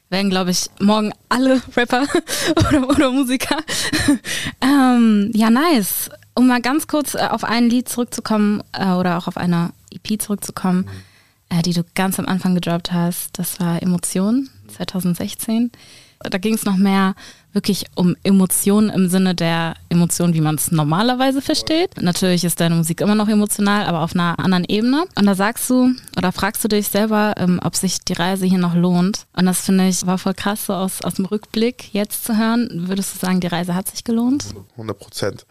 werden, 0.10 0.30
glaube 0.30 0.52
ich, 0.52 0.66
morgen 0.80 1.14
alle 1.30 1.62
Rapper 1.76 2.08
oder, 2.56 2.90
oder 2.90 3.12
Musiker. 3.12 3.58
ähm, 4.62 5.32
ja, 5.34 5.50
nice. 5.50 6.10
Um 6.34 6.48
mal 6.48 6.62
ganz 6.62 6.88
kurz 6.88 7.14
äh, 7.14 7.28
auf 7.30 7.44
ein 7.44 7.70
Lied 7.70 7.90
zurückzukommen 7.90 8.64
äh, 8.74 8.92
oder 8.92 9.18
auch 9.18 9.28
auf 9.28 9.38
eine 9.38 9.72
EP 9.92 10.22
zurückzukommen, 10.22 10.90
äh, 11.50 11.62
die 11.62 11.74
du 11.74 11.84
ganz 11.96 12.20
am 12.20 12.26
Anfang 12.26 12.56
gedroppt 12.56 12.92
hast, 12.92 13.38
das 13.38 13.60
war 13.60 13.82
Emotion 13.82 14.50
2016. 14.76 15.72
Da 16.20 16.38
ging 16.38 16.54
es 16.54 16.66
noch 16.66 16.78
mehr 16.78 17.16
wirklich 17.54 17.86
um 17.96 18.16
Emotionen 18.24 18.90
im 18.90 19.10
Sinne 19.10 19.34
der 19.34 19.74
Emotionen, 19.90 20.34
wie 20.34 20.42
man 20.42 20.56
es 20.56 20.72
normalerweise 20.72 21.42
versteht. 21.42 22.00
Natürlich 22.00 22.44
ist 22.44 22.60
deine 22.60 22.76
Musik 22.76 23.02
immer 23.02 23.16
noch 23.16 23.28
emotional, 23.28 23.86
aber 23.86 24.02
auf 24.02 24.14
einer 24.14 24.38
anderen 24.38 24.66
Ebene. 24.68 25.06
Und 25.16 25.26
da 25.26 25.34
sagst 25.34 25.70
du 25.70 25.94
oder 26.16 26.32
fragst 26.32 26.64
du 26.64 26.68
dich 26.68 26.88
selber, 26.88 27.34
ähm, 27.38 27.60
ob 27.64 27.76
sich 27.76 28.00
die 28.02 28.14
Reise 28.14 28.46
hier 28.46 28.60
noch 28.60 28.76
lohnt. 28.76 29.26
Und 29.34 29.46
das 29.48 29.62
finde 29.62 29.88
ich 29.88 30.06
war 30.06 30.18
voll 30.18 30.36
krass, 30.36 30.68
so 30.68 30.74
aus, 30.74 31.02
aus 31.02 31.16
dem 31.16 31.26
Rückblick 31.26 31.94
jetzt 31.94 32.26
zu 32.26 32.38
hören. 32.38 32.88
Würdest 32.88 33.16
du 33.16 33.20
sagen, 33.20 33.40
die 33.40 33.48
Reise 33.48 33.74
hat 33.74 33.88
sich 33.88 34.04
gelohnt? 34.04 34.46
100 34.74 35.00
Prozent. 35.00 35.46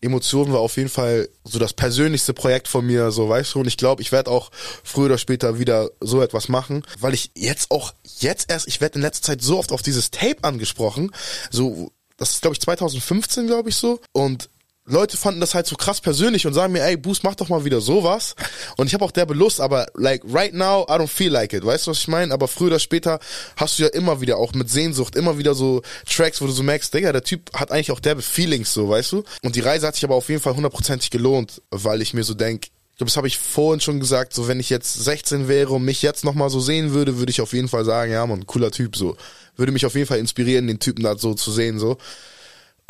Emotionen 0.00 0.52
war 0.52 0.60
auf 0.60 0.76
jeden 0.76 0.88
Fall 0.88 1.28
so 1.44 1.58
das 1.58 1.74
persönlichste 1.74 2.32
Projekt 2.32 2.68
von 2.68 2.86
mir, 2.86 3.10
so 3.10 3.28
weißt 3.28 3.54
du. 3.54 3.60
Und 3.60 3.66
ich 3.66 3.76
glaube, 3.76 4.00
ich 4.02 4.12
werde 4.12 4.30
auch 4.30 4.50
früher 4.82 5.06
oder 5.06 5.18
später 5.18 5.58
wieder 5.58 5.90
so 6.00 6.22
etwas 6.22 6.48
machen, 6.48 6.84
weil 6.98 7.14
ich 7.14 7.30
jetzt 7.34 7.70
auch, 7.70 7.92
jetzt 8.18 8.50
erst, 8.50 8.66
ich 8.66 8.80
werde 8.80 8.96
in 8.96 9.02
letzter 9.02 9.26
Zeit 9.26 9.42
so 9.42 9.58
oft 9.58 9.72
auf 9.72 9.82
dieses 9.82 10.10
Tape 10.10 10.42
angesprochen. 10.42 11.10
So, 11.50 11.92
das 12.16 12.30
ist 12.30 12.42
glaube 12.42 12.54
ich 12.54 12.60
2015, 12.60 13.46
glaube 13.46 13.68
ich 13.68 13.76
so. 13.76 14.00
Und 14.12 14.48
Leute 14.90 15.16
fanden 15.16 15.40
das 15.40 15.54
halt 15.54 15.66
so 15.66 15.76
krass 15.76 16.00
persönlich 16.00 16.46
und 16.46 16.54
sagen 16.54 16.72
mir, 16.72 16.82
ey, 16.82 16.96
Boost, 16.96 17.24
mach 17.24 17.34
doch 17.34 17.48
mal 17.48 17.64
wieder 17.64 17.80
sowas. 17.80 18.34
Und 18.76 18.86
ich 18.86 18.94
habe 18.94 19.04
auch 19.04 19.10
derbe 19.10 19.34
Lust, 19.34 19.60
aber 19.60 19.86
like 19.94 20.22
right 20.32 20.52
now, 20.54 20.84
I 20.88 20.92
don't 20.92 21.08
feel 21.08 21.30
like 21.30 21.52
it. 21.52 21.64
Weißt 21.64 21.86
du, 21.86 21.92
was 21.92 21.98
ich 21.98 22.08
meine? 22.08 22.34
Aber 22.34 22.48
früher 22.48 22.68
oder 22.68 22.78
später 22.78 23.20
hast 23.56 23.78
du 23.78 23.84
ja 23.84 23.88
immer 23.88 24.20
wieder 24.20 24.36
auch 24.36 24.52
mit 24.52 24.70
Sehnsucht 24.70 25.16
immer 25.16 25.38
wieder 25.38 25.54
so 25.54 25.82
Tracks, 26.08 26.40
wo 26.40 26.46
du 26.46 26.52
so 26.52 26.62
merkst, 26.62 26.92
Digga, 26.92 27.12
der 27.12 27.24
Typ 27.24 27.52
hat 27.54 27.70
eigentlich 27.70 27.92
auch 27.92 28.00
derbe 28.00 28.22
Feelings 28.22 28.72
so, 28.72 28.88
weißt 28.88 29.12
du? 29.12 29.24
Und 29.42 29.56
die 29.56 29.60
Reise 29.60 29.86
hat 29.86 29.94
sich 29.94 30.04
aber 30.04 30.14
auf 30.14 30.28
jeden 30.28 30.42
Fall 30.42 30.56
hundertprozentig 30.56 31.10
gelohnt, 31.10 31.62
weil 31.70 32.02
ich 32.02 32.14
mir 32.14 32.24
so 32.24 32.34
denk, 32.34 32.66
ich 32.66 32.96
glaube, 32.96 33.10
das 33.10 33.16
habe 33.16 33.28
ich 33.28 33.38
vorhin 33.38 33.80
schon 33.80 33.98
gesagt, 33.98 34.34
so 34.34 34.46
wenn 34.46 34.60
ich 34.60 34.68
jetzt 34.68 34.92
16 34.92 35.48
wäre 35.48 35.72
und 35.72 35.84
mich 35.84 36.02
jetzt 36.02 36.22
nochmal 36.24 36.50
so 36.50 36.60
sehen 36.60 36.92
würde, 36.92 37.18
würde 37.18 37.30
ich 37.30 37.40
auf 37.40 37.54
jeden 37.54 37.68
Fall 37.68 37.84
sagen, 37.84 38.12
ja, 38.12 38.26
man, 38.26 38.46
cooler 38.46 38.70
Typ 38.70 38.94
so. 38.94 39.16
Würde 39.56 39.72
mich 39.72 39.86
auf 39.86 39.94
jeden 39.94 40.06
Fall 40.06 40.18
inspirieren, 40.18 40.66
den 40.66 40.80
Typen 40.80 41.02
da 41.04 41.16
so 41.16 41.32
zu 41.34 41.50
sehen 41.50 41.78
so. 41.78 41.96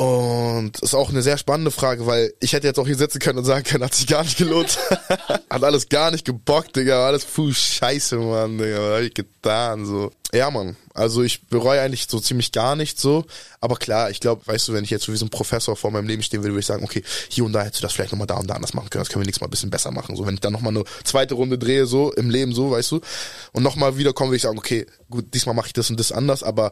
Und 0.01 0.79
ist 0.79 0.95
auch 0.95 1.11
eine 1.11 1.21
sehr 1.21 1.37
spannende 1.37 1.69
Frage, 1.69 2.07
weil 2.07 2.33
ich 2.39 2.53
hätte 2.53 2.65
jetzt 2.65 2.79
auch 2.79 2.87
hier 2.87 2.95
sitzen 2.95 3.19
können 3.19 3.37
und 3.37 3.45
sagen 3.45 3.63
können, 3.63 3.83
hat 3.83 3.93
sich 3.93 4.07
gar 4.07 4.23
nicht 4.23 4.35
gelohnt. 4.35 4.79
hat 5.47 5.63
alles 5.63 5.89
gar 5.89 6.09
nicht 6.09 6.25
gebockt, 6.25 6.75
Digga. 6.75 7.05
Alles 7.05 7.23
puh, 7.23 7.53
scheiße, 7.53 8.15
Mann, 8.17 8.57
Digga. 8.57 8.79
Was 8.79 8.95
hab 8.95 9.01
ich 9.01 9.13
getan, 9.13 9.85
so. 9.85 10.11
Ja, 10.33 10.49
Mann. 10.49 10.75
Also 10.95 11.21
ich 11.21 11.47
bereue 11.47 11.81
eigentlich 11.81 12.07
so 12.09 12.19
ziemlich 12.19 12.51
gar 12.51 12.75
nicht 12.75 12.99
so. 12.99 13.25
Aber 13.59 13.75
klar, 13.75 14.09
ich 14.09 14.19
glaube, 14.19 14.47
weißt 14.47 14.69
du, 14.69 14.73
wenn 14.73 14.83
ich 14.83 14.89
jetzt 14.89 15.03
so 15.03 15.13
wie 15.13 15.17
so 15.17 15.25
ein 15.25 15.29
Professor 15.29 15.75
vor 15.75 15.91
meinem 15.91 16.07
Leben 16.07 16.23
stehen 16.23 16.41
würde, 16.41 16.53
würde 16.53 16.61
ich 16.61 16.65
sagen, 16.65 16.83
okay, 16.83 17.03
hier 17.29 17.45
und 17.45 17.53
da 17.53 17.61
hättest 17.61 17.79
du 17.79 17.81
das 17.83 17.93
vielleicht 17.93 18.11
nochmal 18.11 18.27
da 18.27 18.37
und 18.37 18.47
da 18.47 18.55
anders 18.55 18.73
machen 18.73 18.89
können. 18.89 19.01
Das 19.01 19.09
können 19.09 19.21
wir 19.21 19.27
nächstes 19.27 19.41
Mal 19.41 19.47
ein 19.47 19.51
bisschen 19.51 19.69
besser 19.69 19.91
machen. 19.91 20.15
So, 20.15 20.25
wenn 20.25 20.33
ich 20.33 20.39
dann 20.39 20.53
nochmal 20.53 20.75
eine 20.75 20.83
zweite 21.03 21.35
Runde 21.35 21.59
drehe, 21.59 21.85
so 21.85 22.11
im 22.13 22.31
Leben, 22.31 22.55
so, 22.55 22.71
weißt 22.71 22.91
du, 22.91 23.01
und 23.51 23.61
nochmal 23.61 23.97
wiederkommen, 23.97 24.31
würde 24.31 24.37
ich 24.37 24.43
sagen, 24.43 24.57
okay, 24.57 24.87
gut, 25.11 25.33
diesmal 25.33 25.53
mache 25.53 25.67
ich 25.67 25.73
das 25.73 25.89
und 25.91 25.99
das 25.99 26.11
anders, 26.11 26.41
aber 26.43 26.71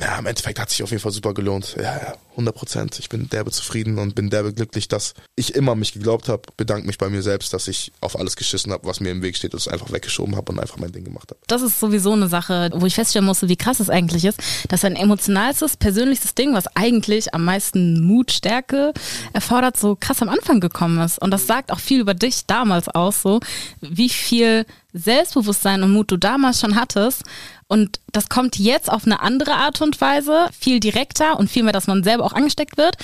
ja, 0.00 0.18
im 0.18 0.26
Endeffekt 0.26 0.58
hat 0.58 0.70
sich 0.70 0.82
auf 0.82 0.90
jeden 0.90 1.02
Fall 1.02 1.12
super 1.12 1.34
gelohnt. 1.34 1.76
Ja, 1.76 1.82
ja, 1.82 2.14
100 2.32 2.54
Prozent. 2.54 2.98
Ich 2.98 3.08
bin 3.08 3.28
derbe 3.28 3.50
zufrieden 3.50 3.98
und 3.98 4.14
bin 4.14 4.30
derbe 4.30 4.54
glücklich, 4.54 4.88
dass 4.88 5.14
ich 5.36 5.54
immer 5.54 5.74
mich 5.74 5.92
geglaubt 5.92 6.28
habe. 6.28 6.42
Bedanke 6.56 6.86
mich 6.86 6.98
bei 6.98 7.10
mir 7.10 7.22
selbst, 7.22 7.52
dass 7.52 7.68
ich 7.68 7.92
auf 8.00 8.18
alles 8.18 8.36
geschissen 8.36 8.72
habe, 8.72 8.86
was 8.86 9.00
mir 9.00 9.10
im 9.10 9.22
Weg 9.22 9.36
steht 9.36 9.52
und 9.52 9.60
es 9.60 9.68
einfach 9.68 9.92
weggeschoben 9.92 10.36
habe 10.36 10.52
und 10.52 10.58
einfach 10.58 10.78
mein 10.78 10.92
Ding 10.92 11.04
gemacht 11.04 11.30
habe. 11.30 11.40
Das 11.46 11.60
ist 11.60 11.78
sowieso 11.78 12.12
eine 12.12 12.28
Sache, 12.28 12.70
wo 12.74 12.86
ich 12.86 12.94
feststellen 12.94 13.26
musste, 13.26 13.48
wie 13.48 13.56
krass 13.56 13.80
es 13.80 13.90
eigentlich 13.90 14.24
ist, 14.24 14.38
dass 14.68 14.84
ein 14.84 14.96
emotionalstes, 14.96 15.76
persönlichstes 15.76 16.34
Ding, 16.34 16.54
was 16.54 16.66
eigentlich 16.74 17.34
am 17.34 17.44
meisten 17.44 18.02
Mut, 18.02 18.32
Stärke 18.32 18.92
erfordert, 19.32 19.76
so 19.76 19.96
krass 19.96 20.22
am 20.22 20.30
Anfang 20.30 20.60
gekommen 20.60 20.98
ist. 21.04 21.20
Und 21.20 21.30
das 21.30 21.46
sagt 21.46 21.70
auch 21.70 21.80
viel 21.80 22.00
über 22.00 22.14
dich 22.14 22.46
damals 22.46 22.88
aus, 22.88 23.22
so 23.22 23.40
wie 23.80 24.08
viel 24.08 24.64
Selbstbewusstsein 24.92 25.82
und 25.82 25.92
Mut 25.92 26.10
du 26.10 26.16
damals 26.16 26.60
schon 26.60 26.76
hattest 26.76 27.22
und 27.66 28.00
das 28.12 28.28
kommt 28.28 28.58
jetzt 28.58 28.90
auf 28.92 29.06
eine 29.06 29.20
andere 29.20 29.54
Art 29.54 29.80
und 29.80 30.00
Weise, 30.00 30.48
viel 30.58 30.80
direkter 30.80 31.38
und 31.38 31.48
viel 31.48 31.62
mehr, 31.62 31.72
dass 31.72 31.86
man 31.86 32.04
selber 32.04 32.24
auch 32.24 32.34
angesteckt 32.34 32.76
wird. 32.76 32.96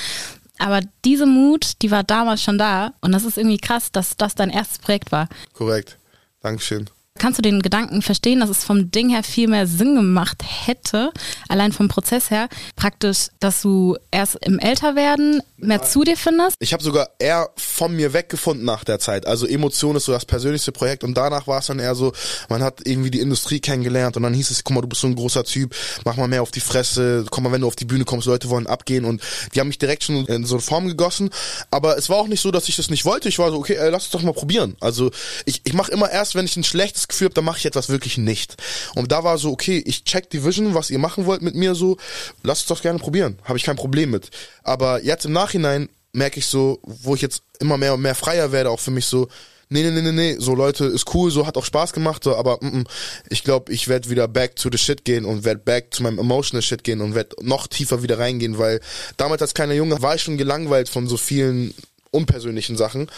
Aber 0.58 0.80
diese 1.04 1.24
Mut, 1.24 1.80
die 1.82 1.90
war 1.90 2.02
damals 2.02 2.42
schon 2.42 2.58
da. 2.58 2.92
Und 3.00 3.12
das 3.12 3.24
ist 3.24 3.38
irgendwie 3.38 3.58
krass, 3.58 3.92
dass 3.92 4.16
das 4.16 4.34
dein 4.34 4.50
erstes 4.50 4.78
Projekt 4.78 5.12
war. 5.12 5.28
Korrekt. 5.52 5.98
Dankeschön. 6.42 6.90
Kannst 7.18 7.38
du 7.38 7.42
den 7.42 7.62
Gedanken 7.62 8.02
verstehen, 8.02 8.40
dass 8.40 8.50
es 8.50 8.64
vom 8.64 8.90
Ding 8.90 9.10
her 9.10 9.22
viel 9.22 9.48
mehr 9.48 9.66
Sinn 9.66 9.96
gemacht 9.96 10.42
hätte, 10.44 11.12
allein 11.48 11.72
vom 11.72 11.88
Prozess 11.88 12.30
her, 12.30 12.48
praktisch, 12.76 13.28
dass 13.40 13.62
du 13.62 13.96
erst 14.10 14.36
im 14.42 14.58
Älterwerden 14.58 15.42
mehr 15.56 15.82
zu 15.82 16.04
dir 16.04 16.16
findest? 16.16 16.56
Ich 16.60 16.72
habe 16.72 16.82
sogar 16.82 17.08
eher 17.18 17.50
von 17.56 17.94
mir 17.94 18.12
weggefunden 18.12 18.64
nach 18.64 18.84
der 18.84 18.98
Zeit. 18.98 19.26
Also 19.26 19.46
Emotion 19.46 19.96
ist 19.96 20.04
so 20.04 20.12
das 20.12 20.24
persönlichste 20.24 20.72
Projekt 20.72 21.04
und 21.04 21.14
danach 21.14 21.46
war 21.46 21.58
es 21.58 21.66
dann 21.66 21.78
eher 21.78 21.94
so, 21.94 22.12
man 22.48 22.62
hat 22.62 22.80
irgendwie 22.84 23.10
die 23.10 23.20
Industrie 23.20 23.60
kennengelernt 23.60 24.16
und 24.16 24.22
dann 24.22 24.34
hieß 24.34 24.50
es, 24.50 24.64
guck 24.64 24.74
mal, 24.74 24.80
du 24.80 24.88
bist 24.88 25.00
so 25.00 25.08
ein 25.08 25.16
großer 25.16 25.44
Typ, 25.44 25.74
mach 26.04 26.16
mal 26.16 26.28
mehr 26.28 26.42
auf 26.42 26.50
die 26.50 26.60
Fresse, 26.60 27.26
komm 27.30 27.44
mal, 27.44 27.52
wenn 27.52 27.62
du 27.62 27.66
auf 27.66 27.76
die 27.76 27.84
Bühne 27.84 28.04
kommst, 28.04 28.26
Leute 28.26 28.48
wollen 28.48 28.66
abgehen 28.66 29.04
und 29.04 29.22
die 29.54 29.60
haben 29.60 29.68
mich 29.68 29.78
direkt 29.78 30.04
schon 30.04 30.26
in 30.26 30.44
so 30.44 30.56
eine 30.56 30.62
Form 30.62 30.86
gegossen. 30.86 31.30
Aber 31.70 31.98
es 31.98 32.08
war 32.08 32.18
auch 32.18 32.28
nicht 32.28 32.40
so, 32.40 32.50
dass 32.50 32.68
ich 32.68 32.76
das 32.76 32.90
nicht 32.90 33.04
wollte. 33.04 33.28
Ich 33.28 33.38
war 33.38 33.50
so, 33.50 33.58
okay, 33.58 33.74
ey, 33.74 33.90
lass 33.90 34.04
es 34.04 34.10
doch 34.10 34.22
mal 34.22 34.32
probieren. 34.32 34.76
Also 34.80 35.10
ich, 35.44 35.62
ich 35.64 35.72
mache 35.72 35.92
immer 35.92 36.10
erst, 36.10 36.34
wenn 36.34 36.44
ich 36.44 36.56
ein 36.56 36.64
schlechtes 36.64 37.07
Gefühl 37.08 37.26
habe, 37.26 37.34
dann 37.34 37.44
mache 37.44 37.58
ich 37.58 37.66
etwas 37.66 37.88
wirklich 37.88 38.18
nicht. 38.18 38.56
Und 38.94 39.12
da 39.12 39.24
war 39.24 39.38
so, 39.38 39.50
okay, 39.50 39.82
ich 39.84 40.04
check 40.04 40.30
die 40.30 40.44
Vision, 40.44 40.74
was 40.74 40.90
ihr 40.90 40.98
machen 40.98 41.26
wollt 41.26 41.42
mit 41.42 41.54
mir 41.54 41.74
so, 41.74 41.96
lasst 42.42 42.62
es 42.62 42.68
doch 42.68 42.82
gerne 42.82 42.98
probieren. 42.98 43.38
Habe 43.44 43.58
ich 43.58 43.64
kein 43.64 43.76
Problem 43.76 44.10
mit. 44.10 44.30
Aber 44.62 45.02
jetzt 45.02 45.24
im 45.24 45.32
Nachhinein 45.32 45.88
merke 46.12 46.38
ich 46.38 46.46
so, 46.46 46.80
wo 46.82 47.14
ich 47.14 47.22
jetzt 47.22 47.42
immer 47.60 47.76
mehr 47.76 47.94
und 47.94 48.02
mehr 48.02 48.14
freier 48.14 48.52
werde, 48.52 48.70
auch 48.70 48.80
für 48.80 48.90
mich 48.90 49.06
so, 49.06 49.28
nee, 49.68 49.82
nee, 49.82 49.90
nee, 49.90 50.02
nee, 50.02 50.12
nee, 50.12 50.36
so 50.38 50.54
Leute, 50.54 50.86
ist 50.86 51.14
cool, 51.14 51.30
so 51.30 51.46
hat 51.46 51.56
auch 51.56 51.64
Spaß 51.64 51.92
gemacht, 51.92 52.24
so, 52.24 52.36
aber 52.36 52.58
mm, 52.60 52.78
mm, 52.78 52.84
ich 53.28 53.44
glaube, 53.44 53.72
ich 53.72 53.88
werde 53.88 54.10
wieder 54.10 54.28
back 54.28 54.56
to 54.56 54.68
the 54.70 54.78
shit 54.78 55.04
gehen 55.04 55.24
und 55.24 55.44
werde 55.44 55.60
back 55.60 55.94
zu 55.94 56.02
meinem 56.02 56.18
emotional 56.18 56.62
shit 56.62 56.84
gehen 56.84 57.00
und 57.00 57.14
werde 57.14 57.36
noch 57.42 57.66
tiefer 57.66 58.02
wieder 58.02 58.18
reingehen, 58.18 58.58
weil 58.58 58.80
damals 59.16 59.42
als 59.42 59.54
kleiner 59.54 59.74
Junge 59.74 60.00
war 60.02 60.14
ich 60.14 60.22
schon 60.22 60.38
gelangweilt 60.38 60.88
von 60.88 61.06
so 61.06 61.16
vielen 61.16 61.74
unpersönlichen 62.10 62.76
Sachen 62.76 63.10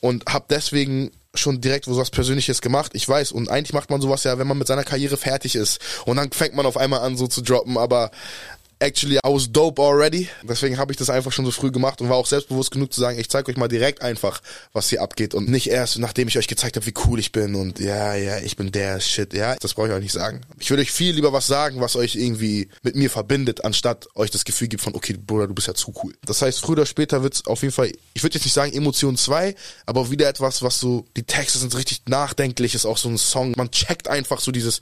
und 0.00 0.26
habe 0.26 0.46
deswegen 0.50 1.10
schon 1.34 1.60
direkt 1.60 1.86
wo 1.86 1.94
sowas 1.94 2.10
Persönliches 2.10 2.60
gemacht. 2.60 2.92
Ich 2.94 3.08
weiß, 3.08 3.32
und 3.32 3.50
eigentlich 3.50 3.72
macht 3.72 3.90
man 3.90 4.00
sowas 4.00 4.24
ja, 4.24 4.38
wenn 4.38 4.46
man 4.46 4.58
mit 4.58 4.66
seiner 4.66 4.84
Karriere 4.84 5.16
fertig 5.16 5.54
ist. 5.56 5.80
Und 6.06 6.16
dann 6.16 6.30
fängt 6.32 6.54
man 6.54 6.66
auf 6.66 6.76
einmal 6.76 7.00
an, 7.00 7.16
so 7.16 7.26
zu 7.26 7.42
droppen, 7.42 7.76
aber 7.76 8.10
actually 8.84 9.16
I 9.16 9.32
was 9.32 9.50
dope 9.50 9.80
already. 9.80 10.28
Deswegen 10.42 10.78
habe 10.78 10.92
ich 10.92 10.98
das 10.98 11.08
einfach 11.08 11.32
schon 11.32 11.44
so 11.44 11.50
früh 11.50 11.70
gemacht 11.70 12.00
und 12.00 12.10
war 12.10 12.16
auch 12.16 12.26
selbstbewusst 12.26 12.70
genug 12.70 12.92
zu 12.92 13.00
sagen, 13.00 13.18
ich 13.18 13.30
zeige 13.30 13.50
euch 13.50 13.56
mal 13.56 13.68
direkt 13.68 14.02
einfach, 14.02 14.42
was 14.72 14.90
hier 14.90 15.02
abgeht 15.02 15.34
und 15.34 15.48
nicht 15.48 15.70
erst, 15.70 15.98
nachdem 15.98 16.28
ich 16.28 16.36
euch 16.36 16.46
gezeigt 16.46 16.76
habe, 16.76 16.86
wie 16.86 16.94
cool 17.06 17.18
ich 17.18 17.32
bin 17.32 17.54
und 17.54 17.80
ja, 17.80 18.14
ja, 18.14 18.38
ich 18.38 18.56
bin 18.56 18.70
der 18.70 19.00
Shit. 19.00 19.32
Ja, 19.32 19.56
das 19.56 19.74
brauche 19.74 19.88
ich 19.88 19.94
euch 19.94 20.02
nicht 20.02 20.12
sagen. 20.12 20.42
Ich 20.58 20.70
würde 20.70 20.82
euch 20.82 20.92
viel 20.92 21.14
lieber 21.14 21.32
was 21.32 21.46
sagen, 21.46 21.80
was 21.80 21.96
euch 21.96 22.14
irgendwie 22.14 22.68
mit 22.82 22.94
mir 22.94 23.10
verbindet, 23.10 23.64
anstatt 23.64 24.06
euch 24.14 24.30
das 24.30 24.44
Gefühl 24.44 24.68
gibt 24.68 24.82
von, 24.82 24.94
okay, 24.94 25.14
Bruder, 25.14 25.48
du 25.48 25.54
bist 25.54 25.66
ja 25.66 25.74
zu 25.74 25.94
cool. 26.02 26.14
Das 26.26 26.42
heißt, 26.42 26.60
früher 26.60 26.74
oder 26.74 26.86
später 26.86 27.22
wird's 27.22 27.46
auf 27.46 27.62
jeden 27.62 27.72
Fall, 27.72 27.90
ich 28.12 28.22
würde 28.22 28.34
jetzt 28.34 28.44
nicht 28.44 28.52
sagen 28.52 28.72
Emotion 28.72 29.16
2, 29.16 29.54
aber 29.86 30.10
wieder 30.10 30.28
etwas, 30.28 30.62
was 30.62 30.78
so, 30.78 31.06
die 31.16 31.22
Texte 31.22 31.58
sind 31.58 31.74
richtig 31.74 32.02
nachdenklich, 32.06 32.74
ist 32.74 32.84
auch 32.84 32.98
so 32.98 33.08
ein 33.08 33.18
Song. 33.18 33.54
Man 33.56 33.70
checkt 33.70 34.08
einfach 34.08 34.40
so 34.40 34.52
dieses 34.52 34.80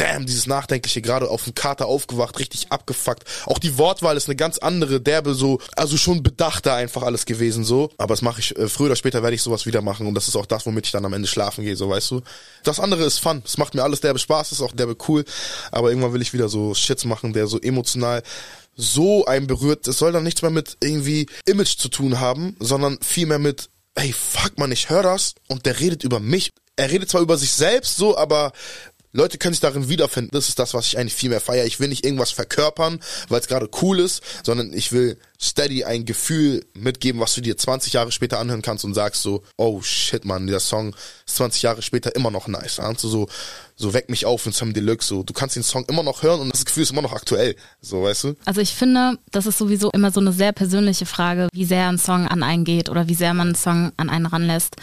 damn, 0.00 0.24
dieses 0.24 0.46
Nachdenkliche, 0.46 1.02
gerade 1.02 1.28
auf 1.28 1.44
dem 1.44 1.54
Kater 1.54 1.86
aufgewacht, 1.86 2.38
richtig 2.38 2.72
abgefuckt. 2.72 3.24
Auch 3.44 3.58
die 3.58 3.76
Wortwahl 3.76 4.16
ist 4.16 4.28
eine 4.28 4.36
ganz 4.36 4.56
andere, 4.56 4.98
derbe 4.98 5.34
so, 5.34 5.60
also 5.76 5.98
schon 5.98 6.22
bedachter 6.22 6.74
einfach 6.74 7.02
alles 7.02 7.26
gewesen 7.26 7.64
so. 7.64 7.90
Aber 7.98 8.14
das 8.14 8.22
mache 8.22 8.40
ich, 8.40 8.56
äh, 8.56 8.68
früher 8.68 8.86
oder 8.86 8.96
später 8.96 9.22
werde 9.22 9.34
ich 9.34 9.42
sowas 9.42 9.66
wieder 9.66 9.82
machen 9.82 10.06
und 10.06 10.14
das 10.14 10.26
ist 10.26 10.36
auch 10.36 10.46
das, 10.46 10.64
womit 10.64 10.86
ich 10.86 10.92
dann 10.92 11.04
am 11.04 11.12
Ende 11.12 11.28
schlafen 11.28 11.64
gehe, 11.64 11.76
so 11.76 11.90
weißt 11.90 12.12
du. 12.12 12.22
Das 12.64 12.80
andere 12.80 13.04
ist 13.04 13.18
fun, 13.18 13.42
es 13.44 13.58
macht 13.58 13.74
mir 13.74 13.82
alles 13.82 14.00
derbe 14.00 14.18
Spaß, 14.18 14.52
ist 14.52 14.62
auch 14.62 14.72
derbe 14.72 14.96
cool, 15.08 15.24
aber 15.70 15.90
irgendwann 15.90 16.14
will 16.14 16.22
ich 16.22 16.32
wieder 16.32 16.48
so 16.48 16.74
Shits 16.74 17.04
machen, 17.04 17.34
der 17.34 17.46
so 17.46 17.60
emotional 17.60 18.22
so 18.76 19.26
einen 19.26 19.46
berührt. 19.46 19.86
Es 19.86 19.98
soll 19.98 20.12
dann 20.12 20.24
nichts 20.24 20.40
mehr 20.40 20.50
mit 20.50 20.78
irgendwie 20.82 21.26
Image 21.44 21.76
zu 21.76 21.90
tun 21.90 22.20
haben, 22.20 22.56
sondern 22.58 22.98
vielmehr 23.02 23.38
mit 23.38 23.68
ey, 23.96 24.12
fuck 24.12 24.58
man, 24.58 24.72
ich 24.72 24.88
höre 24.88 25.02
das 25.02 25.34
und 25.48 25.66
der 25.66 25.78
redet 25.78 26.04
über 26.04 26.20
mich. 26.20 26.52
Er 26.76 26.90
redet 26.90 27.10
zwar 27.10 27.20
über 27.20 27.36
sich 27.36 27.52
selbst 27.52 27.96
so, 27.96 28.16
aber 28.16 28.52
Leute 29.12 29.38
können 29.38 29.54
sich 29.54 29.60
darin 29.60 29.88
wiederfinden. 29.88 30.30
Das 30.32 30.48
ist 30.48 30.58
das, 30.58 30.72
was 30.72 30.86
ich 30.86 30.98
eigentlich 30.98 31.14
viel 31.14 31.30
mehr 31.30 31.40
feiere. 31.40 31.66
Ich 31.66 31.80
will 31.80 31.88
nicht 31.88 32.04
irgendwas 32.04 32.30
verkörpern, 32.30 33.00
weil 33.28 33.40
es 33.40 33.48
gerade 33.48 33.68
cool 33.82 33.98
ist, 33.98 34.22
sondern 34.44 34.72
ich 34.72 34.92
will 34.92 35.18
steady 35.40 35.84
ein 35.84 36.04
Gefühl 36.04 36.64
mitgeben, 36.74 37.20
was 37.20 37.34
du 37.34 37.40
dir 37.40 37.56
20 37.56 37.94
Jahre 37.94 38.12
später 38.12 38.38
anhören 38.38 38.62
kannst 38.62 38.84
und 38.84 38.94
sagst 38.94 39.22
so, 39.22 39.42
oh 39.56 39.80
shit, 39.82 40.24
man, 40.24 40.46
der 40.46 40.60
Song 40.60 40.94
ist 41.26 41.36
20 41.36 41.62
Jahre 41.62 41.82
später 41.82 42.14
immer 42.14 42.30
noch 42.30 42.46
nice. 42.46 42.78
Also 42.78 43.08
so, 43.08 43.28
so 43.74 43.94
weck 43.94 44.10
mich 44.10 44.26
auf 44.26 44.46
in 44.46 44.52
Sam 44.52 44.74
Deluxe. 44.74 45.08
So, 45.08 45.22
du 45.24 45.32
kannst 45.32 45.56
den 45.56 45.62
Song 45.64 45.84
immer 45.88 46.02
noch 46.02 46.22
hören 46.22 46.40
und 46.40 46.52
das 46.52 46.64
Gefühl 46.64 46.84
ist 46.84 46.92
immer 46.92 47.02
noch 47.02 47.12
aktuell. 47.12 47.56
So, 47.80 48.04
weißt 48.04 48.24
du? 48.24 48.36
Also 48.44 48.60
ich 48.60 48.74
finde, 48.74 49.18
das 49.32 49.46
ist 49.46 49.58
sowieso 49.58 49.90
immer 49.90 50.12
so 50.12 50.20
eine 50.20 50.32
sehr 50.32 50.52
persönliche 50.52 51.06
Frage, 51.06 51.48
wie 51.52 51.64
sehr 51.64 51.88
ein 51.88 51.98
Song 51.98 52.28
an 52.28 52.44
einen 52.44 52.64
geht 52.64 52.88
oder 52.88 53.08
wie 53.08 53.14
sehr 53.14 53.34
man 53.34 53.48
einen 53.48 53.56
Song 53.56 53.92
an 53.96 54.08
einen 54.08 54.26
ranlässt. 54.26 54.76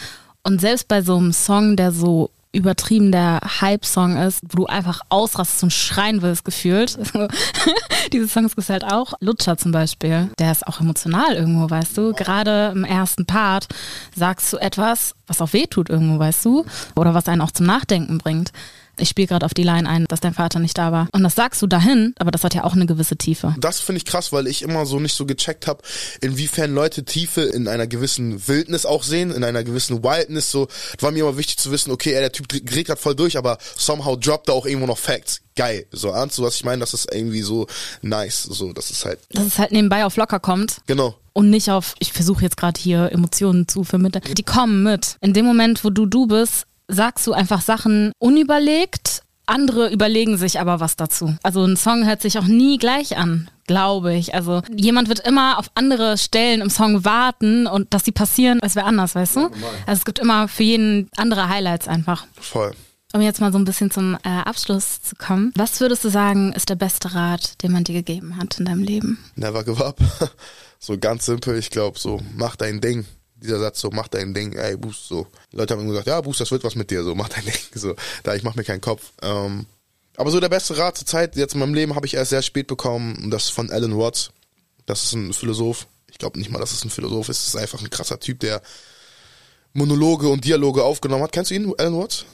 Und 0.43 0.59
selbst 0.59 0.87
bei 0.87 1.01
so 1.01 1.17
einem 1.17 1.33
Song, 1.33 1.75
der 1.75 1.91
so 1.91 2.31
übertrieben 2.57 3.11
der 3.11 3.39
Hype-Song 3.61 4.17
ist, 4.17 4.41
wo 4.49 4.57
du 4.57 4.65
einfach 4.65 5.01
ausrastest 5.09 5.63
und 5.63 5.73
schreien 5.73 6.21
willst, 6.21 6.43
gefühlt. 6.43 6.97
Diese 8.13 8.27
Songs 8.27 8.55
gibt 8.55 8.69
halt 8.69 8.83
auch. 8.83 9.13
Lutscher 9.19 9.57
zum 9.57 9.71
Beispiel, 9.71 10.29
der 10.39 10.51
ist 10.51 10.65
auch 10.67 10.81
emotional 10.81 11.35
irgendwo, 11.35 11.69
weißt 11.69 11.97
du. 11.97 12.13
Gerade 12.13 12.71
im 12.73 12.83
ersten 12.83 13.25
Part 13.25 13.67
sagst 14.15 14.51
du 14.51 14.57
etwas, 14.57 15.13
was 15.27 15.41
auch 15.41 15.53
weh 15.53 15.67
tut 15.67 15.89
irgendwo, 15.89 16.17
weißt 16.19 16.43
du. 16.45 16.65
Oder 16.95 17.13
was 17.13 17.27
einen 17.27 17.41
auch 17.41 17.51
zum 17.51 17.67
Nachdenken 17.67 18.17
bringt 18.17 18.51
ich 18.99 19.09
spiele 19.09 19.27
gerade 19.27 19.45
auf 19.45 19.53
die 19.53 19.63
Line 19.63 19.87
ein, 19.87 20.05
dass 20.07 20.19
dein 20.19 20.33
Vater 20.33 20.59
nicht 20.59 20.77
da 20.77 20.91
war. 20.91 21.07
Und 21.11 21.23
das 21.23 21.35
sagst 21.35 21.61
du 21.61 21.67
dahin, 21.67 22.13
aber 22.19 22.31
das 22.31 22.43
hat 22.43 22.53
ja 22.53 22.63
auch 22.63 22.73
eine 22.73 22.85
gewisse 22.85 23.17
Tiefe. 23.17 23.55
Das 23.59 23.79
finde 23.79 23.97
ich 23.97 24.05
krass, 24.05 24.31
weil 24.31 24.47
ich 24.47 24.61
immer 24.61 24.85
so 24.85 24.99
nicht 24.99 25.15
so 25.15 25.25
gecheckt 25.25 25.67
habe, 25.67 25.81
inwiefern 26.21 26.73
Leute 26.73 27.05
Tiefe 27.05 27.41
in 27.41 27.67
einer 27.67 27.87
gewissen 27.87 28.47
Wildnis 28.47 28.85
auch 28.85 29.03
sehen, 29.03 29.31
in 29.31 29.43
einer 29.43 29.63
gewissen 29.63 30.03
Wildness. 30.03 30.51
So, 30.51 30.65
das 30.65 31.01
war 31.01 31.11
mir 31.11 31.19
immer 31.19 31.37
wichtig 31.37 31.57
zu 31.57 31.71
wissen, 31.71 31.91
okay, 31.91 32.13
ey, 32.13 32.19
der 32.19 32.31
Typ 32.31 32.47
dreht 32.47 32.87
gerade 32.87 32.99
voll 32.99 33.15
durch, 33.15 33.37
aber 33.37 33.57
somehow 33.77 34.15
droppt 34.15 34.49
er 34.49 34.55
auch 34.55 34.65
irgendwo 34.65 34.87
noch 34.87 34.97
Facts. 34.97 35.41
Geil. 35.55 35.87
So, 35.91 36.11
ahnst 36.11 36.37
du, 36.37 36.43
was 36.43 36.55
ich 36.55 36.63
meine? 36.63 36.81
Das 36.81 36.93
ist 36.93 37.11
irgendwie 37.11 37.41
so 37.41 37.65
nice. 38.03 38.43
So, 38.43 38.73
das 38.73 38.91
ist 38.91 39.05
halt. 39.05 39.19
Dass 39.31 39.45
es 39.45 39.57
halt 39.57 39.71
nebenbei 39.71 40.05
auf 40.05 40.15
locker 40.15 40.39
kommt. 40.39 40.77
Genau 40.85 41.15
und 41.37 41.51
nicht 41.51 41.69
auf, 41.69 41.93
ich 41.99 42.13
versuche 42.13 42.41
jetzt 42.41 42.57
gerade 42.57 42.81
hier 42.81 43.11
Emotionen 43.11 43.67
zu 43.67 43.83
vermitteln. 43.83 44.23
Die 44.35 44.41
kommen 44.41 44.81
mit. 44.81 45.17
In 45.21 45.33
dem 45.33 45.45
Moment, 45.45 45.83
wo 45.83 45.91
du 45.91 46.07
du 46.07 46.25
bist, 46.25 46.65
sagst 46.87 47.27
du 47.27 47.33
einfach 47.33 47.61
Sachen 47.61 48.11
unüberlegt. 48.19 49.23
Andere 49.45 49.89
überlegen 49.89 50.37
sich 50.37 50.59
aber 50.59 50.81
was 50.81 50.97
dazu. 50.97 51.33
Also 51.41 51.63
ein 51.63 51.77
Song 51.77 52.05
hört 52.05 52.21
sich 52.21 52.37
auch 52.37 52.47
nie 52.47 52.77
gleich 52.77 53.17
an, 53.17 53.49
glaube 53.65 54.13
ich. 54.13 54.33
Also 54.33 54.61
jemand 54.75 55.07
wird 55.07 55.25
immer 55.25 55.57
auf 55.57 55.71
andere 55.73 56.17
Stellen 56.17 56.59
im 56.59 56.69
Song 56.69 57.05
warten 57.05 57.65
und 57.65 57.93
dass 57.93 58.03
sie 58.03 58.11
passieren, 58.11 58.59
es 58.61 58.75
wäre 58.75 58.85
anders, 58.85 59.15
weißt 59.15 59.37
du? 59.37 59.39
Also 59.85 59.99
es 59.99 60.05
gibt 60.05 60.19
immer 60.19 60.49
für 60.49 60.63
jeden 60.63 61.07
andere 61.15 61.47
Highlights 61.47 61.87
einfach. 61.87 62.25
Voll. 62.39 62.73
Um 63.13 63.21
jetzt 63.21 63.39
mal 63.39 63.53
so 63.53 63.57
ein 63.57 63.63
bisschen 63.63 63.89
zum 63.89 64.15
äh, 64.25 64.27
Abschluss 64.27 65.01
zu 65.01 65.15
kommen. 65.15 65.53
Was 65.55 65.79
würdest 65.79 66.03
du 66.03 66.09
sagen, 66.09 66.51
ist 66.51 66.67
der 66.67 66.75
beste 66.75 67.15
Rat, 67.15 67.63
den 67.63 67.71
man 67.71 67.85
dir 67.85 67.93
gegeben 67.93 68.35
hat 68.35 68.59
in 68.59 68.65
deinem 68.65 68.83
Leben? 68.83 69.17
Never 69.35 69.63
give 69.63 69.83
up. 69.83 69.97
so 70.79 70.97
ganz 70.97 71.25
simpel, 71.25 71.57
ich 71.57 71.69
glaube, 71.69 71.97
so 71.97 72.19
mach 72.35 72.57
dein 72.57 72.81
Ding 72.81 73.05
dieser 73.41 73.59
Satz 73.59 73.79
so, 73.79 73.89
mach 73.91 74.07
dein 74.07 74.33
Ding, 74.33 74.53
ey, 74.53 74.77
Boost, 74.77 75.07
so. 75.07 75.27
Die 75.51 75.57
Leute 75.57 75.73
haben 75.73 75.81
immer 75.81 75.91
gesagt, 75.91 76.07
ja, 76.07 76.21
Boost, 76.21 76.39
das 76.39 76.51
wird 76.51 76.63
was 76.63 76.75
mit 76.75 76.91
dir, 76.91 77.03
so, 77.03 77.15
mach 77.15 77.29
dein 77.29 77.45
Ding, 77.45 77.53
so. 77.73 77.95
Da, 78.23 78.35
ich 78.35 78.43
mach 78.43 78.55
mir 78.55 78.63
keinen 78.63 78.81
Kopf. 78.81 79.11
Ähm, 79.21 79.65
aber 80.17 80.31
so 80.31 80.39
der 80.39 80.49
beste 80.49 80.77
Rat 80.77 80.97
zur 80.97 81.05
Zeit, 81.05 81.35
jetzt 81.35 81.53
in 81.53 81.59
meinem 81.59 81.75
Leben, 81.75 81.95
habe 81.95 82.07
ich 82.07 82.15
erst 82.15 82.31
sehr 82.31 82.41
spät 82.41 82.67
bekommen, 82.67 83.29
das 83.29 83.49
von 83.49 83.69
Alan 83.69 83.97
Watts. 83.97 84.31
Das 84.87 85.03
ist 85.03 85.13
ein 85.13 85.33
Philosoph. 85.33 85.87
Ich 86.09 86.17
glaube 86.17 86.39
nicht 86.39 86.49
mal, 86.49 86.59
dass 86.59 86.71
es 86.71 86.83
ein 86.83 86.89
Philosoph 86.89 87.29
ist. 87.29 87.41
Das 87.41 87.47
ist 87.49 87.61
einfach 87.61 87.81
ein 87.81 87.89
krasser 87.89 88.19
Typ, 88.19 88.39
der 88.39 88.61
Monologe 89.73 90.27
und 90.27 90.43
Dialoge 90.43 90.83
aufgenommen 90.83 91.23
hat. 91.23 91.31
Kennst 91.31 91.51
du 91.51 91.55
ihn, 91.55 91.71
Alan 91.77 91.99
Watts? 91.99 92.25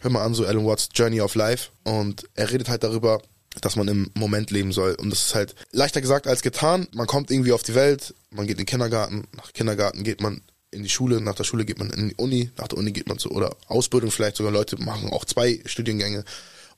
Hör 0.00 0.10
mal 0.10 0.22
an, 0.22 0.34
so 0.34 0.46
Alan 0.46 0.64
Watts 0.64 0.90
Journey 0.94 1.20
of 1.20 1.34
Life. 1.34 1.70
Und 1.82 2.28
er 2.34 2.52
redet 2.52 2.68
halt 2.68 2.84
darüber, 2.84 3.20
dass 3.60 3.76
man 3.76 3.88
im 3.88 4.10
Moment 4.14 4.50
leben 4.50 4.72
soll. 4.72 4.94
Und 4.94 5.10
das 5.10 5.26
ist 5.26 5.34
halt 5.34 5.54
leichter 5.72 6.00
gesagt 6.00 6.26
als 6.26 6.42
getan. 6.42 6.88
Man 6.92 7.06
kommt 7.06 7.30
irgendwie 7.30 7.52
auf 7.52 7.62
die 7.62 7.74
Welt, 7.74 8.14
man 8.30 8.46
geht 8.46 8.54
in 8.54 8.64
den 8.64 8.66
Kindergarten, 8.66 9.26
nach 9.36 9.52
Kindergarten 9.52 10.04
geht 10.04 10.20
man 10.20 10.42
in 10.70 10.82
die 10.82 10.88
Schule, 10.88 11.20
nach 11.20 11.36
der 11.36 11.44
Schule 11.44 11.64
geht 11.64 11.78
man 11.78 11.90
in 11.90 12.10
die 12.10 12.14
Uni, 12.16 12.50
nach 12.58 12.68
der 12.68 12.78
Uni 12.78 12.92
geht 12.92 13.08
man 13.08 13.18
zu, 13.18 13.30
oder 13.30 13.56
Ausbildung 13.68 14.10
vielleicht 14.10 14.36
sogar, 14.36 14.52
Leute 14.52 14.80
machen 14.82 15.10
auch 15.12 15.24
zwei 15.24 15.60
Studiengänge. 15.64 16.24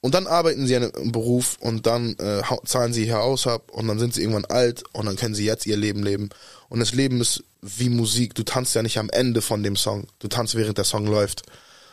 Und 0.00 0.14
dann 0.14 0.26
arbeiten 0.26 0.66
sie 0.66 0.76
einen 0.76 1.10
Beruf 1.10 1.56
und 1.60 1.86
dann 1.86 2.14
äh, 2.18 2.42
zahlen 2.64 2.92
sie 2.92 3.04
hier 3.04 3.20
aus 3.20 3.46
ab 3.46 3.70
und 3.72 3.88
dann 3.88 3.98
sind 3.98 4.14
sie 4.14 4.20
irgendwann 4.20 4.44
alt 4.44 4.84
und 4.92 5.06
dann 5.06 5.16
können 5.16 5.34
sie 5.34 5.44
jetzt 5.44 5.66
ihr 5.66 5.76
Leben 5.76 6.02
leben. 6.02 6.28
Und 6.68 6.80
das 6.80 6.92
Leben 6.92 7.20
ist 7.20 7.42
wie 7.62 7.88
Musik. 7.88 8.34
Du 8.34 8.42
tanzt 8.42 8.74
ja 8.74 8.82
nicht 8.82 8.98
am 8.98 9.10
Ende 9.10 9.40
von 9.40 9.62
dem 9.62 9.74
Song. 9.74 10.06
Du 10.18 10.28
tanzt 10.28 10.54
während 10.54 10.78
der 10.78 10.84
Song 10.84 11.06
läuft. 11.06 11.42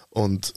Und 0.10 0.54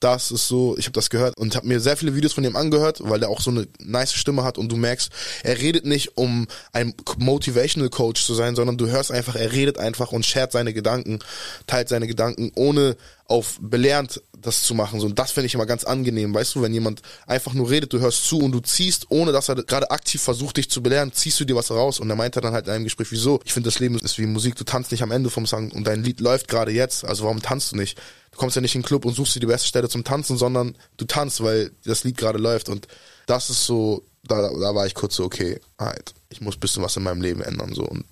das 0.00 0.30
ist 0.30 0.48
so, 0.48 0.76
ich 0.78 0.86
habe 0.86 0.92
das 0.92 1.10
gehört 1.10 1.38
und 1.38 1.54
habe 1.54 1.66
mir 1.66 1.80
sehr 1.80 1.96
viele 1.96 2.14
Videos 2.14 2.32
von 2.32 2.44
ihm 2.44 2.56
angehört, 2.56 2.98
weil 3.02 3.22
er 3.22 3.28
auch 3.28 3.40
so 3.40 3.50
eine 3.50 3.66
nice 3.78 4.12
Stimme 4.12 4.44
hat 4.44 4.58
und 4.58 4.70
du 4.70 4.76
merkst, 4.76 5.10
er 5.42 5.58
redet 5.58 5.86
nicht, 5.86 6.16
um 6.16 6.48
ein 6.72 6.94
Motivational 7.18 7.88
Coach 7.88 8.24
zu 8.24 8.34
sein, 8.34 8.56
sondern 8.56 8.78
du 8.78 8.88
hörst 8.88 9.12
einfach, 9.12 9.36
er 9.36 9.52
redet 9.52 9.78
einfach 9.78 10.12
und 10.12 10.26
shared 10.26 10.52
seine 10.52 10.74
Gedanken, 10.74 11.20
teilt 11.66 11.88
seine 11.88 12.06
Gedanken, 12.06 12.50
ohne 12.56 12.96
auf 13.26 13.58
belehrend 13.60 14.22
das 14.36 14.62
zu 14.62 14.74
machen. 14.74 15.00
So, 15.00 15.06
und 15.06 15.18
das 15.18 15.32
finde 15.32 15.46
ich 15.46 15.54
immer 15.54 15.66
ganz 15.66 15.84
angenehm, 15.84 16.34
weißt 16.34 16.54
du, 16.54 16.62
wenn 16.62 16.72
jemand 16.74 17.02
einfach 17.26 17.54
nur 17.54 17.70
redet, 17.70 17.92
du 17.92 18.00
hörst 18.00 18.24
zu 18.24 18.38
und 18.38 18.52
du 18.52 18.60
ziehst, 18.60 19.06
ohne 19.08 19.32
dass 19.32 19.48
er 19.48 19.56
gerade 19.56 19.90
aktiv 19.90 20.22
versucht, 20.22 20.56
dich 20.56 20.70
zu 20.70 20.82
belehren, 20.82 21.12
ziehst 21.12 21.40
du 21.40 21.44
dir 21.44 21.56
was 21.56 21.70
raus. 21.70 21.98
Und 21.98 22.10
er 22.10 22.16
meinte 22.16 22.40
dann 22.40 22.52
halt 22.52 22.66
in 22.66 22.72
einem 22.72 22.84
Gespräch, 22.84 23.08
wieso? 23.10 23.40
Ich 23.44 23.52
finde, 23.52 23.68
das 23.68 23.80
Leben 23.80 23.98
ist 23.98 24.18
wie 24.18 24.26
Musik, 24.26 24.54
du 24.56 24.64
tanzt 24.64 24.92
nicht 24.92 25.02
am 25.02 25.10
Ende 25.10 25.30
vom 25.30 25.46
Song 25.46 25.72
und 25.72 25.86
dein 25.86 26.02
Lied 26.02 26.20
läuft 26.20 26.48
gerade 26.48 26.72
jetzt, 26.72 27.04
also 27.04 27.24
warum 27.24 27.42
tanzt 27.42 27.72
du 27.72 27.76
nicht? 27.76 27.98
Du 28.36 28.40
kommst 28.40 28.54
ja 28.54 28.60
nicht 28.60 28.74
in 28.74 28.82
den 28.82 28.86
Club 28.86 29.06
und 29.06 29.14
suchst 29.14 29.34
dir 29.34 29.40
die 29.40 29.46
beste 29.46 29.66
Stelle 29.66 29.88
zum 29.88 30.04
Tanzen, 30.04 30.36
sondern 30.36 30.76
du 30.98 31.06
tanzt, 31.06 31.42
weil 31.42 31.70
das 31.86 32.04
Lied 32.04 32.18
gerade 32.18 32.36
läuft. 32.36 32.68
Und 32.68 32.86
das 33.24 33.48
ist 33.48 33.64
so, 33.64 34.02
da, 34.24 34.42
da 34.42 34.74
war 34.74 34.86
ich 34.86 34.94
kurz 34.94 35.16
so, 35.16 35.24
okay, 35.24 35.58
halt, 35.78 36.12
ich 36.28 36.42
muss 36.42 36.56
ein 36.56 36.60
bisschen 36.60 36.82
was 36.82 36.94
in 36.98 37.02
meinem 37.02 37.22
Leben 37.22 37.40
ändern. 37.40 37.72
so 37.72 37.84
Und 37.84 38.04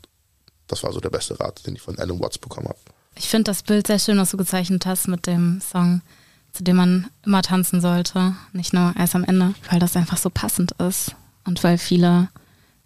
das 0.67 0.83
war 0.83 0.95
so 0.95 1.01
der 1.01 1.11
beste 1.11 1.39
Rat, 1.39 1.67
den 1.67 1.77
ich 1.77 1.83
von 1.83 1.99
Alan 1.99 2.19
Watts 2.21 2.39
bekommen 2.39 2.69
habe. 2.69 2.79
Ich 3.17 3.29
finde 3.29 3.51
das 3.51 3.63
Bild 3.63 3.87
sehr 3.87 3.99
schön, 3.99 4.17
was 4.17 4.31
du 4.31 4.39
gezeichnet 4.39 4.87
hast 4.87 5.09
mit 5.09 5.27
dem 5.27 5.61
Song, 5.61 6.01
zu 6.55 6.65
dem 6.65 6.77
man 6.77 7.11
immer 7.27 7.43
tanzen 7.43 7.83
sollte. 7.83 8.35
Nicht 8.55 8.73
nur 8.73 8.95
erst 8.97 9.15
am 9.15 9.25
Ende, 9.25 9.53
weil 9.71 9.79
das 9.79 9.95
einfach 9.95 10.17
so 10.17 10.31
passend 10.31 10.73
ist. 10.81 11.15
Und 11.45 11.63
weil 11.63 11.77
viele 11.77 12.29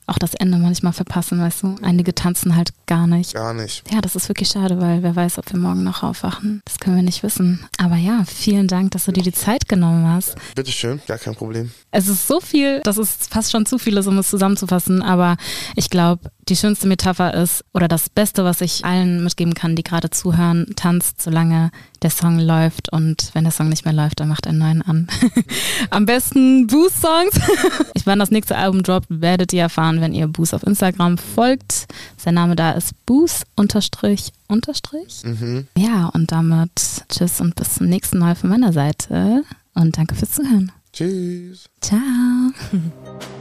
auch 0.09 0.19
das 0.19 0.35
Ende 0.35 0.59
manchmal 0.59 0.93
verpassen, 0.93 1.41
weißt 1.41 1.63
du? 1.63 1.77
Einige 1.83 2.15
tanzen 2.15 2.57
halt 2.57 2.71
gar 2.87 3.07
nicht. 3.07 3.35
Gar 3.35 3.55
nicht. 3.55 3.85
Ja, 3.93 4.01
das 4.01 4.17
ist 4.17 4.29
wirklich 4.29 4.49
schade, 4.49 4.81
weil 4.81 5.03
wer 5.03 5.15
weiß, 5.15 5.39
ob 5.39 5.53
wir 5.53 5.59
morgen 5.59 5.85
noch 5.85 6.03
aufwachen. 6.03 6.63
Das 6.65 6.79
können 6.79 6.97
wir 6.97 7.03
nicht 7.03 7.23
wissen. 7.23 7.67
Aber 7.77 7.97
ja, 7.97 8.25
vielen 8.27 8.69
Dank, 8.69 8.93
dass 8.93 9.05
du 9.05 9.13
dir 9.13 9.23
die 9.23 9.33
Zeit 9.33 9.69
genommen 9.69 10.07
hast. 10.09 10.37
Bitteschön, 10.55 11.01
gar 11.07 11.19
kein 11.19 11.35
Problem. 11.35 11.71
Es 11.91 12.09
ist 12.09 12.27
so 12.27 12.41
viel, 12.41 12.81
das 12.81 12.99
ist 12.99 13.33
fast 13.33 13.51
schon 13.53 13.67
zu 13.67 13.79
viel, 13.79 13.99
um 13.99 14.19
es 14.19 14.31
zusammenzufassen, 14.31 15.03
aber 15.03 15.37
ich 15.75 15.91
glaube, 15.91 16.31
die 16.49 16.57
schönste 16.57 16.89
Metapher 16.89 17.35
ist, 17.35 17.65
oder 17.75 17.89
das 17.89 18.09
Beste, 18.09 18.45
was 18.45 18.61
ich 18.61 18.85
allen 18.85 19.23
mitgeben 19.23 19.55
kann, 19.55 19.77
die 19.77 19.83
gerade 19.83 20.11
zuhören, 20.11 20.67
tanzt, 20.77 21.23
solange 21.23 21.71
der 22.03 22.11
Song 22.11 22.39
läuft 22.39 22.93
und 22.93 23.31
wenn 23.35 23.45
der 23.45 23.53
Song 23.53 23.69
nicht 23.69 23.85
mehr 23.85 23.95
läuft, 23.95 24.21
dann 24.21 24.29
macht 24.29 24.47
einen 24.47 24.59
neuen 24.59 24.83
an. 24.83 25.09
Am 25.91 26.07
besten 26.07 26.67
Boost-Songs. 26.67 27.41
ich 27.95 28.07
wann 28.07 28.19
das 28.19 28.31
nächste 28.31 28.57
Album 28.57 28.83
droppt, 28.83 29.07
werdet 29.09 29.53
ihr 29.53 29.63
erfahren, 29.63 30.01
wenn 30.01 30.15
ihr 30.15 30.29
Boost 30.29 30.55
auf 30.55 30.63
Instagram 30.63 31.19
folgt. 31.19 31.87
Sein 32.17 32.35
Name 32.35 32.57
da 32.57 32.73
ist 32.73 32.93
Boost 33.05 33.45
unterstrich 33.57 34.33
unterstrich. 34.49 35.23
Mhm. 35.25 35.67
Ja, 35.77 36.07
und 36.07 36.33
damit 36.33 37.05
tschüss 37.09 37.41
und 37.41 37.55
bis 37.55 37.75
zum 37.75 37.89
nächsten 37.89 38.19
Mal 38.19 38.35
von 38.35 38.51
meiner 38.51 38.73
Seite 38.73 39.43
und 39.75 39.97
danke 39.97 40.15
fürs 40.15 40.33
Zuhören. 40.33 40.73
Tschüss. 40.93 41.69
Ciao. 41.81 42.01